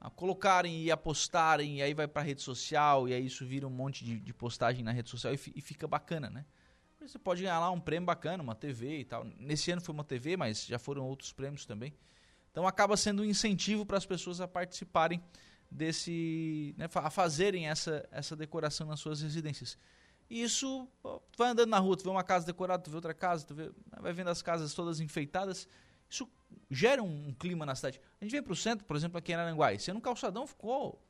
A, 0.00 0.06
a 0.06 0.10
colocarem 0.10 0.82
e 0.82 0.90
apostarem, 0.90 1.78
e 1.78 1.82
aí 1.82 1.94
vai 1.94 2.06
para 2.08 2.22
rede 2.22 2.42
social, 2.42 3.08
e 3.08 3.14
aí 3.14 3.26
isso 3.26 3.44
vira 3.44 3.66
um 3.66 3.70
monte 3.70 4.04
de, 4.04 4.18
de 4.18 4.32
postagem 4.32 4.82
na 4.84 4.92
rede 4.92 5.10
social 5.10 5.32
e, 5.32 5.40
e, 5.54 5.60
fica 5.60 5.86
bacana, 5.86 6.30
né? 6.30 6.44
Você 7.00 7.18
pode 7.18 7.42
ganhar 7.42 7.60
lá 7.60 7.70
um 7.70 7.80
prêmio 7.80 8.06
bacana, 8.06 8.42
uma 8.42 8.54
TV 8.54 9.00
e 9.00 9.04
tal. 9.04 9.24
Nesse 9.24 9.70
ano 9.70 9.80
foi 9.80 9.94
uma 9.94 10.04
TV, 10.04 10.36
mas 10.36 10.66
já 10.66 10.78
foram 10.78 11.06
outros 11.06 11.32
prêmios 11.32 11.64
também. 11.64 11.94
Então 12.50 12.66
acaba 12.66 12.96
sendo 12.96 13.22
um 13.22 13.24
incentivo 13.24 13.86
para 13.86 13.96
as 13.96 14.04
pessoas 14.04 14.40
a 14.40 14.48
participarem 14.48 15.22
desse. 15.70 16.74
Né, 16.76 16.88
a 16.92 17.10
fazerem 17.10 17.68
essa, 17.68 18.06
essa 18.10 18.34
decoração 18.34 18.86
nas 18.86 19.00
suas 19.00 19.22
residências. 19.22 19.78
E 20.28 20.42
isso, 20.42 20.86
tu 21.02 21.38
vai 21.38 21.50
andando 21.50 21.70
na 21.70 21.78
rua, 21.78 21.96
tu 21.96 22.04
vê 22.04 22.10
uma 22.10 22.24
casa 22.24 22.44
decorada, 22.44 22.82
tu 22.82 22.90
vê 22.90 22.96
outra 22.96 23.14
casa, 23.14 23.46
tu 23.46 23.54
vê, 23.54 23.70
vai 23.98 24.12
vendo 24.12 24.28
as 24.28 24.42
casas 24.42 24.74
todas 24.74 25.00
enfeitadas. 25.00 25.66
Isso 26.10 26.28
gera 26.70 27.02
um, 27.02 27.28
um 27.28 27.32
clima 27.32 27.64
na 27.64 27.74
cidade. 27.74 28.00
A 28.20 28.24
gente 28.24 28.32
vem 28.32 28.42
para 28.42 28.52
o 28.52 28.56
centro, 28.56 28.84
por 28.84 28.96
exemplo, 28.96 29.18
aqui 29.18 29.32
em 29.32 29.34
Aranguá. 29.34 29.72
Esse 29.72 29.90
ano 29.90 30.00
o 30.00 30.02
calçadão 30.02 30.46
ficou 30.46 31.02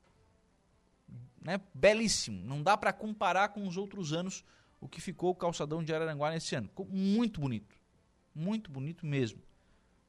né, 1.40 1.60
belíssimo. 1.74 2.44
Não 2.44 2.62
dá 2.62 2.76
para 2.76 2.92
comparar 2.92 3.48
com 3.48 3.66
os 3.66 3.76
outros 3.76 4.12
anos 4.12 4.44
o 4.80 4.88
que 4.88 5.00
ficou 5.00 5.30
o 5.30 5.34
calçadão 5.34 5.82
de 5.82 5.94
Araranguá 5.94 6.30
nesse 6.30 6.54
ano. 6.54 6.68
Ficou 6.68 6.86
muito 6.86 7.40
bonito. 7.40 7.76
Muito 8.34 8.70
bonito 8.70 9.04
mesmo. 9.06 9.40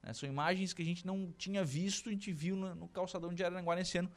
Né, 0.04 0.14
são 0.14 0.30
imagens 0.30 0.74
que 0.74 0.82
a 0.82 0.86
gente 0.86 1.06
não 1.06 1.34
tinha 1.38 1.64
visto, 1.64 2.10
a 2.10 2.12
gente 2.12 2.32
viu 2.32 2.56
no, 2.56 2.76
no 2.76 2.88
calçadão 2.88 3.34
de 3.34 3.44
Araranguá 3.44 3.76
nesse 3.76 3.98
ano. 3.98 4.12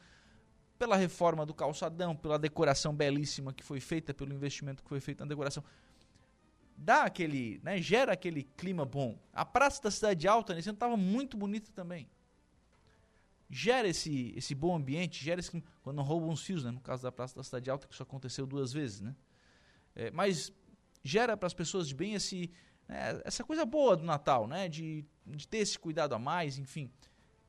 Pela 0.77 0.95
reforma 0.95 1.45
do 1.45 1.53
calçadão, 1.53 2.15
pela 2.15 2.37
decoração 2.37 2.93
belíssima 2.93 3.53
que 3.53 3.63
foi 3.63 3.79
feita, 3.79 4.13
pelo 4.13 4.33
investimento 4.33 4.83
que 4.83 4.89
foi 4.89 4.99
feito 4.99 5.21
na 5.21 5.27
decoração 5.27 5.63
dá 6.83 7.03
aquele, 7.03 7.61
né, 7.63 7.81
gera 7.81 8.13
aquele 8.13 8.43
clima 8.43 8.85
bom. 8.85 9.17
A 9.31 9.45
Praça 9.45 9.81
da 9.81 9.89
Cidade 9.89 10.27
Alta 10.27 10.53
nesse 10.53 10.69
ano 10.69 10.75
estava 10.75 10.97
muito 10.97 11.37
bonita 11.37 11.71
também. 11.71 12.09
Gera 13.49 13.87
esse, 13.87 14.33
esse 14.35 14.53
bom 14.53 14.75
ambiente, 14.75 15.23
gera 15.23 15.39
esse 15.39 15.49
clima, 15.49 15.65
quando 15.81 16.01
roubam 16.01 16.29
os 16.29 16.43
fios, 16.43 16.63
né, 16.63 16.71
no 16.71 16.81
caso 16.81 17.03
da 17.03 17.11
Praça 17.11 17.35
da 17.35 17.43
Cidade 17.43 17.69
Alta, 17.69 17.87
que 17.87 17.93
isso 17.93 18.03
aconteceu 18.03 18.45
duas 18.45 18.73
vezes, 18.73 18.99
né? 18.99 19.15
É, 19.95 20.11
mas 20.11 20.51
gera 21.03 21.37
para 21.37 21.47
as 21.47 21.53
pessoas 21.53 21.87
de 21.87 21.95
bem 21.95 22.15
esse, 22.15 22.51
né, 22.87 23.21
essa 23.23 23.43
coisa 23.43 23.65
boa 23.65 23.95
do 23.95 24.03
Natal, 24.03 24.47
né, 24.47 24.67
de, 24.67 25.05
de 25.25 25.47
ter 25.47 25.59
esse 25.59 25.79
cuidado 25.79 26.13
a 26.13 26.19
mais, 26.19 26.57
enfim. 26.57 26.91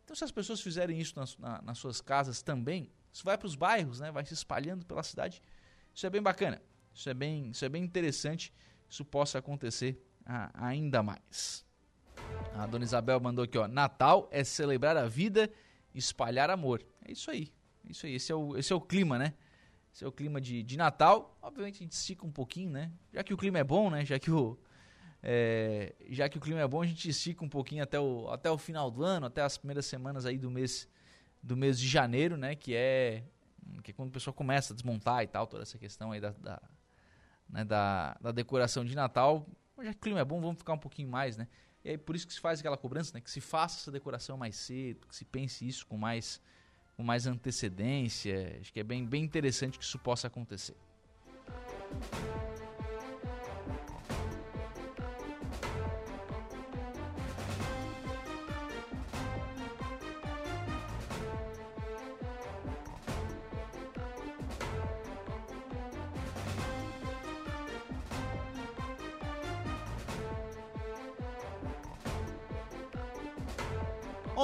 Então, 0.04 0.14
se 0.14 0.22
as 0.22 0.30
pessoas 0.30 0.60
fizerem 0.60 1.00
isso 1.00 1.18
nas, 1.18 1.36
na, 1.38 1.60
nas 1.62 1.78
suas 1.78 2.00
casas 2.00 2.42
também, 2.42 2.90
isso 3.12 3.24
vai 3.24 3.36
para 3.36 3.46
os 3.46 3.56
bairros, 3.56 3.98
né, 3.98 4.12
vai 4.12 4.24
se 4.24 4.34
espalhando 4.34 4.86
pela 4.86 5.02
cidade. 5.02 5.42
Isso 5.92 6.06
é 6.06 6.10
bem 6.10 6.22
bacana, 6.22 6.62
isso 6.92 7.08
é 7.08 7.14
bem, 7.14 7.50
isso 7.50 7.64
é 7.64 7.68
bem 7.68 7.82
interessante 7.82 8.52
isso 8.94 9.04
possa 9.04 9.38
acontecer 9.38 10.00
ainda 10.54 11.02
mais. 11.02 11.66
A 12.54 12.64
dona 12.66 12.84
Isabel 12.84 13.18
mandou 13.18 13.44
aqui, 13.44 13.58
ó. 13.58 13.66
Natal 13.66 14.28
é 14.30 14.44
celebrar 14.44 14.96
a 14.96 15.08
vida, 15.08 15.50
espalhar 15.92 16.48
amor. 16.48 16.80
É 17.04 17.10
isso 17.10 17.30
aí. 17.30 17.52
É 17.86 17.90
isso 17.90 18.06
aí. 18.06 18.14
Esse 18.14 18.30
é 18.30 18.34
o, 18.34 18.56
esse 18.56 18.72
é 18.72 18.76
o 18.76 18.80
clima, 18.80 19.18
né? 19.18 19.34
Esse 19.92 20.04
é 20.04 20.06
o 20.06 20.12
clima 20.12 20.40
de, 20.40 20.62
de 20.62 20.76
Natal. 20.76 21.36
Obviamente 21.42 21.76
a 21.76 21.82
gente 21.82 21.92
estica 21.92 22.24
um 22.24 22.30
pouquinho, 22.30 22.70
né? 22.70 22.92
Já 23.12 23.24
que 23.24 23.34
o 23.34 23.36
clima 23.36 23.58
é 23.58 23.64
bom, 23.64 23.90
né? 23.90 24.04
Já 24.04 24.18
que 24.18 24.30
o, 24.30 24.56
É, 25.22 25.94
já 26.10 26.28
que 26.28 26.38
o 26.38 26.40
clima 26.40 26.60
é 26.60 26.68
bom, 26.68 26.82
a 26.82 26.86
gente 26.86 27.08
estica 27.08 27.44
um 27.44 27.48
pouquinho 27.48 27.82
até 27.82 27.98
o, 27.98 28.28
até 28.30 28.50
o 28.50 28.58
final 28.58 28.90
do 28.90 29.02
ano, 29.02 29.26
até 29.26 29.42
as 29.42 29.56
primeiras 29.56 29.86
semanas 29.86 30.26
aí 30.26 30.38
do 30.38 30.50
mês, 30.50 30.86
do 31.42 31.56
mês 31.56 31.80
de 31.80 31.88
janeiro, 31.88 32.36
né? 32.36 32.54
Que 32.54 32.74
é, 32.74 33.24
que 33.82 33.90
é 33.90 33.94
quando 33.94 34.10
o 34.10 34.12
pessoal 34.12 34.34
começa 34.34 34.72
a 34.72 34.76
desmontar 34.76 35.22
e 35.24 35.26
tal, 35.26 35.46
toda 35.46 35.62
essa 35.62 35.78
questão 35.78 36.12
aí 36.12 36.20
da, 36.20 36.30
da, 36.30 36.62
né, 37.54 37.64
da, 37.64 38.16
da 38.20 38.32
decoração 38.32 38.84
de 38.84 38.96
Natal. 38.96 39.46
Já 39.78 39.92
que 39.92 39.98
o 39.98 40.00
clima 40.00 40.18
é 40.18 40.24
bom, 40.24 40.40
vamos 40.40 40.58
ficar 40.58 40.72
um 40.72 40.78
pouquinho 40.78 41.08
mais, 41.08 41.36
né? 41.36 41.46
E 41.84 41.90
aí 41.90 41.98
por 41.98 42.16
isso 42.16 42.26
que 42.26 42.34
se 42.34 42.40
faz 42.40 42.58
aquela 42.58 42.76
cobrança, 42.76 43.12
né? 43.14 43.20
Que 43.20 43.30
se 43.30 43.40
faça 43.40 43.78
essa 43.80 43.92
decoração 43.92 44.36
mais 44.36 44.56
cedo, 44.56 45.06
que 45.06 45.14
se 45.14 45.24
pense 45.24 45.66
isso 45.66 45.86
com 45.86 45.96
mais, 45.96 46.40
com 46.96 47.04
mais 47.04 47.26
antecedência. 47.26 48.58
Acho 48.60 48.72
que 48.72 48.80
é 48.80 48.84
bem, 48.84 49.06
bem 49.06 49.22
interessante 49.22 49.78
que 49.78 49.84
isso 49.84 49.98
possa 49.98 50.26
acontecer. 50.26 50.76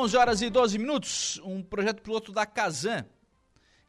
11 0.01 0.16
horas 0.16 0.40
e 0.40 0.48
12 0.48 0.78
minutos. 0.78 1.38
Um 1.44 1.62
projeto 1.62 2.01
piloto 2.01 2.32
da 2.32 2.46
Kazan 2.46 3.05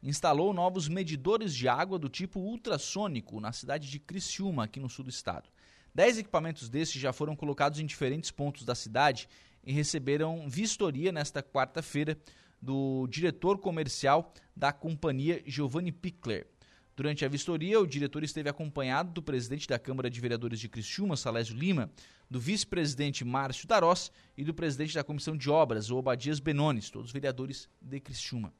instalou 0.02 0.52
novos 0.52 0.86
medidores 0.86 1.54
de 1.54 1.66
água 1.66 1.98
do 1.98 2.06
tipo 2.06 2.38
ultrassônico 2.38 3.40
na 3.40 3.50
cidade 3.50 3.88
de 3.88 3.98
Criciúma, 3.98 4.64
aqui 4.64 4.78
no 4.78 4.90
sul 4.90 5.06
do 5.06 5.10
estado. 5.10 5.48
Dez 5.94 6.18
equipamentos 6.18 6.68
desses 6.68 7.00
já 7.00 7.14
foram 7.14 7.34
colocados 7.34 7.80
em 7.80 7.86
diferentes 7.86 8.30
pontos 8.30 8.62
da 8.62 8.74
cidade 8.74 9.26
e 9.64 9.72
receberam 9.72 10.46
vistoria 10.50 11.10
nesta 11.10 11.42
quarta-feira 11.42 12.18
do 12.60 13.06
diretor 13.08 13.56
comercial 13.56 14.34
da 14.54 14.70
companhia 14.70 15.42
Giovanni 15.46 15.92
Pickler. 15.92 16.46
Durante 16.94 17.24
a 17.24 17.28
vistoria, 17.28 17.80
o 17.80 17.86
diretor 17.86 18.22
esteve 18.22 18.50
acompanhado 18.50 19.12
do 19.12 19.22
presidente 19.22 19.66
da 19.66 19.78
Câmara 19.78 20.10
de 20.10 20.20
Vereadores 20.20 20.60
de 20.60 20.68
Criciúma, 20.68 21.16
Salésio 21.16 21.56
Lima, 21.56 21.90
do 22.32 22.40
vice-presidente 22.40 23.26
Márcio 23.26 23.68
Darós 23.68 24.10
e 24.38 24.42
do 24.42 24.54
presidente 24.54 24.94
da 24.94 25.04
Comissão 25.04 25.36
de 25.36 25.50
Obras, 25.50 25.90
o 25.90 25.98
Obadias 25.98 26.40
Benones, 26.40 26.88
todos 26.88 27.12
vereadores 27.12 27.68
de 27.78 28.00
Criciúma. 28.00 28.54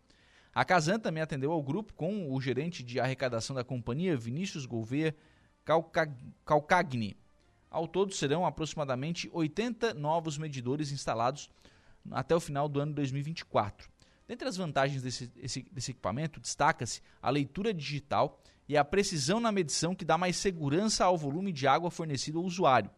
A 0.54 0.62
Casan 0.62 0.98
também 0.98 1.22
atendeu 1.22 1.50
ao 1.50 1.62
grupo 1.62 1.94
com 1.94 2.30
o 2.30 2.38
gerente 2.38 2.82
de 2.82 3.00
arrecadação 3.00 3.56
da 3.56 3.64
companhia, 3.64 4.14
Vinícius 4.14 4.66
Gouveia 4.66 5.16
Calcagni. 6.44 7.16
Ao 7.70 7.88
todo, 7.88 8.12
serão 8.12 8.44
aproximadamente 8.44 9.30
80 9.32 9.94
novos 9.94 10.36
medidores 10.36 10.92
instalados 10.92 11.48
até 12.10 12.36
o 12.36 12.40
final 12.40 12.68
do 12.68 12.78
ano 12.78 12.92
2024. 12.92 13.90
Dentre 14.28 14.46
as 14.46 14.58
vantagens 14.58 15.00
desse, 15.00 15.32
esse, 15.36 15.62
desse 15.72 15.92
equipamento, 15.92 16.38
destaca-se 16.38 17.00
a 17.22 17.30
leitura 17.30 17.72
digital 17.72 18.38
e 18.68 18.76
a 18.76 18.84
precisão 18.84 19.40
na 19.40 19.50
medição 19.50 19.94
que 19.94 20.04
dá 20.04 20.18
mais 20.18 20.36
segurança 20.36 21.06
ao 21.06 21.16
volume 21.16 21.52
de 21.52 21.66
água 21.66 21.90
fornecido 21.90 22.38
ao 22.38 22.44
usuário. 22.44 22.90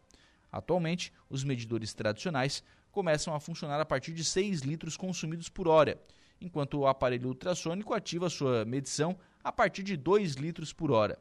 Atualmente, 0.55 1.11
os 1.29 1.43
medidores 1.43 1.93
tradicionais 1.93 2.63
começam 2.89 3.35
a 3.35 3.41
funcionar 3.41 3.81
a 3.81 3.85
partir 3.85 4.13
de 4.13 4.23
6 4.23 4.61
litros 4.61 4.95
consumidos 4.95 5.49
por 5.49 5.67
hora, 5.67 6.01
enquanto 6.39 6.79
o 6.79 6.87
aparelho 6.87 7.27
ultrassônico 7.27 7.93
ativa 7.93 8.29
sua 8.29 8.63
medição 8.63 9.17
a 9.43 9.51
partir 9.51 9.83
de 9.83 9.97
2 9.97 10.35
litros 10.35 10.71
por 10.71 10.91
hora. 10.91 11.19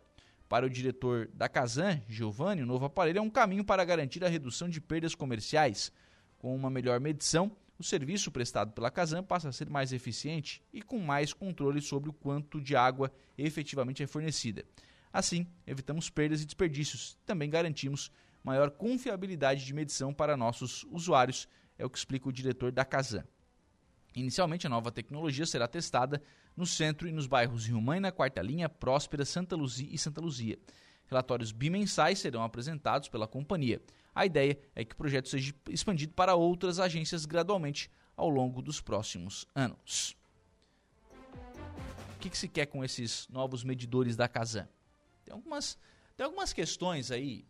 Para 0.49 0.67
o 0.67 0.71
diretor 0.71 1.29
da 1.35 1.49
Casan, 1.49 2.01
Giovanni, 2.09 2.63
o 2.63 2.67
novo 2.67 2.85
aparelho 2.85 3.19
é 3.19 3.23
um 3.23 3.29
caminho 3.29 3.65
para 3.65 3.85
garantir 3.85 4.25
a 4.25 4.29
redução 4.29 4.69
de 4.69 4.81
perdas 4.81 5.17
comerciais. 5.17 5.91
Com 6.39 6.55
uma 6.55 6.71
melhor 6.71 7.01
medição, 7.01 7.51
o 7.77 7.83
serviço 7.83 8.31
prestado 8.31 8.71
pela 8.71 8.89
Casan 8.89 9.25
passa 9.25 9.49
a 9.49 9.53
ser 9.53 9.69
mais 9.69 9.93
eficiente 9.93 10.63
e 10.73 10.81
com 10.81 11.01
mais 11.01 11.33
controle 11.33 11.81
sobre 11.81 12.09
o 12.09 12.13
quanto 12.13 12.61
de 12.61 12.77
água 12.77 13.11
efetivamente 13.37 14.01
é 14.01 14.07
fornecida. 14.07 14.65
Assim, 15.13 15.45
evitamos 15.67 16.09
perdas 16.09 16.41
e 16.41 16.45
desperdícios. 16.45 17.19
Também 17.27 17.51
garantimos 17.51 18.13
maior 18.45 18.71
confiabilidade 18.71 19.65
de 19.65 19.73
medição 19.73 20.13
para 20.13 20.37
nossos 20.37 20.85
usuários, 20.91 21.49
é 21.79 21.85
o 21.85 21.91
que 21.91 21.99
explica 21.99 22.29
o 22.29 22.33
diretor 22.33 22.71
da 22.71 22.85
Casan. 22.85 23.25
Inicialmente, 24.15 24.67
a 24.67 24.71
nova 24.71 24.93
tecnologia 24.93 25.47
será 25.47 25.67
testada 25.67 26.23
no 26.57 26.67
centro 26.67 27.09
e 27.09 27.13
nos 27.13 27.27
bairros 27.27 27.67
Rio 27.67 27.81
Mãe, 27.81 27.99
na 27.99 28.13
Quarta 28.13 28.41
Linha, 28.43 28.69
Próspera, 28.69 29.25
Santa 29.25 29.57
Luzia 29.57 29.89
e 29.91 29.99
Santa 29.99 30.21
Luzia. 30.21 30.59
Relatórios 31.07 31.51
bimensais 31.51 32.21
serão 32.21 32.45
apresentados 32.45 33.09
pela 33.09 33.27
companhia. 33.27 33.83
A 34.15 34.25
ideia 34.25 34.59
é 34.75 34.85
que 34.85 34.95
o 34.95 34.97
projeto 34.97 35.29
seja 35.29 35.53
expandido 35.69 36.15
para 36.15 36.37
outras 36.37 36.79
agências 36.79 37.27
gradualmente 37.27 37.91
ao 38.17 38.29
longo 38.29 38.63
dos 38.63 38.81
próximos 38.81 39.47
anos. 39.55 40.17
O 42.15 42.19
que, 42.21 42.31
que 42.31 42.39
se 42.39 42.49
quer 42.49 42.67
com 42.67 42.85
esses 42.85 43.27
novos 43.29 43.65
medidores 43.65 44.17
da 44.17 44.29
Casan? 44.29 44.69
Tem 45.25 45.35
algumas, 45.35 45.77
tem 46.17 46.25
algumas 46.25 46.53
questões 46.53 47.11
aí 47.11 47.45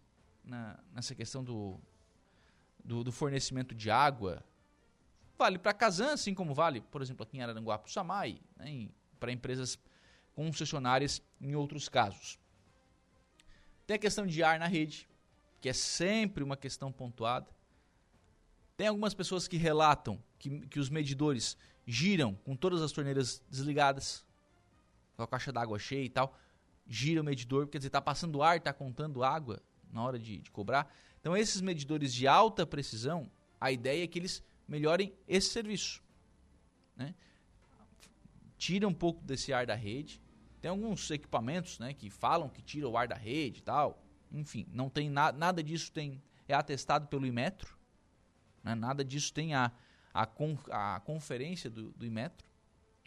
na, 0.44 0.78
nessa 0.92 1.14
questão 1.14 1.42
do, 1.42 1.78
do, 2.84 3.02
do, 3.04 3.12
fornecimento 3.12 3.74
de 3.74 3.90
água. 3.90 4.44
Vale 5.36 5.58
para 5.58 5.72
Casan, 5.72 6.12
assim 6.12 6.34
como 6.34 6.54
vale, 6.54 6.80
por 6.80 7.02
exemplo, 7.02 7.24
aqui 7.24 7.38
em 7.38 7.42
Araranguá 7.42 7.78
para 7.78 7.88
o 7.88 7.92
Samai, 7.92 8.40
né, 8.56 8.88
para 9.18 9.32
empresas 9.32 9.78
concessionárias 10.34 11.22
em 11.40 11.54
outros 11.54 11.88
casos. 11.88 12.38
Tem 13.86 13.96
a 13.96 13.98
questão 13.98 14.26
de 14.26 14.42
ar 14.42 14.58
na 14.58 14.66
rede, 14.66 15.08
que 15.60 15.68
é 15.68 15.72
sempre 15.72 16.44
uma 16.44 16.56
questão 16.56 16.92
pontuada. 16.92 17.48
Tem 18.76 18.86
algumas 18.86 19.14
pessoas 19.14 19.46
que 19.48 19.56
relatam 19.56 20.22
que, 20.38 20.66
que 20.68 20.78
os 20.78 20.88
medidores 20.88 21.56
giram 21.86 22.34
com 22.34 22.56
todas 22.56 22.80
as 22.82 22.92
torneiras 22.92 23.42
desligadas, 23.48 24.24
com 25.16 25.22
a 25.22 25.28
caixa 25.28 25.52
d'água 25.52 25.78
cheia 25.78 26.04
e 26.04 26.08
tal. 26.08 26.36
Gira 26.86 27.20
o 27.20 27.24
medidor, 27.24 27.66
quer 27.68 27.78
dizer, 27.78 27.88
está 27.88 28.00
passando 28.00 28.42
ar, 28.42 28.56
está 28.56 28.72
contando 28.72 29.22
água 29.22 29.62
na 29.94 30.02
hora 30.02 30.18
de, 30.18 30.40
de 30.40 30.50
cobrar. 30.50 30.92
Então, 31.20 31.36
esses 31.36 31.60
medidores 31.60 32.12
de 32.12 32.26
alta 32.26 32.66
precisão, 32.66 33.30
a 33.60 33.70
ideia 33.70 34.04
é 34.04 34.06
que 34.06 34.18
eles 34.18 34.42
melhorem 34.68 35.14
esse 35.26 35.48
serviço. 35.50 36.02
Né? 36.96 37.14
Tira 38.58 38.86
um 38.86 38.92
pouco 38.92 39.24
desse 39.24 39.52
ar 39.52 39.64
da 39.64 39.74
rede. 39.74 40.20
Tem 40.60 40.70
alguns 40.70 41.10
equipamentos 41.10 41.78
né, 41.78 41.94
que 41.94 42.10
falam 42.10 42.48
que 42.48 42.60
tira 42.60 42.88
o 42.88 42.96
ar 42.96 43.06
da 43.06 43.14
rede 43.14 43.60
e 43.60 43.62
tal. 43.62 44.02
Enfim, 44.32 44.66
não 44.72 44.90
tem 44.90 45.08
na, 45.08 45.30
nada 45.32 45.62
disso 45.62 45.92
tem 45.92 46.22
é 46.46 46.54
atestado 46.54 47.06
pelo 47.06 47.26
Imetro. 47.26 47.78
Né? 48.62 48.74
Nada 48.74 49.04
disso 49.04 49.32
tem 49.32 49.54
a, 49.54 49.72
a, 50.12 50.26
con, 50.26 50.58
a 50.70 51.00
conferência 51.00 51.70
do, 51.70 51.90
do 51.92 52.04
Imetro. 52.04 52.46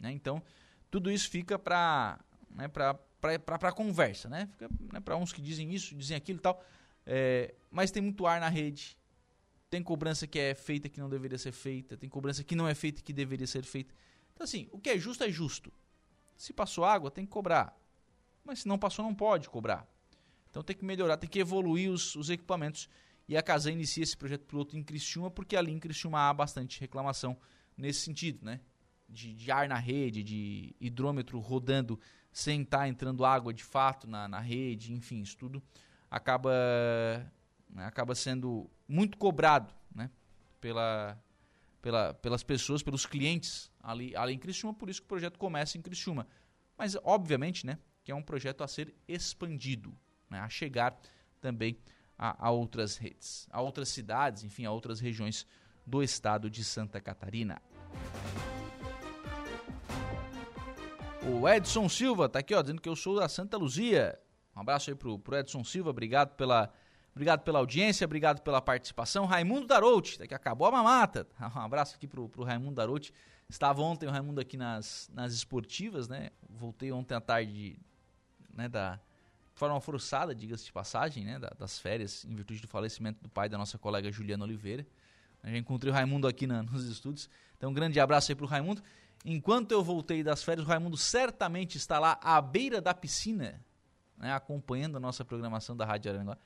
Né? 0.00 0.10
Então, 0.12 0.42
tudo 0.90 1.10
isso 1.10 1.28
fica 1.28 1.58
para 1.58 2.18
né, 2.50 2.66
para 2.68 3.72
conversa, 3.72 4.28
né? 4.28 4.48
Fica 4.52 4.68
né, 4.92 5.00
para 5.00 5.16
uns 5.16 5.32
que 5.32 5.40
dizem 5.40 5.72
isso, 5.72 5.94
dizem 5.94 6.16
aquilo 6.16 6.38
e 6.38 6.42
tal. 6.42 6.64
É, 7.10 7.54
mas 7.70 7.90
tem 7.90 8.02
muito 8.02 8.26
ar 8.26 8.38
na 8.38 8.50
rede. 8.50 8.98
Tem 9.70 9.82
cobrança 9.82 10.26
que 10.26 10.38
é 10.38 10.54
feita 10.54 10.90
que 10.90 11.00
não 11.00 11.08
deveria 11.08 11.38
ser 11.38 11.52
feita. 11.52 11.96
Tem 11.96 12.08
cobrança 12.08 12.44
que 12.44 12.54
não 12.54 12.68
é 12.68 12.74
feita 12.74 13.02
que 13.02 13.14
deveria 13.14 13.46
ser 13.46 13.64
feita. 13.64 13.94
Então, 14.34 14.44
assim, 14.44 14.68
o 14.70 14.78
que 14.78 14.90
é 14.90 14.98
justo 14.98 15.24
é 15.24 15.30
justo. 15.30 15.72
Se 16.36 16.52
passou 16.52 16.84
água, 16.84 17.10
tem 17.10 17.24
que 17.24 17.30
cobrar. 17.30 17.74
Mas 18.44 18.60
se 18.60 18.68
não 18.68 18.78
passou, 18.78 19.02
não 19.02 19.14
pode 19.14 19.48
cobrar. 19.48 19.88
Então 20.50 20.62
tem 20.62 20.76
que 20.76 20.84
melhorar, 20.84 21.16
tem 21.16 21.28
que 21.28 21.38
evoluir 21.38 21.90
os, 21.90 22.14
os 22.14 22.28
equipamentos. 22.28 22.88
E 23.26 23.36
a 23.36 23.42
Casa 23.42 23.70
inicia 23.70 24.02
esse 24.02 24.16
projeto 24.16 24.44
piloto 24.44 24.76
em 24.76 24.82
Criciúma, 24.82 25.30
porque 25.30 25.56
ali 25.56 25.72
em 25.72 25.78
Criciúma 25.78 26.28
há 26.28 26.34
bastante 26.34 26.80
reclamação 26.80 27.38
nesse 27.76 28.00
sentido, 28.00 28.44
né? 28.44 28.60
De, 29.08 29.34
de 29.34 29.50
ar 29.50 29.68
na 29.68 29.78
rede, 29.78 30.22
de 30.22 30.74
hidrômetro 30.80 31.38
rodando 31.38 31.98
sem 32.30 32.62
estar 32.62 32.78
tá 32.78 32.88
entrando 32.88 33.24
água 33.24 33.52
de 33.52 33.64
fato 33.64 34.06
na, 34.06 34.28
na 34.28 34.40
rede, 34.40 34.92
enfim, 34.92 35.20
isso 35.22 35.36
tudo 35.36 35.62
acaba, 36.10 36.50
né, 37.70 37.84
acaba 37.84 38.14
sendo 38.14 38.70
muito 38.86 39.18
cobrado 39.18 39.72
né? 39.94 40.10
Pela, 40.60 41.22
pela, 41.80 42.14
pelas 42.14 42.42
pessoas, 42.42 42.82
pelos 42.82 43.06
clientes 43.06 43.70
ali, 43.82 44.14
ali 44.16 44.34
em 44.34 44.38
Criciúma, 44.38 44.74
por 44.74 44.88
isso 44.88 45.00
que 45.00 45.06
o 45.06 45.08
projeto 45.08 45.38
começa 45.38 45.78
em 45.78 45.82
Criciúma. 45.82 46.26
Mas, 46.76 46.96
obviamente, 47.02 47.66
né, 47.66 47.78
que 48.04 48.12
é 48.12 48.14
um 48.14 48.22
projeto 48.22 48.62
a 48.62 48.68
ser 48.68 48.94
expandido 49.06 49.96
né, 50.30 50.40
a 50.40 50.48
chegar 50.48 50.98
também 51.40 51.78
a, 52.16 52.46
a 52.48 52.50
outras 52.50 52.96
redes, 52.96 53.48
a 53.50 53.60
outras 53.60 53.88
cidades, 53.88 54.44
enfim, 54.44 54.64
a 54.64 54.70
outras 54.70 55.00
regiões 55.00 55.46
do 55.86 56.02
estado 56.02 56.50
de 56.50 56.62
Santa 56.64 57.00
Catarina. 57.00 57.60
O 61.30 61.48
Edson 61.48 61.88
Silva 61.88 62.26
está 62.26 62.38
aqui, 62.38 62.54
ó, 62.54 62.62
dizendo 62.62 62.80
que 62.80 62.88
eu 62.88 62.96
sou 62.96 63.16
da 63.16 63.28
Santa 63.28 63.56
Luzia. 63.56 64.18
Um 64.58 64.60
abraço 64.62 64.90
aí 64.90 64.96
pro, 64.96 65.18
pro 65.18 65.36
Edson 65.36 65.62
Silva, 65.62 65.90
obrigado 65.90 66.34
pela, 66.34 66.72
obrigado 67.12 67.42
pela 67.42 67.60
audiência, 67.60 68.04
obrigado 68.04 68.40
pela 68.42 68.60
participação. 68.60 69.24
Raimundo 69.24 69.68
Darouti, 69.68 70.18
que 70.26 70.34
acabou 70.34 70.66
a 70.66 70.72
mamata. 70.72 71.28
Um 71.56 71.60
abraço 71.60 71.94
aqui 71.94 72.08
pro, 72.08 72.28
pro 72.28 72.42
Raimundo 72.42 72.74
Darouti. 72.74 73.12
Estava 73.48 73.80
ontem 73.80 74.06
o 74.06 74.10
Raimundo 74.10 74.40
aqui 74.40 74.56
nas, 74.56 75.08
nas 75.14 75.32
esportivas, 75.32 76.08
né? 76.08 76.30
Voltei 76.50 76.90
ontem 76.90 77.14
à 77.14 77.20
tarde, 77.20 77.78
né, 78.52 78.68
da, 78.68 79.00
forma 79.54 79.80
forçada, 79.80 80.34
diga-se 80.34 80.64
de 80.66 80.72
passagem, 80.72 81.24
né, 81.24 81.38
das 81.58 81.78
férias, 81.78 82.24
em 82.24 82.34
virtude 82.34 82.60
do 82.60 82.68
falecimento 82.68 83.20
do 83.22 83.28
pai 83.28 83.48
da 83.48 83.58
nossa 83.58 83.76
colega 83.76 84.10
Juliana 84.10 84.44
Oliveira. 84.44 84.86
Já 85.44 85.56
encontrei 85.56 85.92
o 85.92 85.94
Raimundo 85.94 86.26
aqui 86.26 86.46
na, 86.46 86.62
nos 86.64 86.84
estúdios. 86.84 87.30
Então, 87.56 87.70
um 87.70 87.74
grande 87.74 87.98
abraço 87.98 88.30
aí 88.30 88.36
para 88.36 88.44
o 88.44 88.48
Raimundo. 88.48 88.82
Enquanto 89.24 89.72
eu 89.72 89.82
voltei 89.82 90.22
das 90.22 90.42
férias, 90.42 90.66
o 90.66 90.68
Raimundo 90.68 90.96
certamente 90.96 91.76
está 91.76 91.98
lá 91.98 92.18
à 92.22 92.40
beira 92.40 92.80
da 92.80 92.94
piscina, 92.94 93.60
né, 94.18 94.32
acompanhando 94.32 94.96
a 94.96 95.00
nossa 95.00 95.24
programação 95.24 95.76
da 95.76 95.84
Rádio 95.84 96.12
Aranguá. 96.12 96.36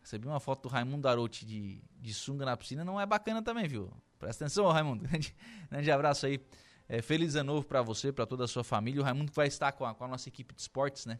Recebi 0.00 0.28
uma 0.28 0.38
foto 0.38 0.64
do 0.64 0.68
Raimundo 0.68 1.02
Darote 1.02 1.46
de, 1.46 1.82
de 1.98 2.12
sunga 2.12 2.44
na 2.44 2.56
piscina, 2.56 2.84
não 2.84 3.00
é 3.00 3.06
bacana 3.06 3.42
também, 3.42 3.66
viu? 3.66 3.90
Presta 4.18 4.44
atenção, 4.44 4.70
Raimundo. 4.70 5.04
Grande, 5.08 5.34
grande 5.70 5.90
abraço 5.90 6.26
aí. 6.26 6.40
É, 6.86 7.00
feliz 7.00 7.34
ano 7.34 7.54
novo 7.54 7.66
para 7.66 7.80
você, 7.80 8.12
para 8.12 8.26
toda 8.26 8.44
a 8.44 8.48
sua 8.48 8.62
família. 8.62 9.00
O 9.00 9.04
Raimundo 9.04 9.32
vai 9.32 9.46
estar 9.46 9.72
com 9.72 9.86
a, 9.86 9.94
com 9.94 10.04
a 10.04 10.08
nossa 10.08 10.28
equipe 10.28 10.54
de 10.54 10.60
esportes, 10.60 11.06
né? 11.06 11.18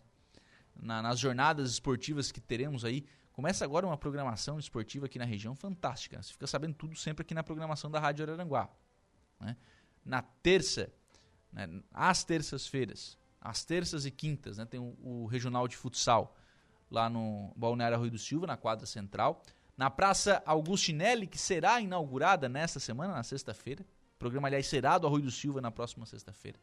Na, 0.77 1.01
nas 1.01 1.19
jornadas 1.19 1.71
esportivas 1.71 2.31
que 2.31 2.41
teremos 2.41 2.85
aí. 2.85 3.07
Começa 3.33 3.65
agora 3.65 3.87
uma 3.87 3.97
programação 3.97 4.59
esportiva 4.59 5.07
aqui 5.07 5.19
na 5.19 5.25
região 5.25 5.55
fantástica. 5.55 6.23
Você 6.23 6.33
fica 6.33 6.47
sabendo 6.47 6.75
tudo 6.75 6.95
sempre 6.95 7.23
aqui 7.23 7.33
na 7.33 7.43
programação 7.43 7.91
da 7.91 7.99
Rádio 7.99 8.25
Araranguá. 8.25 8.69
Né? 9.41 9.57
Na 10.05 10.21
terça, 10.21 10.93
né? 11.53 11.67
às 11.93 12.23
terças-feiras, 12.23 13.19
às 13.45 13.63
terças 13.63 14.07
e 14.07 14.11
quintas, 14.11 14.57
né? 14.57 14.65
tem 14.65 14.81
o, 14.81 14.97
o 15.03 15.27
regional 15.27 15.69
de 15.69 15.77
futsal 15.77 16.35
lá 16.91 17.11
no 17.11 17.53
Balneário 17.55 17.99
Rui 17.99 18.09
do 18.09 18.19
Silva, 18.19 18.47
na 18.47 18.57
quadra 18.57 18.87
central. 18.87 19.43
Na 19.77 19.91
Praça 19.91 20.43
Augustinelli, 20.47 21.27
que 21.27 21.37
será 21.37 21.81
inaugurada 21.81 22.49
nesta 22.49 22.81
semana, 22.81 23.13
na 23.13 23.23
sexta-feira. 23.23 23.85
O 24.15 24.19
programa, 24.19 24.49
aliás, 24.49 24.67
será 24.67 24.97
do 24.97 25.07
Arroio 25.07 25.25
do 25.25 25.31
Silva 25.31 25.61
na 25.61 25.71
próxima 25.71 26.07
sexta-feira. 26.07 26.59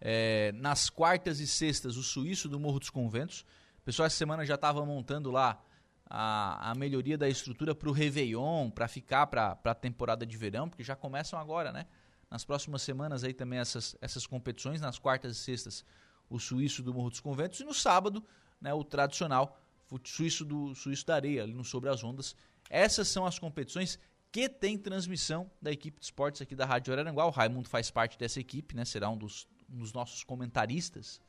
É, 0.00 0.52
nas 0.52 0.88
quartas 0.88 1.40
e 1.40 1.46
sextas, 1.46 1.96
o 1.96 2.02
Suíço 2.02 2.48
do 2.48 2.60
Morro 2.60 2.78
dos 2.78 2.90
Conventos. 2.90 3.40
O 3.80 3.82
pessoal 3.84 4.06
essa 4.06 4.16
semana 4.16 4.44
já 4.44 4.54
estava 4.54 4.84
montando 4.84 5.30
lá 5.30 5.60
a, 6.08 6.70
a 6.70 6.74
melhoria 6.74 7.18
da 7.18 7.28
estrutura 7.28 7.74
para 7.74 7.88
o 7.88 7.92
Réveillon, 7.92 8.70
para 8.70 8.86
ficar 8.86 9.26
para 9.26 9.58
a 9.64 9.74
temporada 9.74 10.24
de 10.24 10.36
verão, 10.36 10.68
porque 10.68 10.84
já 10.84 10.94
começam 10.94 11.38
agora, 11.38 11.72
né? 11.72 11.86
Nas 12.30 12.44
próximas 12.44 12.82
semanas 12.82 13.24
aí 13.24 13.32
também 13.32 13.58
essas, 13.58 13.96
essas 14.00 14.26
competições, 14.26 14.80
nas 14.80 14.98
quartas 14.98 15.36
e 15.36 15.40
sextas, 15.40 15.84
o 16.28 16.38
Suíço 16.38 16.82
do 16.82 16.92
Morro 16.92 17.10
dos 17.10 17.20
Conventos, 17.20 17.60
e 17.60 17.64
no 17.64 17.72
sábado, 17.72 18.22
né, 18.60 18.72
o 18.74 18.84
tradicional 18.84 19.58
Suíço, 20.04 20.44
do, 20.44 20.74
Suíço 20.74 21.06
da 21.06 21.14
Areia, 21.14 21.42
ali 21.42 21.54
no 21.54 21.64
Sobre 21.64 21.88
as 21.88 22.04
Ondas. 22.04 22.36
Essas 22.68 23.08
são 23.08 23.24
as 23.24 23.38
competições 23.38 23.98
que 24.30 24.48
tem 24.48 24.76
transmissão 24.76 25.50
da 25.60 25.72
equipe 25.72 25.98
de 25.98 26.04
esportes 26.04 26.42
aqui 26.42 26.54
da 26.54 26.66
Rádio 26.66 26.92
Araranguá. 26.92 27.24
O 27.24 27.30
Raimundo 27.30 27.68
faz 27.68 27.90
parte 27.90 28.18
dessa 28.18 28.38
equipe, 28.38 28.76
né? 28.76 28.84
Será 28.84 29.08
um 29.08 29.16
dos, 29.16 29.48
um 29.70 29.78
dos 29.78 29.92
nossos 29.92 30.22
comentaristas. 30.22 31.20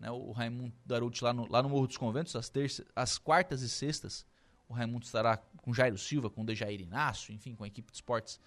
Né? 0.00 0.10
O 0.10 0.32
Raimundo 0.32 0.74
Daruti 0.84 1.22
lá 1.22 1.32
no, 1.32 1.50
lá 1.50 1.62
no 1.62 1.68
Morro 1.68 1.86
dos 1.86 1.96
Conventos, 1.96 2.34
às, 2.34 2.48
terças, 2.48 2.84
às 2.96 3.18
quartas 3.18 3.62
e 3.62 3.68
sextas. 3.68 4.26
O 4.68 4.72
Raimundo 4.74 5.04
estará 5.04 5.36
com 5.36 5.72
Jairo 5.72 5.98
Silva, 5.98 6.28
com 6.28 6.44
Dejair 6.44 6.80
Inácio, 6.80 7.32
enfim, 7.32 7.54
com 7.54 7.62
a 7.62 7.68
equipe 7.68 7.92
de 7.92 7.98
esportes 7.98 8.40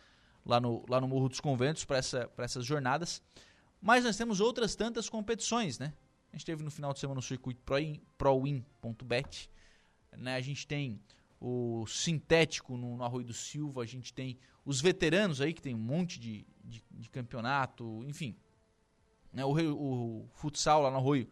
lá 0.47 0.59
no, 0.61 0.85
lá 0.89 1.01
no 1.01 1.07
Morro 1.07 1.27
dos 1.27 1.41
Conventos 1.41 1.83
para 1.83 1.97
essa, 1.97 2.31
essas 2.37 2.65
jornadas. 2.65 3.21
Mas 3.81 4.05
nós 4.05 4.15
temos 4.15 4.39
outras 4.39 4.75
tantas 4.75 5.09
competições, 5.09 5.77
né? 5.77 5.93
A 6.31 6.35
gente 6.35 6.45
teve 6.45 6.63
no 6.63 6.71
final 6.71 6.93
de 6.93 6.99
semana 6.99 7.17
no 7.17 7.21
circuito 7.21 7.61
ProWin.bet. 8.17 9.49
Né? 10.17 10.35
A 10.35 10.41
gente 10.41 10.65
tem 10.65 10.99
o 11.39 11.85
sintético 11.85 12.75
no, 12.77 12.97
no 12.97 13.03
Arroio 13.03 13.25
do 13.25 13.33
Silva, 13.33 13.83
a 13.83 13.85
gente 13.85 14.13
tem 14.13 14.39
os 14.65 14.81
veteranos 14.81 15.39
aí, 15.41 15.53
que 15.53 15.61
tem 15.61 15.75
um 15.75 15.79
monte 15.79 16.19
de, 16.19 16.45
de, 16.63 16.83
de 16.89 17.09
campeonato, 17.09 18.03
enfim. 18.05 18.35
Né? 19.31 19.45
O, 19.45 19.51
o, 19.51 20.29
futsal 20.33 20.81
lá 20.81 20.89
no 20.89 20.97
Arroio, 20.97 21.29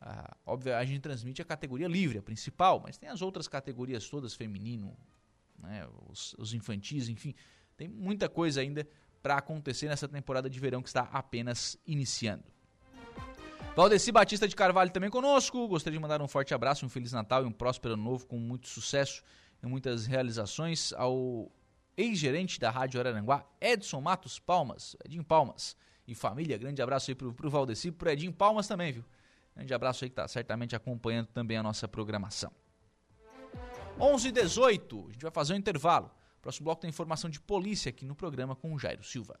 ah, 0.00 0.36
óbvio, 0.46 0.76
a 0.76 0.84
gente 0.84 1.00
transmite 1.00 1.42
a 1.42 1.44
categoria 1.44 1.88
livre, 1.88 2.18
a 2.18 2.22
principal, 2.22 2.80
mas 2.80 2.96
tem 2.96 3.08
as 3.08 3.20
outras 3.20 3.48
categorias 3.48 4.08
todas, 4.08 4.34
feminino, 4.34 4.96
né? 5.58 5.86
os, 6.08 6.34
os 6.38 6.54
infantis, 6.54 7.08
enfim. 7.08 7.34
Tem 7.78 7.86
muita 7.86 8.28
coisa 8.28 8.60
ainda 8.60 8.86
para 9.22 9.36
acontecer 9.36 9.86
nessa 9.88 10.08
temporada 10.08 10.50
de 10.50 10.58
verão 10.58 10.82
que 10.82 10.88
está 10.88 11.02
apenas 11.12 11.78
iniciando. 11.86 12.44
Valdeci 13.76 14.10
Batista 14.10 14.48
de 14.48 14.56
Carvalho 14.56 14.90
também 14.90 15.08
conosco. 15.08 15.68
Gostaria 15.68 15.96
de 15.96 16.02
mandar 16.02 16.20
um 16.20 16.26
forte 16.26 16.52
abraço, 16.52 16.84
um 16.84 16.88
Feliz 16.88 17.12
Natal 17.12 17.44
e 17.44 17.46
um 17.46 17.52
próspero 17.52 17.94
ano 17.94 18.02
novo 18.02 18.26
com 18.26 18.36
muito 18.36 18.66
sucesso 18.66 19.22
e 19.62 19.66
muitas 19.68 20.06
realizações 20.06 20.92
ao 20.94 21.48
ex-gerente 21.96 22.58
da 22.58 22.68
Rádio 22.68 22.98
Araranguá, 22.98 23.46
Edson 23.60 24.00
Matos 24.00 24.40
Palmas, 24.40 24.96
Edinho 25.04 25.22
Palmas 25.22 25.76
e 26.04 26.16
família. 26.16 26.58
Grande 26.58 26.82
abraço 26.82 27.12
aí 27.12 27.14
pro, 27.14 27.32
pro 27.32 27.48
Valdeci, 27.48 27.92
pro 27.92 28.10
Edinho 28.10 28.32
Palmas 28.32 28.66
também, 28.66 28.92
viu? 28.92 29.04
Grande 29.54 29.72
abraço 29.72 30.04
aí 30.04 30.10
que 30.10 30.16
tá 30.16 30.26
certamente 30.26 30.74
acompanhando 30.74 31.28
também 31.28 31.56
a 31.56 31.62
nossa 31.62 31.86
programação. 31.86 32.50
11 34.00 34.28
h 34.28 34.42
18 34.42 34.98
a 34.98 35.12
gente 35.12 35.22
vai 35.22 35.30
fazer 35.30 35.54
um 35.54 35.56
intervalo. 35.56 36.10
Próximo 36.48 36.64
bloco 36.64 36.80
tem 36.80 36.88
informação 36.88 37.28
de 37.28 37.38
polícia 37.38 37.90
aqui 37.90 38.06
no 38.06 38.14
programa 38.14 38.56
com 38.56 38.72
o 38.72 38.78
Jairo 38.78 39.04
Silva. 39.04 39.38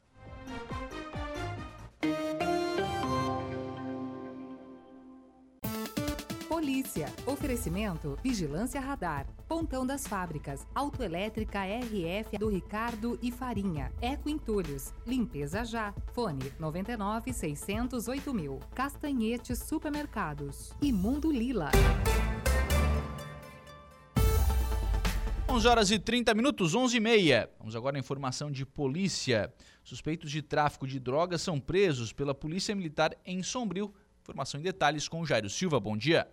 Polícia. 6.46 7.10
Oferecimento 7.24 8.18
Vigilância 8.22 8.78
Radar. 8.78 9.26
Pontão 9.48 9.86
das 9.86 10.06
Fábricas. 10.06 10.66
Autoelétrica 10.74 11.60
RF 11.64 12.36
do 12.36 12.50
Ricardo 12.50 13.18
e 13.22 13.32
Farinha. 13.32 13.90
Eco 14.02 14.28
Entulhos. 14.28 14.92
Limpeza 15.06 15.64
já. 15.64 15.94
Fone 16.12 16.52
99 16.58 17.32
608 17.32 18.34
mil. 18.34 18.60
Castanhetes 18.74 19.60
Supermercados. 19.60 20.74
E 20.82 20.92
Mundo 20.92 21.32
Lila. 21.32 21.70
11 25.50 25.66
horas 25.66 25.90
e 25.90 25.98
30 25.98 26.34
minutos, 26.34 26.74
11 26.74 26.98
e 26.98 27.00
meia. 27.00 27.50
Vamos 27.58 27.74
agora 27.74 27.96
à 27.96 27.98
informação 27.98 28.50
de 28.50 28.66
polícia. 28.66 29.50
Suspeitos 29.82 30.30
de 30.30 30.42
tráfico 30.42 30.86
de 30.86 31.00
drogas 31.00 31.40
são 31.40 31.58
presos 31.58 32.12
pela 32.12 32.34
Polícia 32.34 32.74
Militar 32.74 33.16
em 33.24 33.42
Sombrio. 33.42 33.92
Informação 34.20 34.60
em 34.60 34.62
detalhes 34.62 35.08
com 35.08 35.24
Jairo 35.24 35.48
Silva. 35.48 35.80
Bom 35.80 35.96
dia. 35.96 36.28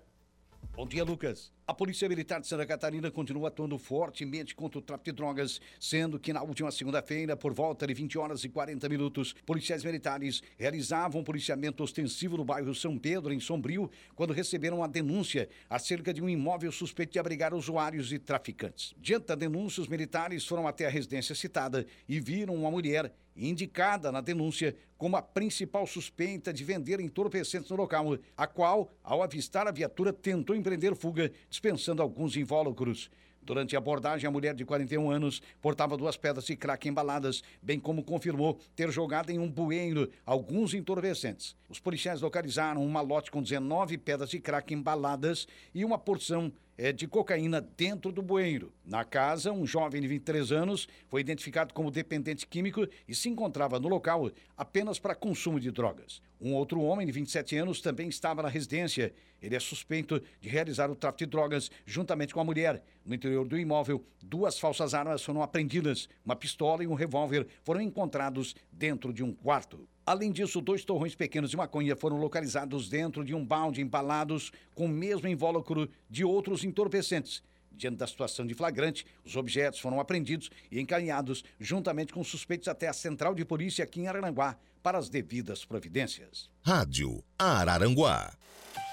Bom 0.73 0.87
dia, 0.87 1.03
Lucas. 1.03 1.51
A 1.67 1.73
Polícia 1.73 2.07
Militar 2.07 2.39
de 2.39 2.47
Santa 2.47 2.65
Catarina 2.65 3.09
continua 3.09 3.47
atuando 3.47 3.77
fortemente 3.77 4.53
contra 4.53 4.79
o 4.79 4.81
tráfico 4.81 5.05
de 5.05 5.11
drogas, 5.13 5.59
sendo 5.79 6.19
que 6.19 6.31
na 6.31 6.43
última 6.43 6.71
segunda-feira, 6.71 7.35
por 7.35 7.53
volta 7.53 7.87
de 7.87 7.93
20 7.93 8.17
horas 8.17 8.43
e 8.43 8.49
40 8.49 8.87
minutos, 8.87 9.33
policiais 9.45 9.83
militares 9.83 10.41
realizavam 10.57 11.21
um 11.21 11.23
policiamento 11.23 11.83
ostensivo 11.83 12.37
no 12.37 12.45
bairro 12.45 12.75
São 12.75 12.97
Pedro, 12.97 13.33
em 13.33 13.39
Sombrio, 13.39 13.89
quando 14.15 14.33
receberam 14.33 14.83
a 14.83 14.87
denúncia 14.87 15.49
acerca 15.69 16.13
de 16.13 16.21
um 16.21 16.29
imóvel 16.29 16.71
suspeito 16.71 17.13
de 17.13 17.19
abrigar 17.19 17.53
usuários 17.53 18.13
e 18.13 18.19
traficantes. 18.19 18.93
Diante 18.97 19.27
da 19.27 19.35
denúncia, 19.35 19.81
os 19.81 19.87
militares 19.87 20.45
foram 20.45 20.67
até 20.67 20.85
a 20.85 20.89
residência 20.89 21.33
citada 21.33 21.85
e 22.07 22.19
viram 22.19 22.55
uma 22.55 22.71
mulher 22.71 23.11
indicada 23.35 24.11
na 24.11 24.21
denúncia 24.21 24.75
como 24.97 25.17
a 25.17 25.21
principal 25.21 25.85
suspeita 25.85 26.53
de 26.53 26.63
vender 26.63 26.99
entorpecentes 26.99 27.69
no 27.69 27.75
local, 27.75 28.17
a 28.37 28.47
qual, 28.47 28.91
ao 29.03 29.21
avistar 29.21 29.67
a 29.67 29.71
viatura, 29.71 30.13
tentou 30.13 30.55
empreender 30.55 30.95
fuga 30.95 31.31
dispensando 31.49 32.01
alguns 32.01 32.37
invólucros. 32.37 33.09
Durante 33.45 33.75
a 33.75 33.77
abordagem, 33.77 34.27
a 34.27 34.31
mulher 34.31 34.55
de 34.55 34.65
41 34.65 35.11
anos 35.11 35.39
portava 35.61 35.95
duas 35.95 36.17
pedras 36.17 36.45
de 36.45 36.55
crack 36.55 36.89
embaladas, 36.89 37.43
bem 37.61 37.79
como 37.79 38.03
confirmou 38.03 38.59
ter 38.75 38.89
jogado 38.89 39.29
em 39.29 39.37
um 39.37 39.47
bueiro 39.47 40.09
alguns 40.25 40.73
entorpecentes. 40.73 41.55
Os 41.69 41.79
policiais 41.79 42.21
localizaram 42.21 42.83
um 42.83 42.89
malote 42.89 43.29
com 43.29 43.43
19 43.43 43.99
pedras 43.99 44.31
de 44.31 44.39
crack 44.39 44.73
embaladas 44.73 45.47
e 45.75 45.85
uma 45.85 45.99
porção 45.99 46.51
é, 46.77 46.91
de 46.91 47.07
cocaína 47.07 47.61
dentro 47.61 48.11
do 48.11 48.21
bueiro. 48.21 48.73
Na 48.83 49.03
casa, 49.03 49.51
um 49.51 49.65
jovem 49.65 50.01
de 50.01 50.07
23 50.07 50.51
anos 50.51 50.87
foi 51.07 51.21
identificado 51.21 51.73
como 51.73 51.91
dependente 51.91 52.45
químico 52.45 52.87
e 53.07 53.15
se 53.15 53.29
encontrava 53.29 53.79
no 53.79 53.87
local 53.87 54.29
apenas 54.57 54.99
para 54.99 55.15
consumo 55.15 55.59
de 55.59 55.71
drogas. 55.71 56.21
Um 56.39 56.53
outro 56.53 56.81
homem 56.81 57.05
de 57.05 57.13
27 57.13 57.57
anos 57.57 57.81
também 57.81 58.09
estava 58.09 58.43
na 58.43 58.49
residência. 58.49 59.13
Ele 59.41 59.55
é 59.55 59.59
suspeito 59.59 60.21
de 60.41 60.49
realizar 60.49 60.89
o 60.89 60.95
tráfico 60.95 61.19
de 61.19 61.31
drogas 61.31 61.71
juntamente 61.85 62.33
com 62.33 62.39
a 62.39 62.43
mulher. 62.43 62.83
No 63.05 63.15
interior 63.15 63.47
do 63.47 63.57
imóvel, 63.57 64.03
duas 64.21 64.59
falsas 64.59 64.93
armas 64.93 65.23
foram 65.23 65.41
apreendidas. 65.41 66.09
Uma 66.23 66.35
pistola 66.35 66.83
e 66.83 66.87
um 66.87 66.93
revólver 66.93 67.47
foram 67.63 67.81
encontrados 67.81 68.55
dentro 68.71 69.13
de 69.13 69.23
um 69.23 69.33
quarto. 69.33 69.87
Além 70.05 70.31
disso, 70.31 70.61
dois 70.61 70.85
torrões 70.85 71.15
pequenos 71.15 71.49
de 71.49 71.57
maconha 71.57 71.95
foram 71.95 72.17
localizados 72.17 72.87
dentro 72.87 73.23
de 73.23 73.33
um 73.33 73.43
balde 73.43 73.81
embalados 73.81 74.51
com 74.75 74.85
o 74.85 74.89
mesmo 74.89 75.27
invólucro 75.27 75.89
de 76.09 76.23
outros 76.23 76.63
entorpecentes. 76.63 77.41
Diante 77.71 77.97
da 77.97 78.07
situação 78.07 78.45
de 78.45 78.53
flagrante, 78.53 79.05
os 79.25 79.35
objetos 79.35 79.79
foram 79.79 79.99
apreendidos 79.99 80.49
e 80.71 80.79
encaminhados 80.79 81.43
juntamente 81.59 82.13
com 82.13 82.23
suspeitos 82.23 82.67
até 82.67 82.87
a 82.87 82.93
central 82.93 83.33
de 83.33 83.43
polícia 83.43 83.83
aqui 83.83 84.01
em 84.01 84.07
Araranguá 84.07 84.57
para 84.81 84.97
as 84.97 85.09
devidas 85.09 85.65
providências. 85.65 86.49
Rádio 86.61 87.23
Araranguá. 87.37 88.33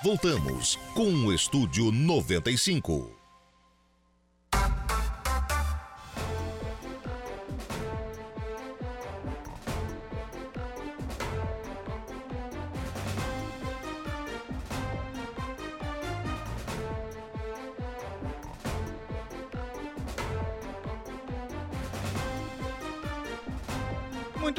Voltamos 0.03 0.77
com 0.95 1.11
o 1.27 1.33
Estúdio 1.33 1.93
95. 1.93 3.22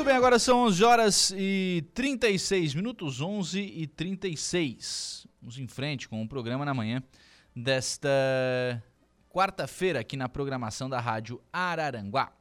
Muito 0.03 0.11
bem, 0.11 0.17
agora 0.17 0.37
são 0.37 0.65
11 0.65 0.83
horas 0.83 1.33
e 1.33 1.81
36 1.93 2.75
minutos, 2.75 3.21
11 3.21 3.57
e 3.57 3.87
36. 3.87 5.25
Vamos 5.41 5.57
em 5.57 5.65
frente 5.65 6.09
com 6.09 6.21
o 6.21 6.27
programa 6.27 6.65
na 6.65 6.73
manhã 6.73 7.01
desta 7.55 8.09
quarta-feira 9.29 10.01
aqui 10.01 10.17
na 10.17 10.27
programação 10.27 10.89
da 10.89 10.99
Rádio 10.99 11.41
Araranguá. 11.53 12.33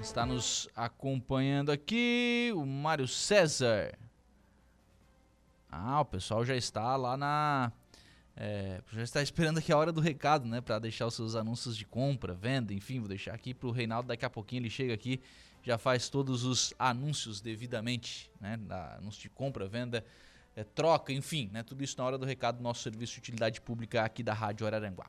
Está 0.00 0.24
nos 0.24 0.68
acompanhando 0.76 1.72
aqui 1.72 2.52
o 2.54 2.64
Mário 2.64 3.08
César. 3.08 3.98
Ah, 5.68 6.00
o 6.00 6.04
pessoal 6.04 6.44
já 6.44 6.54
está 6.54 6.94
lá 6.94 7.16
na. 7.16 7.72
É, 8.36 8.80
já 8.92 9.02
está 9.02 9.22
esperando 9.22 9.58
aqui 9.58 9.72
a 9.72 9.76
hora 9.76 9.92
do 9.92 10.00
recado, 10.00 10.46
né? 10.46 10.60
Para 10.60 10.78
deixar 10.78 11.06
os 11.06 11.14
seus 11.14 11.36
anúncios 11.36 11.76
de 11.76 11.84
compra, 11.84 12.34
venda, 12.34 12.74
enfim, 12.74 12.98
vou 12.98 13.08
deixar 13.08 13.32
aqui 13.32 13.54
para 13.54 13.68
o 13.68 13.70
Reinaldo. 13.70 14.08
Daqui 14.08 14.24
a 14.24 14.30
pouquinho 14.30 14.62
ele 14.62 14.70
chega 14.70 14.92
aqui, 14.92 15.20
já 15.62 15.78
faz 15.78 16.08
todos 16.08 16.44
os 16.44 16.74
anúncios 16.78 17.40
devidamente, 17.40 18.30
né? 18.40 18.58
Anúncio 18.98 19.22
de 19.22 19.28
compra, 19.28 19.68
venda, 19.68 20.04
é, 20.56 20.64
troca, 20.64 21.12
enfim, 21.12 21.48
né? 21.52 21.62
Tudo 21.62 21.84
isso 21.84 21.96
na 21.96 22.04
hora 22.04 22.18
do 22.18 22.26
recado 22.26 22.56
do 22.56 22.62
nosso 22.62 22.82
serviço 22.82 23.14
de 23.14 23.18
utilidade 23.20 23.60
pública 23.60 24.02
aqui 24.02 24.22
da 24.22 24.34
Rádio 24.34 24.66
Araranguá. 24.66 25.06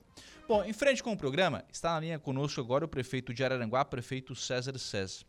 Bom, 0.47 0.63
em 0.63 0.73
frente 0.73 1.01
com 1.01 1.11
o 1.11 1.17
programa, 1.17 1.63
está 1.71 1.93
na 1.93 2.01
linha 2.01 2.19
conosco 2.19 2.61
agora 2.61 2.85
o 2.85 2.87
prefeito 2.87 3.33
de 3.33 3.43
Araranguá, 3.43 3.83
prefeito 3.83 4.35
César 4.35 4.77
César. 4.77 5.25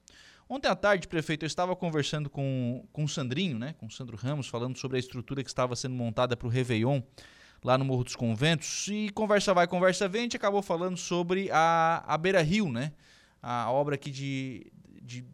Ontem 0.49 0.69
à 0.69 0.77
tarde, 0.77 1.09
prefeito, 1.09 1.45
eu 1.45 1.49
estava 1.49 1.75
conversando 1.75 2.31
com, 2.31 2.87
com 2.93 3.03
o 3.03 3.09
Sandrinho, 3.09 3.59
né, 3.59 3.75
com 3.79 3.87
o 3.87 3.91
Sandro 3.91 4.17
Ramos, 4.17 4.47
falando 4.47 4.77
sobre 4.77 4.97
a 4.97 5.01
estrutura 5.01 5.43
que 5.43 5.51
estava 5.51 5.75
sendo 5.75 5.95
montada 5.95 6.37
para 6.37 6.47
o 6.47 6.51
Réveillon 6.51 7.03
lá 7.67 7.77
no 7.77 7.85
Morro 7.85 8.05
dos 8.05 8.15
Conventos. 8.15 8.87
E 8.87 9.11
conversa 9.11 9.53
vai, 9.53 9.67
conversa 9.67 10.09
vem, 10.09 10.21
a 10.21 10.23
gente 10.23 10.37
acabou 10.37 10.63
falando 10.63 10.97
sobre 10.97 11.51
a, 11.51 12.05
a 12.07 12.17
Beira 12.17 12.41
Rio, 12.41 12.71
né? 12.71 12.93
A 13.43 13.73
obra 13.73 13.97
aqui 13.97 14.09
de, 14.09 14.71
de. 15.03 15.25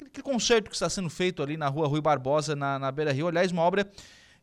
Aquele 0.00 0.22
concerto 0.22 0.70
que 0.70 0.76
está 0.76 0.88
sendo 0.88 1.10
feito 1.10 1.42
ali 1.42 1.56
na 1.56 1.66
rua 1.66 1.88
Rui 1.88 2.00
Barbosa, 2.00 2.54
na, 2.54 2.78
na 2.78 2.92
Beira 2.92 3.12
Rio. 3.12 3.26
Aliás, 3.26 3.50
uma 3.50 3.62
obra 3.62 3.90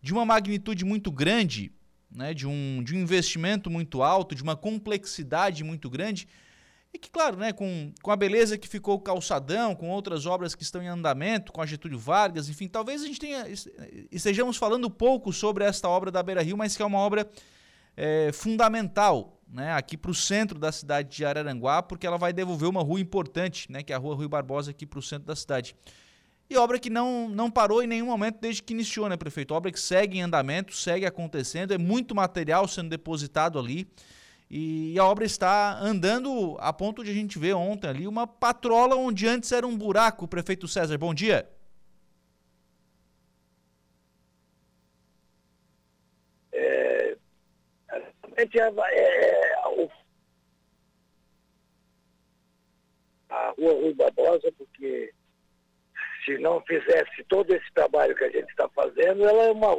de 0.02 0.12
uma 0.12 0.26
magnitude 0.26 0.84
muito 0.84 1.10
grande, 1.10 1.72
né? 2.12 2.34
De 2.34 2.46
um, 2.46 2.84
de 2.84 2.94
um 2.94 3.00
investimento 3.00 3.70
muito 3.70 4.04
alto, 4.04 4.36
de 4.36 4.44
uma 4.44 4.58
complexidade 4.58 5.64
muito 5.64 5.90
grande 5.90 6.28
e 6.94 6.98
que, 6.98 7.10
claro, 7.10 7.38
né, 7.38 7.54
com, 7.54 7.94
com 8.02 8.12
a 8.12 8.16
beleza 8.16 8.58
que 8.58 8.68
ficou 8.68 8.96
o 8.96 9.00
calçadão, 9.00 9.76
com 9.76 9.90
outras 9.90 10.26
obras 10.26 10.56
que 10.56 10.64
estão 10.64 10.82
em 10.82 10.88
andamento, 10.88 11.52
com 11.52 11.62
a 11.62 11.66
Getúlio 11.66 12.00
Vargas, 12.00 12.50
enfim, 12.50 12.68
talvez 12.68 13.04
a 13.04 13.06
gente 13.06 13.20
tenha, 13.20 13.46
estejamos 14.12 14.58
falando 14.58 14.90
pouco 14.90 15.32
sobre 15.32 15.64
esta 15.64 15.88
obra 15.88 16.10
da 16.10 16.24
Beira 16.24 16.42
Rio, 16.42 16.58
mas 16.58 16.76
que 16.76 16.82
é 16.82 16.86
uma 16.86 16.98
obra 16.98 17.30
é, 17.96 18.32
fundamental 18.34 19.40
né, 19.48 19.74
aqui 19.74 19.98
para 19.98 20.10
o 20.10 20.16
centro 20.16 20.58
da 20.58 20.72
cidade 20.72 21.16
de 21.16 21.26
Araranguá, 21.26 21.84
porque 21.84 22.08
ela 22.08 22.18
vai 22.18 22.34
devolver 22.34 22.68
uma 22.68 22.82
rua 22.82 23.00
importante, 23.00 23.72
né, 23.72 23.84
que 23.84 23.94
é 23.94 23.96
a 23.96 24.00
rua 24.00 24.16
Rui 24.16 24.28
Barbosa, 24.28 24.72
aqui 24.72 24.86
para 24.86 25.00
o 25.00 25.02
centro 25.02 25.28
da 25.28 25.36
cidade. 25.36 25.76
E 26.50 26.58
obra 26.58 26.80
que 26.80 26.90
não, 26.90 27.30
não 27.30 27.52
parou 27.52 27.84
em 27.84 27.88
nenhum 27.88 28.08
momento 28.08 28.40
desde 28.40 28.64
que 28.64 28.74
iniciou, 28.74 29.08
né, 29.08 29.16
prefeito? 29.16 29.54
Obra 29.54 29.72
que 29.72 29.80
segue 29.80 30.18
em 30.18 30.22
andamento, 30.24 30.76
segue 30.76 31.06
acontecendo, 31.06 31.72
é 31.72 31.78
muito 31.78 32.16
material 32.16 32.68
sendo 32.68 32.90
depositado 32.90 33.60
ali. 33.60 33.88
E 34.50 34.98
a 34.98 35.06
obra 35.06 35.26
está 35.26 35.78
andando 35.80 36.58
a 36.60 36.74
ponto 36.74 37.04
de 37.04 37.12
a 37.12 37.14
gente 37.14 37.38
ver 37.38 37.54
ontem 37.54 37.88
ali 37.88 38.08
uma 38.08 38.26
patrola 38.26 38.96
onde 38.96 39.28
antes 39.28 39.52
era 39.52 39.68
um 39.68 39.78
buraco. 39.78 40.28
Prefeito 40.28 40.68
César, 40.68 40.98
bom 40.98 41.14
dia. 41.14 41.48
É, 46.52 47.16
é, 48.38 48.50
a 53.30 53.52
Rua 53.52 53.74
Rui 53.74 53.94
Barbosa, 53.94 54.52
porque 54.58 55.14
se 56.26 56.38
não 56.40 56.62
fizesse 56.62 57.24
todo 57.28 57.54
esse 57.54 57.72
trabalho 57.74 58.16
que 58.16 58.24
a 58.24 58.32
gente 58.32 58.50
está 58.50 58.68
fazendo, 58.70 59.26
ela 59.26 59.44
é 59.44 59.52
uma 59.52 59.78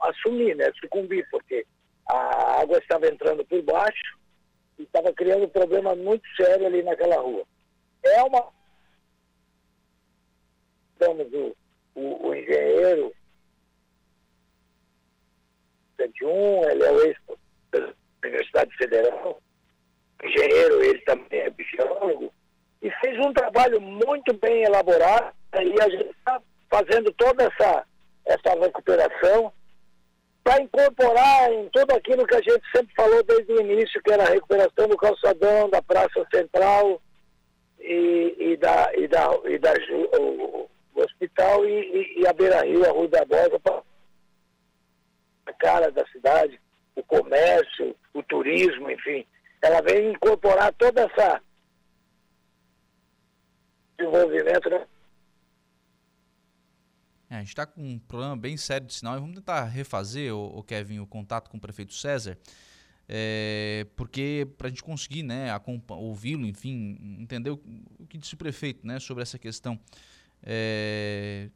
assumir, 0.00 0.54
né? 0.54 0.70
Sucumbir, 0.80 1.26
porque 1.30 1.66
a 2.06 2.60
água 2.60 2.78
estava 2.78 3.06
entrando 3.06 3.44
por 3.44 3.62
baixo 3.62 4.18
e 4.78 4.82
estava 4.82 5.12
criando 5.12 5.44
um 5.44 5.48
problema 5.48 5.94
muito 5.94 6.24
sério 6.36 6.66
ali 6.66 6.82
naquela 6.82 7.20
rua. 7.20 7.44
É 8.02 8.22
uma. 8.22 8.48
Estamos 10.92 11.32
o, 11.32 11.56
o, 11.94 12.28
o 12.28 12.34
engenheiro 12.34 13.12
101, 15.96 16.70
ele 16.70 16.84
é 16.84 16.92
o 16.92 17.00
ex 17.02 17.16
da 17.70 17.94
Universidade 18.24 18.76
Federal, 18.76 19.40
engenheiro, 20.22 20.82
ele 20.82 20.98
também 21.00 21.40
é 21.40 21.50
biólogo, 21.50 22.32
e 22.80 22.90
fez 23.00 23.18
um 23.18 23.32
trabalho 23.32 23.80
muito 23.80 24.32
bem 24.34 24.64
elaborado 24.64 25.34
e 25.54 25.80
a 25.80 25.88
gente 25.88 26.10
está 26.10 26.40
fazendo 26.70 27.12
toda 27.12 27.44
essa, 27.44 27.86
essa 28.24 28.58
recuperação 28.58 29.52
para 30.42 30.62
incorporar 30.62 31.52
em 31.52 31.68
tudo 31.68 31.92
aquilo 31.92 32.26
que 32.26 32.34
a 32.34 32.40
gente 32.40 32.62
sempre 32.74 32.94
falou 32.94 33.22
desde 33.22 33.52
o 33.52 33.60
início, 33.60 34.02
que 34.02 34.12
era 34.12 34.24
a 34.24 34.30
recuperação 34.30 34.88
do 34.88 34.96
calçadão, 34.96 35.70
da 35.70 35.80
Praça 35.80 36.26
Central 36.34 37.00
e, 37.78 38.36
e 38.38 38.56
da, 38.56 38.92
e 38.94 39.06
da, 39.06 39.28
e 39.44 39.58
da 39.58 39.72
o, 40.18 40.68
o 40.94 41.00
hospital 41.00 41.64
e, 41.64 42.20
e, 42.20 42.26
a 42.26 42.32
Beira 42.32 42.62
Rio, 42.64 42.84
a 42.84 42.92
Rua 42.92 43.08
da 43.08 43.24
Bosa, 43.24 43.58
para 43.60 43.82
a 45.46 45.52
cara 45.52 45.90
da 45.90 46.04
cidade, 46.06 46.60
o 46.96 47.02
comércio, 47.02 47.94
o 48.12 48.22
turismo, 48.22 48.90
enfim. 48.90 49.24
Ela 49.60 49.80
vem 49.80 50.10
incorporar 50.10 50.72
toda 50.74 51.02
essa 51.02 51.40
desenvolvimento 53.96 54.68
né? 54.68 54.86
É, 57.30 57.31
a 57.31 57.31
gente 57.42 57.50
está 57.50 57.66
com 57.66 57.82
um 57.82 57.98
problema 57.98 58.36
bem 58.36 58.56
sério 58.56 58.86
de 58.86 58.94
sinal 58.94 59.16
e 59.16 59.20
vamos 59.20 59.34
tentar 59.34 59.64
refazer, 59.64 60.34
o, 60.34 60.62
Kevin, 60.62 60.98
o 60.98 61.06
contato 61.06 61.50
com 61.50 61.56
o 61.56 61.60
prefeito 61.60 61.94
César, 61.94 62.38
é, 63.08 63.86
porque 63.96 64.48
para 64.56 64.68
a 64.68 64.70
gente 64.70 64.82
conseguir 64.82 65.22
né, 65.22 65.48
ouvi-lo, 65.88 66.46
enfim, 66.46 67.18
entender 67.20 67.50
o, 67.50 67.60
o, 67.98 68.06
que 68.06 68.16
disse 68.16 68.34
o 68.34 68.36
prefeito 68.36 68.86
né, 68.86 68.98
sobre 68.98 69.22
essa 69.22 69.38
questão. 69.38 69.78
É, 70.42 71.50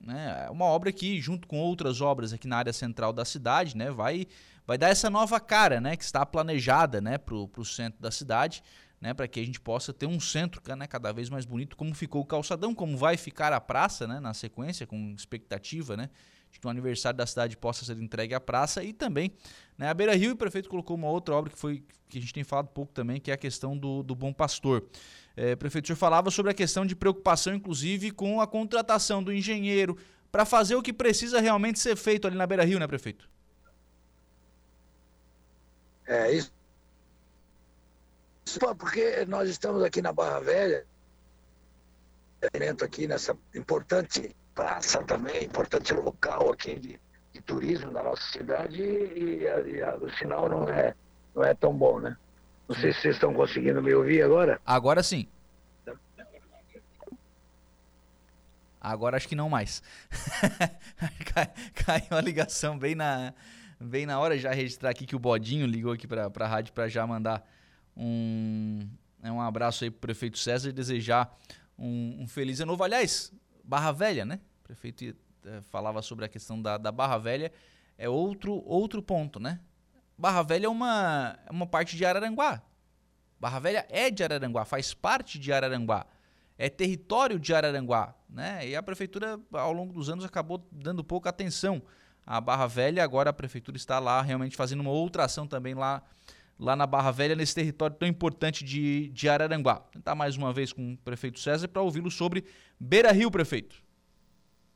né, 0.00 0.44
é 0.46 0.50
uma 0.50 0.66
obra 0.66 0.92
que, 0.92 1.20
junto 1.20 1.48
com 1.48 1.58
outras 1.58 2.00
obras 2.00 2.32
aqui 2.32 2.46
na 2.46 2.56
área 2.56 2.72
central 2.72 3.12
da 3.12 3.24
cidade, 3.24 3.76
né, 3.76 3.90
vai, 3.90 4.26
vai 4.66 4.78
dar 4.78 4.88
essa 4.88 5.10
nova 5.10 5.40
cara 5.40 5.80
né, 5.80 5.96
que 5.96 6.04
está 6.04 6.24
planejada 6.24 7.00
né, 7.00 7.18
para 7.18 7.34
o 7.34 7.64
centro 7.64 8.00
da 8.00 8.10
cidade 8.10 8.62
né, 9.00 9.14
para 9.14 9.28
que 9.28 9.38
a 9.40 9.44
gente 9.44 9.60
possa 9.60 9.92
ter 9.92 10.06
um 10.06 10.18
centro 10.18 10.60
né, 10.76 10.86
cada 10.86 11.12
vez 11.12 11.28
mais 11.28 11.44
bonito, 11.44 11.76
como 11.76 11.94
ficou 11.94 12.22
o 12.22 12.24
calçadão, 12.24 12.74
como 12.74 12.96
vai 12.96 13.16
ficar 13.16 13.52
a 13.52 13.60
praça 13.60 14.06
né, 14.06 14.18
na 14.18 14.34
sequência, 14.34 14.86
com 14.86 15.14
expectativa 15.16 15.96
né, 15.96 16.10
de 16.50 16.58
que 16.58 16.66
o 16.66 16.70
aniversário 16.70 17.16
da 17.16 17.26
cidade 17.26 17.56
possa 17.56 17.84
ser 17.84 17.96
entregue 17.98 18.34
à 18.34 18.40
praça 18.40 18.82
e 18.82 18.92
também 18.92 19.32
né, 19.76 19.88
a 19.88 19.94
Beira 19.94 20.14
Rio, 20.14 20.32
o 20.32 20.36
prefeito 20.36 20.68
colocou 20.68 20.96
uma 20.96 21.08
outra 21.08 21.34
obra 21.34 21.52
que 21.52 21.58
foi 21.58 21.84
que 22.08 22.18
a 22.18 22.20
gente 22.20 22.32
tem 22.32 22.42
falado 22.42 22.68
pouco 22.68 22.92
também, 22.92 23.20
que 23.20 23.30
é 23.30 23.34
a 23.34 23.36
questão 23.36 23.76
do, 23.76 24.02
do 24.02 24.14
Bom 24.14 24.32
Pastor. 24.32 24.82
É, 25.36 25.54
prefeito, 25.54 25.84
o 25.84 25.88
senhor 25.88 25.98
falava 25.98 26.30
sobre 26.30 26.50
a 26.50 26.54
questão 26.54 26.86
de 26.86 26.96
preocupação, 26.96 27.54
inclusive, 27.54 28.10
com 28.10 28.40
a 28.40 28.46
contratação 28.46 29.22
do 29.22 29.30
engenheiro 29.30 29.96
para 30.32 30.46
fazer 30.46 30.74
o 30.74 30.82
que 30.82 30.92
precisa 30.92 31.38
realmente 31.38 31.78
ser 31.78 31.96
feito 31.96 32.26
ali 32.26 32.34
na 32.34 32.46
Beira 32.46 32.64
Rio, 32.64 32.78
né, 32.78 32.86
prefeito? 32.86 33.28
É, 36.06 36.32
isso 36.32 36.50
porque 38.78 39.24
nós 39.26 39.48
estamos 39.48 39.82
aqui 39.82 40.00
na 40.00 40.12
Barra 40.12 40.40
Velha, 40.40 40.86
aqui 42.84 43.06
nessa 43.06 43.36
importante 43.54 44.34
praça 44.54 45.02
também, 45.04 45.44
importante 45.44 45.92
local 45.92 46.52
aqui 46.52 46.78
de, 46.78 47.00
de 47.32 47.40
turismo 47.42 47.92
da 47.92 48.02
nossa 48.02 48.22
cidade 48.32 48.82
e, 48.82 49.46
a, 49.46 49.60
e 49.60 49.82
a, 49.82 49.96
o 49.96 50.10
sinal 50.12 50.48
não 50.48 50.68
é, 50.68 50.94
não 51.34 51.44
é 51.44 51.54
tão 51.54 51.72
bom, 51.72 52.00
né? 52.00 52.16
Não 52.68 52.76
sei 52.76 52.92
se 52.92 53.00
vocês 53.00 53.14
estão 53.14 53.32
conseguindo 53.32 53.82
me 53.82 53.94
ouvir 53.94 54.22
agora. 54.22 54.60
Agora 54.64 55.02
sim. 55.02 55.26
Agora 58.80 59.16
acho 59.16 59.28
que 59.28 59.34
não 59.34 59.48
mais. 59.48 59.82
Caiu 61.74 62.16
a 62.16 62.20
ligação 62.20 62.78
bem 62.78 62.94
na, 62.94 63.34
bem 63.80 64.06
na 64.06 64.18
hora 64.18 64.38
já 64.38 64.52
registrar 64.52 64.90
aqui 64.90 65.04
que 65.04 65.16
o 65.16 65.18
Bodinho 65.18 65.66
ligou 65.66 65.92
aqui 65.92 66.06
para 66.06 66.26
a 66.26 66.46
rádio 66.46 66.72
para 66.72 66.88
já 66.88 67.06
mandar 67.06 67.44
um, 67.98 68.88
né, 69.18 69.32
um 69.32 69.40
abraço 69.40 69.82
aí 69.82 69.90
pro 69.90 70.00
prefeito 70.00 70.38
César 70.38 70.68
e 70.68 70.72
desejar 70.72 71.36
um, 71.76 72.22
um, 72.22 72.28
feliz 72.28 72.60
ano 72.60 72.72
novo. 72.72 72.84
Aliás, 72.84 73.32
Barra 73.64 73.90
Velha, 73.90 74.24
né? 74.24 74.40
O 74.60 74.64
prefeito 74.64 75.04
é, 75.44 75.60
falava 75.62 76.00
sobre 76.00 76.24
a 76.24 76.28
questão 76.28 76.62
da, 76.62 76.78
da 76.78 76.92
Barra 76.92 77.18
Velha, 77.18 77.52
é 77.96 78.08
outro, 78.08 78.62
outro 78.64 79.02
ponto, 79.02 79.40
né? 79.40 79.60
Barra 80.16 80.42
Velha 80.42 80.66
é 80.66 80.68
uma, 80.68 81.38
é 81.46 81.50
uma 81.50 81.66
parte 81.66 81.96
de 81.96 82.04
Araranguá. 82.04 82.62
Barra 83.40 83.58
Velha 83.58 83.86
é 83.88 84.10
de 84.10 84.22
Araranguá, 84.22 84.64
faz 84.64 84.92
parte 84.94 85.38
de 85.38 85.52
Araranguá, 85.52 86.06
é 86.56 86.68
território 86.68 87.38
de 87.38 87.54
Araranguá, 87.54 88.14
né? 88.28 88.68
E 88.68 88.74
a 88.74 88.82
prefeitura, 88.82 89.38
ao 89.52 89.72
longo 89.72 89.92
dos 89.92 90.10
anos, 90.10 90.24
acabou 90.24 90.66
dando 90.72 91.04
pouca 91.04 91.30
atenção 91.30 91.82
a 92.26 92.40
Barra 92.40 92.66
Velha. 92.66 93.02
Agora 93.02 93.30
a 93.30 93.32
prefeitura 93.32 93.76
está 93.76 93.98
lá 93.98 94.20
realmente 94.20 94.56
fazendo 94.56 94.80
uma 94.80 94.90
outra 94.90 95.24
ação 95.24 95.46
também 95.46 95.74
lá, 95.74 96.02
lá 96.58 96.74
na 96.74 96.86
Barra 96.86 97.10
Velha, 97.10 97.36
nesse 97.36 97.54
território 97.54 97.96
tão 97.96 98.08
importante 98.08 98.64
de, 98.64 99.08
de 99.08 99.28
Araranguá. 99.28 99.74
Vou 99.74 99.92
tentar 99.92 100.14
mais 100.14 100.36
uma 100.36 100.52
vez 100.52 100.72
com 100.72 100.94
o 100.94 100.98
prefeito 100.98 101.38
César 101.38 101.68
para 101.68 101.82
ouvi-lo 101.82 102.10
sobre 102.10 102.44
Beira 102.78 103.12
Rio, 103.12 103.30
prefeito. 103.30 103.76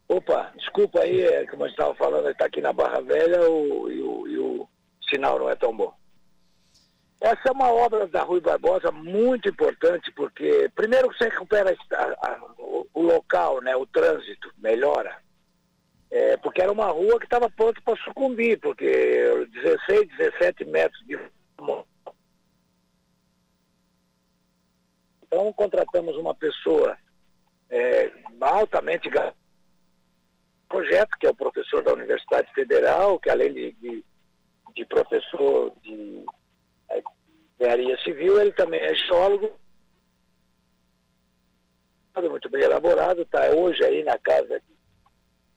Opa, 0.08 0.52
desculpa 0.56 1.00
aí, 1.00 1.22
é, 1.22 1.46
como 1.46 1.64
eu 1.64 1.70
estava 1.70 1.94
falando, 1.94 2.28
está 2.28 2.46
aqui 2.46 2.60
na 2.60 2.72
Barra 2.72 3.00
Velha 3.00 3.48
o, 3.48 3.90
e, 3.90 4.00
o, 4.00 4.28
e 4.28 4.38
o 4.38 4.68
sinal 5.08 5.38
não 5.38 5.48
é 5.48 5.56
tão 5.56 5.76
bom. 5.76 5.92
Essa 7.20 7.48
é 7.48 7.52
uma 7.52 7.72
obra 7.72 8.06
da 8.08 8.22
Rui 8.22 8.40
Barbosa 8.40 8.90
muito 8.90 9.48
importante, 9.48 10.10
porque 10.12 10.68
primeiro 10.74 11.06
você 11.08 11.28
recupera 11.28 11.74
a, 11.92 12.28
a, 12.28 12.40
o, 12.58 12.86
o, 12.92 13.02
local, 13.02 13.62
né, 13.62 13.76
o 13.76 13.86
trânsito, 13.86 14.52
melhora. 14.58 15.16
É, 16.10 16.36
porque 16.38 16.60
era 16.60 16.70
uma 16.70 16.88
rua 16.88 17.18
que 17.18 17.24
estava 17.24 17.48
pronta 17.48 17.80
para 17.82 17.96
sucumbir, 18.02 18.58
porque 18.60 19.46
16, 19.62 20.08
17 20.18 20.64
metros 20.66 21.00
de 21.06 21.16
então 25.32 25.52
contratamos 25.54 26.16
uma 26.16 26.34
pessoa 26.34 26.96
é, 27.70 28.12
altamente 28.40 29.08
projeto, 30.68 31.16
que 31.18 31.26
é 31.26 31.30
o 31.30 31.34
professor 31.34 31.82
da 31.82 31.94
Universidade 31.94 32.52
Federal, 32.52 33.18
que 33.18 33.30
além 33.30 33.52
de, 33.52 33.72
de, 33.72 34.04
de 34.74 34.84
professor 34.84 35.72
de 35.82 36.24
engenharia 37.58 37.96
civil, 38.02 38.40
ele 38.40 38.52
também 38.52 38.80
é 38.80 38.94
geólogo, 38.94 39.58
muito 42.28 42.50
bem 42.50 42.62
elaborado, 42.62 43.22
está 43.22 43.50
hoje 43.50 43.82
aí 43.84 44.04
na 44.04 44.18
casa 44.18 44.60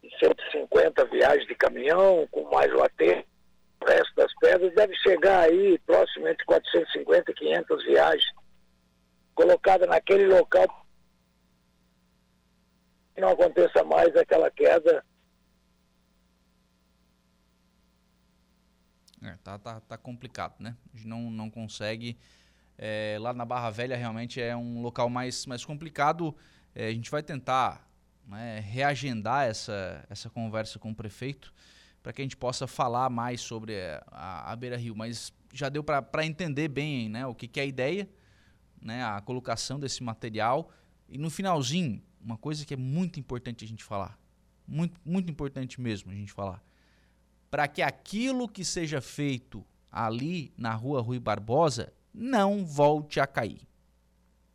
de 0.02 0.10
150 0.20 1.06
viagens 1.06 1.48
de 1.48 1.56
caminhão, 1.56 2.28
com 2.32 2.50
mais 2.50 2.72
o 2.74 2.82
aterro, 2.82 3.26
resto 3.86 4.16
das 4.16 4.34
pedras, 4.40 4.74
deve 4.74 4.96
chegar 4.98 5.42
aí 5.42 5.78
próximo 5.80 6.28
entre 6.28 6.46
450 6.46 7.32
e 7.32 7.36
500 7.36 7.86
viagens, 7.86 8.34
colocada 9.34 9.86
naquele 9.86 10.28
local, 10.28 10.68
que 13.14 13.22
não 13.22 13.30
aconteça 13.30 13.84
mais 13.84 14.16
aquela 14.16 14.52
queda 14.52 15.04
É, 19.26 19.36
tá, 19.44 19.58
tá, 19.58 19.80
tá 19.80 19.98
complicado, 19.98 20.54
né? 20.60 20.76
A 20.94 20.98
gente 20.98 21.08
não, 21.08 21.32
não 21.32 21.50
consegue. 21.50 22.16
É, 22.78 23.18
lá 23.20 23.34
na 23.34 23.44
Barra 23.44 23.72
Velha 23.72 23.96
realmente 23.96 24.40
é 24.40 24.56
um 24.56 24.82
local 24.82 25.10
mais, 25.10 25.48
mais 25.48 25.66
complicado. 25.66 26.36
É, 26.76 26.88
a 26.88 26.92
gente 26.92 27.10
vai 27.10 27.24
tentar 27.24 27.88
né, 28.28 28.60
reagendar 28.60 29.48
essa, 29.48 30.06
essa 30.10 30.30
conversa 30.30 30.78
com 30.78 30.92
o 30.92 30.96
prefeito 30.96 31.52
para 32.06 32.14
que 32.14 32.22
a 32.22 32.26
gente 32.26 32.38
possa 32.38 32.68
falar 32.68 33.10
mais 33.10 33.42
sobre 33.42 33.74
é, 33.74 34.00
a, 34.12 34.52
a 34.52 34.56
Beira 34.56 34.78
Rio. 34.78 34.96
Mas 34.96 35.34
já 35.52 35.70
deu 35.70 35.84
para 35.84 36.24
entender 36.24 36.68
bem 36.68 37.10
né, 37.10 37.26
o 37.26 37.34
que, 37.34 37.48
que 37.48 37.60
é 37.60 37.64
a 37.64 37.66
ideia, 37.66 38.08
né, 38.80 39.04
a 39.04 39.20
colocação 39.22 39.80
desse 39.80 40.04
material. 40.04 40.70
E 41.10 41.18
no 41.18 41.32
finalzinho, 41.32 42.00
uma 42.22 42.38
coisa 42.38 42.64
que 42.64 42.76
é 42.76 42.78
muito 42.78 43.20
importante 43.20 43.66
a 43.66 43.68
gente 43.68 43.84
falar. 43.84 44.20
Muito, 44.68 45.02
muito 45.04 45.32
importante 45.32 45.82
mesmo 45.82 46.12
a 46.12 46.14
gente 46.14 46.32
falar 46.32 46.64
para 47.50 47.68
que 47.68 47.82
aquilo 47.82 48.48
que 48.48 48.64
seja 48.64 49.02
feito 49.02 49.66
ali 49.92 50.54
na 50.56 50.76
rua 50.76 51.02
Rui 51.02 51.20
Barbosa 51.20 51.92
não 52.14 52.64
volte 52.64 53.20
a 53.20 53.26
cair. 53.26 53.68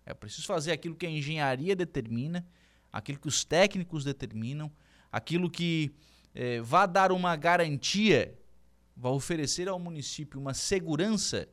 É 0.07 0.15
preciso 0.15 0.47
fazer 0.47 0.71
aquilo 0.71 0.95
que 0.95 1.07
a 1.07 1.11
engenharia 1.11 1.75
determina, 1.75 2.47
aquilo 2.93 3.19
que 3.19 3.27
os 3.27 3.45
técnicos 3.45 4.05
determinam, 4.05 4.71
aquilo 5.11 5.51
que 5.51 5.93
é, 6.35 6.61
vá 6.61 6.87
dar 6.87 7.13
uma 7.13 7.35
garantia, 7.37 8.39
vai 8.97 9.13
oferecer 9.13 9.69
ao 9.69 9.79
município 9.79 10.41
uma 10.41 10.55
segurança 10.55 11.49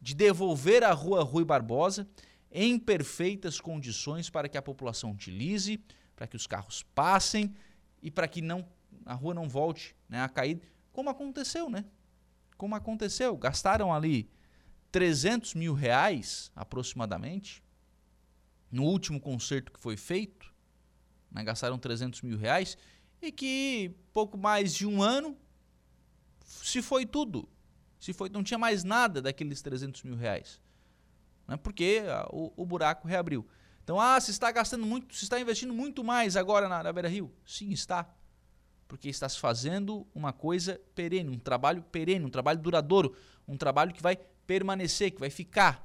de 0.00 0.14
devolver 0.14 0.82
a 0.82 0.92
rua 0.92 1.22
Rui 1.22 1.44
Barbosa 1.44 2.08
em 2.50 2.78
perfeitas 2.78 3.60
condições 3.60 4.30
para 4.30 4.48
que 4.48 4.56
a 4.56 4.62
população 4.62 5.10
utilize, 5.10 5.82
para 6.14 6.26
que 6.26 6.36
os 6.36 6.46
carros 6.46 6.82
passem 6.94 7.54
e 8.02 8.10
para 8.10 8.28
que 8.28 8.40
não 8.40 8.66
a 9.04 9.14
rua 9.14 9.34
não 9.34 9.48
volte 9.48 9.94
né, 10.08 10.22
a 10.22 10.28
cair 10.28 10.60
como 10.92 11.10
aconteceu, 11.10 11.68
né? 11.68 11.84
Como 12.56 12.76
aconteceu. 12.76 13.36
Gastaram 13.36 13.92
ali 13.92 14.30
300 14.92 15.54
mil 15.54 15.74
reais, 15.74 16.52
aproximadamente, 16.54 17.60
no 18.70 18.84
último 18.84 19.20
concerto 19.20 19.72
que 19.72 19.80
foi 19.80 19.96
feito. 19.96 20.54
Né? 21.32 21.42
Gastaram 21.42 21.76
300 21.76 22.22
mil 22.22 22.38
reais 22.38 22.78
e 23.20 23.32
que 23.32 23.94
pouco 24.12 24.36
mais 24.36 24.74
de 24.74 24.86
um 24.86 25.02
ano 25.02 25.36
se 26.44 26.82
foi 26.82 27.06
tudo. 27.06 27.48
Se 27.98 28.12
foi, 28.12 28.28
não 28.28 28.44
tinha 28.44 28.58
mais 28.58 28.84
nada 28.84 29.22
daqueles 29.22 29.62
300 29.62 30.02
mil 30.02 30.16
reais. 30.16 30.60
Né? 31.48 31.56
Porque 31.56 32.02
a, 32.06 32.26
o, 32.30 32.52
o, 32.56 32.66
buraco 32.66 33.08
reabriu. 33.08 33.46
Então, 33.82 34.00
ah, 34.00 34.20
se 34.20 34.30
está 34.30 34.50
gastando 34.50 34.84
muito, 34.84 35.14
se 35.14 35.24
está 35.24 35.40
investindo 35.40 35.72
muito 35.72 36.04
mais 36.04 36.36
agora 36.36 36.68
na, 36.68 36.82
na 36.82 36.92
Beira 36.92 37.08
Rio. 37.08 37.32
Sim, 37.46 37.70
está 37.70 38.08
porque 38.94 39.08
estás 39.08 39.36
fazendo 39.36 40.06
uma 40.14 40.32
coisa 40.32 40.80
perene, 40.94 41.30
um 41.30 41.38
trabalho 41.38 41.82
perene, 41.82 42.24
um 42.24 42.30
trabalho 42.30 42.60
duradouro, 42.60 43.16
um 43.46 43.56
trabalho 43.56 43.92
que 43.92 44.02
vai 44.02 44.16
permanecer, 44.46 45.10
que 45.10 45.20
vai 45.20 45.30
ficar. 45.30 45.84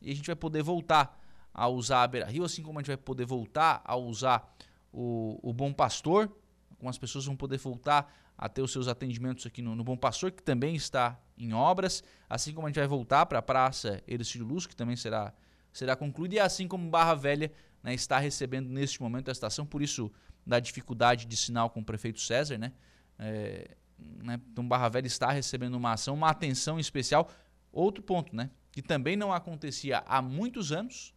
E 0.00 0.10
a 0.10 0.14
gente 0.14 0.26
vai 0.26 0.36
poder 0.36 0.62
voltar 0.62 1.22
a 1.52 1.68
usar 1.68 2.02
a 2.02 2.08
Beira 2.08 2.26
Rio, 2.26 2.44
assim 2.44 2.62
como 2.62 2.78
a 2.78 2.82
gente 2.82 2.88
vai 2.88 2.96
poder 2.96 3.24
voltar 3.24 3.80
a 3.84 3.96
usar 3.96 4.52
o, 4.96 5.38
o 5.42 5.52
Bom 5.52 5.74
Pastor, 5.74 6.34
algumas 6.70 6.96
pessoas 6.96 7.26
vão 7.26 7.36
poder 7.36 7.58
voltar 7.58 8.10
a 8.36 8.48
ter 8.48 8.62
os 8.62 8.72
seus 8.72 8.88
atendimentos 8.88 9.44
aqui 9.44 9.60
no, 9.60 9.76
no 9.76 9.84
Bom 9.84 9.96
Pastor, 9.96 10.32
que 10.32 10.42
também 10.42 10.74
está 10.74 11.20
em 11.36 11.52
obras, 11.52 12.02
assim 12.30 12.54
como 12.54 12.66
a 12.66 12.70
gente 12.70 12.78
vai 12.78 12.88
voltar 12.88 13.26
para 13.26 13.38
a 13.38 13.42
Praça 13.42 14.02
Ercílio 14.08 14.46
Luz, 14.46 14.66
que 14.66 14.74
também 14.74 14.96
será, 14.96 15.34
será 15.70 15.94
concluída, 15.94 16.36
e 16.36 16.38
assim 16.40 16.66
como 16.66 16.88
Barra 16.88 17.14
Velha 17.14 17.52
né, 17.82 17.92
está 17.92 18.18
recebendo 18.18 18.70
neste 18.70 19.02
momento 19.02 19.28
a 19.28 19.32
estação, 19.32 19.66
por 19.66 19.82
isso 19.82 20.10
da 20.46 20.58
dificuldade 20.58 21.26
de 21.26 21.36
sinal 21.36 21.68
com 21.68 21.80
o 21.80 21.84
prefeito 21.84 22.20
César, 22.20 22.56
né? 22.56 22.72
É, 23.18 23.76
né? 23.98 24.40
Então 24.50 24.66
Barra 24.66 24.88
Velha 24.88 25.06
está 25.06 25.30
recebendo 25.30 25.74
uma 25.74 25.92
ação, 25.92 26.14
uma 26.14 26.30
atenção 26.30 26.78
especial. 26.78 27.28
Outro 27.70 28.02
ponto, 28.02 28.34
né? 28.34 28.50
Que 28.70 28.80
também 28.80 29.16
não 29.16 29.32
acontecia 29.32 30.04
há 30.06 30.22
muitos 30.22 30.72
anos, 30.72 31.14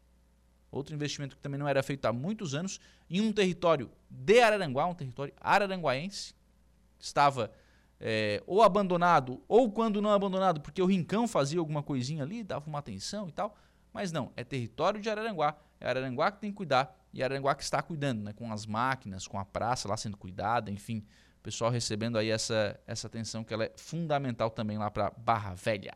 outro 0.71 0.93
investimento 0.93 1.35
que 1.35 1.41
também 1.41 1.59
não 1.59 1.67
era 1.67 1.81
feito 1.81 2.05
há 2.05 2.13
muitos 2.13 2.53
anos, 2.53 2.79
em 3.09 3.21
um 3.21 3.31
território 3.31 3.91
de 4.09 4.39
Araranguá, 4.39 4.85
um 4.85 4.93
território 4.93 5.33
araranguaense, 5.39 6.33
estava 6.99 7.51
é, 7.99 8.41
ou 8.47 8.61
abandonado, 8.61 9.43
ou 9.47 9.71
quando 9.71 10.01
não 10.01 10.11
abandonado, 10.11 10.61
porque 10.61 10.81
o 10.81 10.85
Rincão 10.85 11.27
fazia 11.27 11.59
alguma 11.59 11.83
coisinha 11.83 12.23
ali, 12.23 12.43
dava 12.43 12.67
uma 12.67 12.79
atenção 12.79 13.27
e 13.27 13.31
tal, 13.31 13.55
mas 13.93 14.11
não, 14.11 14.31
é 14.35 14.43
território 14.43 15.01
de 15.01 15.09
Araranguá, 15.09 15.57
é 15.79 15.89
Araranguá 15.89 16.31
que 16.31 16.39
tem 16.39 16.51
que 16.51 16.57
cuidar 16.57 16.95
e 17.13 17.23
Aranguá 17.23 17.55
que 17.55 17.63
está 17.63 17.81
cuidando, 17.81 18.21
né, 18.21 18.33
com 18.33 18.51
as 18.51 18.65
máquinas, 18.65 19.27
com 19.27 19.39
a 19.39 19.45
praça 19.45 19.87
lá 19.87 19.97
sendo 19.97 20.15
cuidada, 20.15 20.69
enfim, 20.69 21.03
o 21.39 21.41
pessoal 21.41 21.71
recebendo 21.71 22.17
aí 22.17 22.29
essa, 22.29 22.79
essa 22.85 23.07
atenção 23.07 23.43
que 23.43 23.53
ela 23.53 23.65
é 23.65 23.71
fundamental 23.77 24.49
também 24.49 24.77
lá 24.77 24.91
para 24.91 25.09
Barra 25.11 25.53
Velha. 25.53 25.93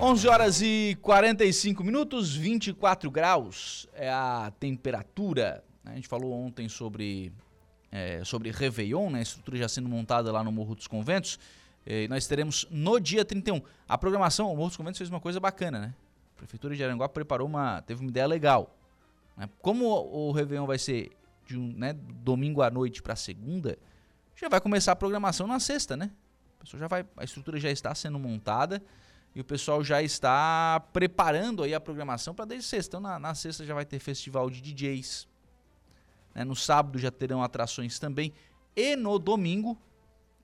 11 0.00 0.28
horas 0.28 0.62
e 0.62 0.96
45 1.02 1.82
minutos, 1.82 2.36
24 2.36 3.10
graus 3.10 3.88
é 3.92 4.08
a 4.08 4.52
temperatura. 4.60 5.64
A 5.84 5.92
gente 5.96 6.06
falou 6.06 6.32
ontem 6.32 6.68
sobre, 6.68 7.32
é, 7.90 8.22
sobre 8.24 8.52
Réveillon, 8.52 9.10
né? 9.10 9.18
a 9.18 9.22
estrutura 9.22 9.58
já 9.58 9.68
sendo 9.68 9.88
montada 9.88 10.30
lá 10.30 10.44
no 10.44 10.52
Morro 10.52 10.76
dos 10.76 10.86
Conventos. 10.86 11.36
E 11.84 12.06
nós 12.06 12.28
teremos 12.28 12.64
no 12.70 13.00
dia 13.00 13.24
31. 13.24 13.60
A 13.88 13.98
programação, 13.98 14.52
o 14.52 14.56
Morro 14.56 14.68
dos 14.68 14.76
Conventos 14.76 14.98
fez 14.98 15.10
uma 15.10 15.18
coisa 15.18 15.40
bacana, 15.40 15.80
né? 15.80 15.94
A 16.36 16.38
Prefeitura 16.38 16.76
de 16.76 16.84
Aranguá 16.84 17.08
preparou 17.08 17.48
uma. 17.48 17.82
teve 17.82 18.00
uma 18.00 18.08
ideia 18.08 18.26
legal. 18.28 18.78
Né? 19.36 19.48
Como 19.60 19.84
o 19.84 20.30
Réveillon 20.30 20.64
vai 20.66 20.78
ser 20.78 21.10
de 21.44 21.58
um, 21.58 21.72
né, 21.72 21.92
domingo 22.22 22.62
à 22.62 22.70
noite 22.70 23.02
para 23.02 23.16
segunda, 23.16 23.76
já 24.36 24.48
vai 24.48 24.60
começar 24.60 24.92
a 24.92 24.96
programação 24.96 25.48
na 25.48 25.58
sexta, 25.58 25.96
né? 25.96 26.12
A, 26.60 26.76
já 26.78 26.86
vai, 26.86 27.04
a 27.16 27.24
estrutura 27.24 27.58
já 27.58 27.70
está 27.70 27.92
sendo 27.96 28.16
montada 28.16 28.80
e 29.38 29.40
o 29.40 29.44
pessoal 29.44 29.84
já 29.84 30.02
está 30.02 30.80
preparando 30.92 31.62
aí 31.62 31.72
a 31.72 31.78
programação 31.78 32.34
para 32.34 32.44
desde 32.44 32.66
sexta. 32.66 32.96
Então 32.96 33.00
na, 33.00 33.20
na, 33.20 33.36
sexta 33.36 33.64
já 33.64 33.72
vai 33.72 33.84
ter 33.84 34.00
festival 34.00 34.50
de 34.50 34.60
DJs. 34.60 35.28
Né? 36.34 36.42
No 36.42 36.56
sábado 36.56 36.98
já 36.98 37.08
terão 37.08 37.40
atrações 37.40 38.00
também. 38.00 38.32
E 38.74 38.96
no 38.96 39.16
domingo, 39.16 39.78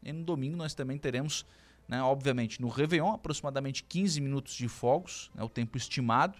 e 0.00 0.12
no 0.12 0.22
domingo 0.22 0.56
nós 0.56 0.74
também 0.74 0.96
teremos, 0.96 1.44
né, 1.88 2.00
obviamente, 2.04 2.62
no 2.62 2.68
Réveillon, 2.68 3.14
aproximadamente 3.14 3.82
15 3.82 4.20
minutos 4.20 4.54
de 4.54 4.68
fogos, 4.68 5.28
né, 5.34 5.42
o 5.42 5.48
tempo 5.48 5.76
estimado, 5.76 6.38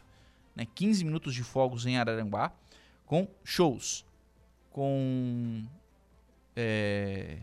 né, 0.55 0.65
15 0.65 1.05
minutos 1.05 1.35
de 1.35 1.43
fogos 1.43 1.87
em 1.87 1.99
Araranguá, 1.99 2.53
com 3.05 3.27
shows, 3.43 4.07
com 4.71 5.65
é, 6.55 7.39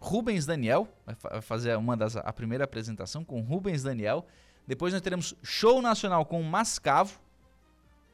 Rubens 0.00 0.46
Daniel, 0.46 0.88
vai 1.04 1.42
fazer 1.42 1.76
uma 1.76 1.94
das, 1.94 2.16
a 2.16 2.32
primeira 2.32 2.64
apresentação 2.64 3.22
com 3.22 3.42
Rubens 3.42 3.82
Daniel. 3.82 4.26
Depois 4.66 4.94
nós 4.94 5.02
teremos 5.02 5.34
show 5.42 5.82
nacional 5.82 6.24
com 6.24 6.42
Mascavo. 6.42 7.20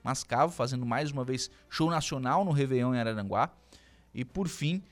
Mascavo 0.03 0.53
fazendo 0.53 0.84
mais 0.84 1.12
uma 1.12 1.24
vez 1.24 1.49
show 1.70 1.89
nacional 1.89 2.45
no 2.45 2.51
Réveillon 2.51 2.95
em 2.95 2.99
Araranguá. 2.99 3.51
E 4.12 4.24
por 4.24 4.49
fim, 4.49 4.82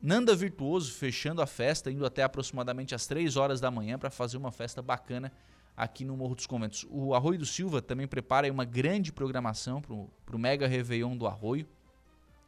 Nanda 0.00 0.34
Virtuoso 0.34 0.92
fechando 0.92 1.42
a 1.42 1.46
festa, 1.46 1.90
indo 1.90 2.06
até 2.06 2.22
aproximadamente 2.22 2.94
às 2.94 3.06
3 3.06 3.36
horas 3.36 3.60
da 3.60 3.70
manhã 3.70 3.98
para 3.98 4.10
fazer 4.10 4.38
uma 4.38 4.50
festa 4.50 4.80
bacana 4.80 5.30
aqui 5.76 6.02
no 6.02 6.16
Morro 6.16 6.34
dos 6.34 6.46
Conventos. 6.46 6.86
O 6.88 7.14
Arroio 7.14 7.38
do 7.38 7.46
Silva 7.46 7.82
também 7.82 8.08
prepara 8.08 8.50
uma 8.50 8.64
grande 8.64 9.12
programação 9.12 9.82
para 9.82 10.36
o 10.36 10.38
Mega 10.38 10.66
Réveillon 10.66 11.14
do 11.16 11.26
Arroio. 11.26 11.68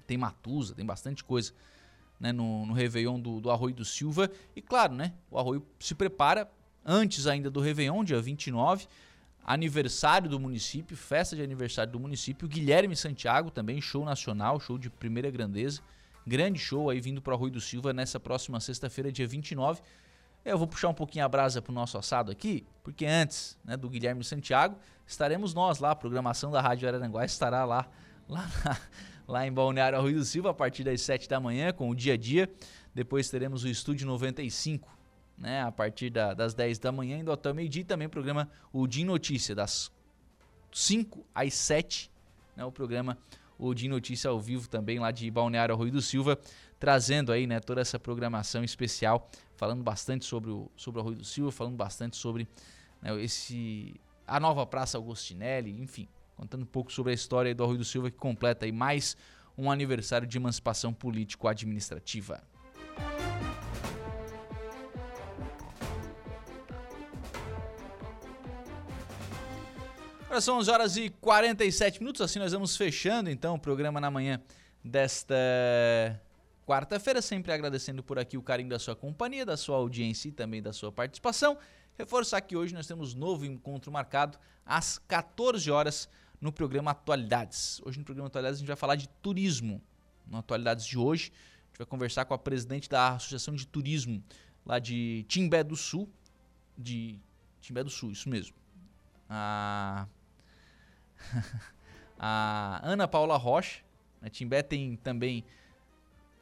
Tem 0.07 0.17
Matusa, 0.17 0.75
tem 0.75 0.87
bastante 0.87 1.23
coisa 1.23 1.53
né, 2.21 2.31
no, 2.33 2.67
no 2.67 2.75
Réveillon 2.75 3.19
do, 3.19 3.41
do 3.41 3.51
Arroio 3.51 3.75
do 3.75 3.85
Silva. 3.85 4.31
E 4.55 4.61
claro, 4.61 4.95
né, 4.95 5.15
o 5.31 5.39
Arroio 5.39 5.67
se 5.79 5.95
prepara 5.95 6.49
antes 6.85 7.27
ainda 7.27 7.51
do 7.51 7.61
Réveillon, 7.61 8.05
dia 8.05 8.21
29, 8.21 8.87
aniversário 9.45 10.29
do 10.29 10.39
município, 10.39 10.97
festa 10.97 11.35
de 11.35 11.43
aniversário 11.43 11.93
do 11.93 11.99
município. 11.99 12.47
Guilherme 12.47 12.95
Santiago 12.95 13.51
também, 13.51 13.81
show 13.81 14.05
nacional, 14.05 14.61
show 14.61 14.77
de 14.77 14.91
primeira 14.91 15.31
grandeza. 15.31 15.81
Grande 16.27 16.59
show 16.59 16.91
aí 16.91 17.01
vindo 17.01 17.23
para 17.23 17.33
o 17.33 17.35
Arroio 17.35 17.53
do 17.53 17.61
Silva 17.61 17.93
nessa 17.93 18.21
próxima 18.21 18.61
sexta-feira, 18.61 19.11
dia 19.11 19.27
29. 19.27 19.81
Eu 20.45 20.57
vou 20.57 20.67
puxar 20.67 20.89
um 20.89 20.95
pouquinho 20.95 21.25
a 21.25 21.29
brasa 21.29 21.61
pro 21.61 21.73
nosso 21.73 21.99
assado 21.99 22.31
aqui, 22.31 22.67
porque 22.83 23.05
antes 23.05 23.59
né, 23.65 23.77
do 23.77 23.89
Guilherme 23.89 24.25
Santiago, 24.25 24.77
estaremos 25.07 25.53
nós 25.53 25.79
lá, 25.81 25.91
a 25.91 25.97
programação 25.97 26.51
da 26.51 26.61
Rádio 26.61 26.89
Araranguá 26.89 27.25
estará 27.25 27.65
lá, 27.65 27.87
lá 28.29 28.49
na, 28.65 28.79
lá 29.31 29.47
em 29.47 29.53
Balneário 29.53 29.97
Arroio 29.97 30.17
do 30.17 30.25
Silva, 30.25 30.51
a 30.51 30.55
partir 30.55 30.83
das 30.83 31.01
7 31.03 31.29
da 31.29 31.39
manhã, 31.39 31.73
com 31.73 31.89
o 31.89 31.95
dia 31.95 32.15
a 32.15 32.17
dia. 32.17 32.51
Depois 32.93 33.31
teremos 33.31 33.63
o 33.63 33.69
Estúdio 33.69 34.05
95, 34.07 34.93
né, 35.39 35.63
a 35.63 35.71
partir 35.71 36.11
da, 36.11 36.35
das 36.35 36.53
10 36.53 36.81
da 36.81 36.91
manhã, 36.91 37.19
indo 37.19 37.31
até 37.31 37.51
o 37.51 37.55
meio-dia. 37.55 37.83
E 37.83 37.85
também 37.85 38.09
o 38.09 38.11
programa 38.11 38.51
O 38.73 38.89
Dia 38.89 39.07
Notícia, 39.07 39.55
das 39.55 39.91
5 40.73 41.25
às 41.33 41.55
7, 41.55 42.11
né, 42.57 42.65
o 42.65 42.73
programa 42.73 43.17
O 43.57 43.73
Dia 43.73 43.89
Notícia 43.89 44.29
ao 44.29 44.41
vivo 44.41 44.69
também 44.69 44.99
lá 44.99 45.13
de 45.13 45.31
Balneário 45.31 45.77
Arroio 45.77 45.93
do 45.93 46.03
Silva, 46.03 46.37
trazendo 46.81 47.31
aí 47.31 47.47
né, 47.47 47.61
toda 47.61 47.81
essa 47.81 48.01
programação 48.01 48.65
especial, 48.65 49.31
falando 49.55 49.85
bastante 49.85 50.25
sobre 50.25 50.51
o, 50.51 50.69
sobre 50.75 50.99
o 50.99 51.03
Arroio 51.03 51.19
do 51.19 51.25
Silva, 51.25 51.53
falando 51.53 51.77
bastante 51.77 52.17
sobre 52.17 52.49
né, 53.01 53.23
esse 53.23 53.95
a 54.27 54.41
nova 54.41 54.67
Praça 54.67 54.99
Augustinelli, 54.99 55.81
enfim, 55.81 56.09
contando 56.41 56.63
um 56.63 56.67
pouco 56.67 56.91
sobre 56.91 57.13
a 57.13 57.15
história 57.15 57.55
do 57.55 57.63
Arroio 57.63 57.77
do 57.77 57.85
Silva, 57.85 58.11
que 58.11 58.17
completa 58.17 58.65
aí 58.65 58.73
mais 58.73 59.15
um 59.59 59.71
aniversário 59.71 60.27
de 60.27 60.39
emancipação 60.39 60.91
político-administrativa. 60.91 62.43
Agora 70.25 70.41
são 70.41 70.57
11 70.57 70.71
horas 70.71 70.97
e 70.97 71.11
47 71.11 72.01
minutos, 72.01 72.23
assim 72.23 72.39
nós 72.39 72.53
vamos 72.53 72.75
fechando 72.75 73.29
então 73.29 73.57
o 73.57 73.59
programa 73.59 74.01
na 74.01 74.11
manhã 74.11 74.41
desta 74.83 75.35
quarta-feira, 76.67 77.21
sempre 77.21 77.53
agradecendo 77.53 78.03
por 78.03 78.19
aqui 78.19 78.39
o 78.39 78.43
carinho 78.43 78.71
da 78.71 78.79
sua 78.79 78.97
companhia, 78.97 79.45
da 79.45 79.59
sua 79.59 79.77
audiência 79.77 80.29
e 80.29 80.33
também 80.33 80.63
da 80.63 80.73
sua 80.73 80.91
participação. 80.91 81.59
Reforçar 81.99 82.41
que 82.41 82.57
hoje 82.57 82.73
nós 82.73 82.87
temos 82.87 83.13
novo 83.13 83.45
encontro 83.45 83.93
marcado 83.93 84.39
às 84.65 84.97
14 85.07 85.71
horas 85.71 86.09
no 86.41 86.53
programa 86.53 86.93
Atualidades. 86.93 87.81
Hoje 87.85 87.99
no 87.99 88.05
programa 88.05 88.29
Atualidades 88.29 88.59
a 88.59 88.61
gente 88.61 88.69
vai 88.69 88.77
falar 88.77 88.97
de 88.97 89.09
turismo. 89.09 89.83
No 90.27 90.39
Atualidades 90.39 90.87
de 90.87 90.97
hoje, 90.97 91.33
a 91.33 91.67
gente 91.69 91.79
vai 91.79 91.87
conversar 91.87 92.25
com 92.25 92.35
a 92.35 92.39
presidente 92.39 92.89
da 92.89 93.15
Associação 93.15 93.55
de 93.55 93.67
Turismo 93.67 94.23
lá 94.65 94.79
de 94.79 95.25
Timbé 95.29 95.65
do 95.65 95.77
Sul, 95.77 96.09
de 96.79 97.19
Timbé 97.61 97.83
do 97.83 97.91
Sul, 97.91 98.13
isso 98.13 98.29
mesmo. 98.29 98.55
A, 99.29 100.07
a 102.19 102.81
Ana 102.83 103.09
Paula 103.09 103.37
Rocha. 103.37 103.83
Né? 104.21 104.29
Timbé 104.29 104.63
tem 104.63 104.97
também 104.97 105.45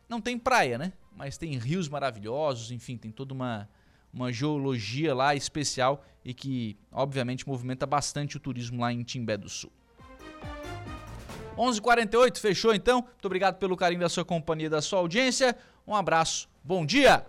não 0.08 0.20
tem 0.20 0.38
praia, 0.38 0.78
né? 0.78 0.92
Mas 1.14 1.36
tem 1.36 1.56
rios 1.58 1.88
maravilhosos, 1.88 2.70
enfim, 2.70 2.96
tem 2.96 3.10
toda 3.10 3.34
uma 3.34 3.68
uma 4.12 4.32
geologia 4.32 5.14
lá 5.14 5.34
especial 5.34 6.04
e 6.24 6.32
que, 6.32 6.76
obviamente, 6.90 7.46
movimenta 7.46 7.86
bastante 7.86 8.36
o 8.36 8.40
turismo 8.40 8.80
lá 8.80 8.92
em 8.92 9.02
Timbé 9.02 9.36
do 9.36 9.48
Sul. 9.48 9.70
11:48 11.58 12.38
fechou 12.38 12.72
então. 12.72 13.00
Muito 13.00 13.26
obrigado 13.26 13.56
pelo 13.58 13.76
carinho 13.76 14.00
da 14.00 14.08
sua 14.08 14.24
companhia, 14.24 14.70
da 14.70 14.80
sua 14.80 15.00
audiência. 15.00 15.56
Um 15.86 15.94
abraço. 15.94 16.48
Bom 16.62 16.86
dia. 16.86 17.26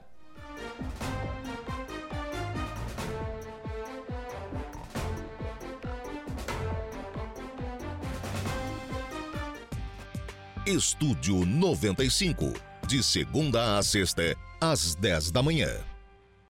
Estúdio 10.66 11.46
95, 11.48 12.54
de 12.86 13.02
segunda 13.02 13.80
a 13.80 13.82
sexta, 13.82 14.36
às 14.62 14.94
10 14.94 15.32
da 15.32 15.42
manhã. 15.42 15.89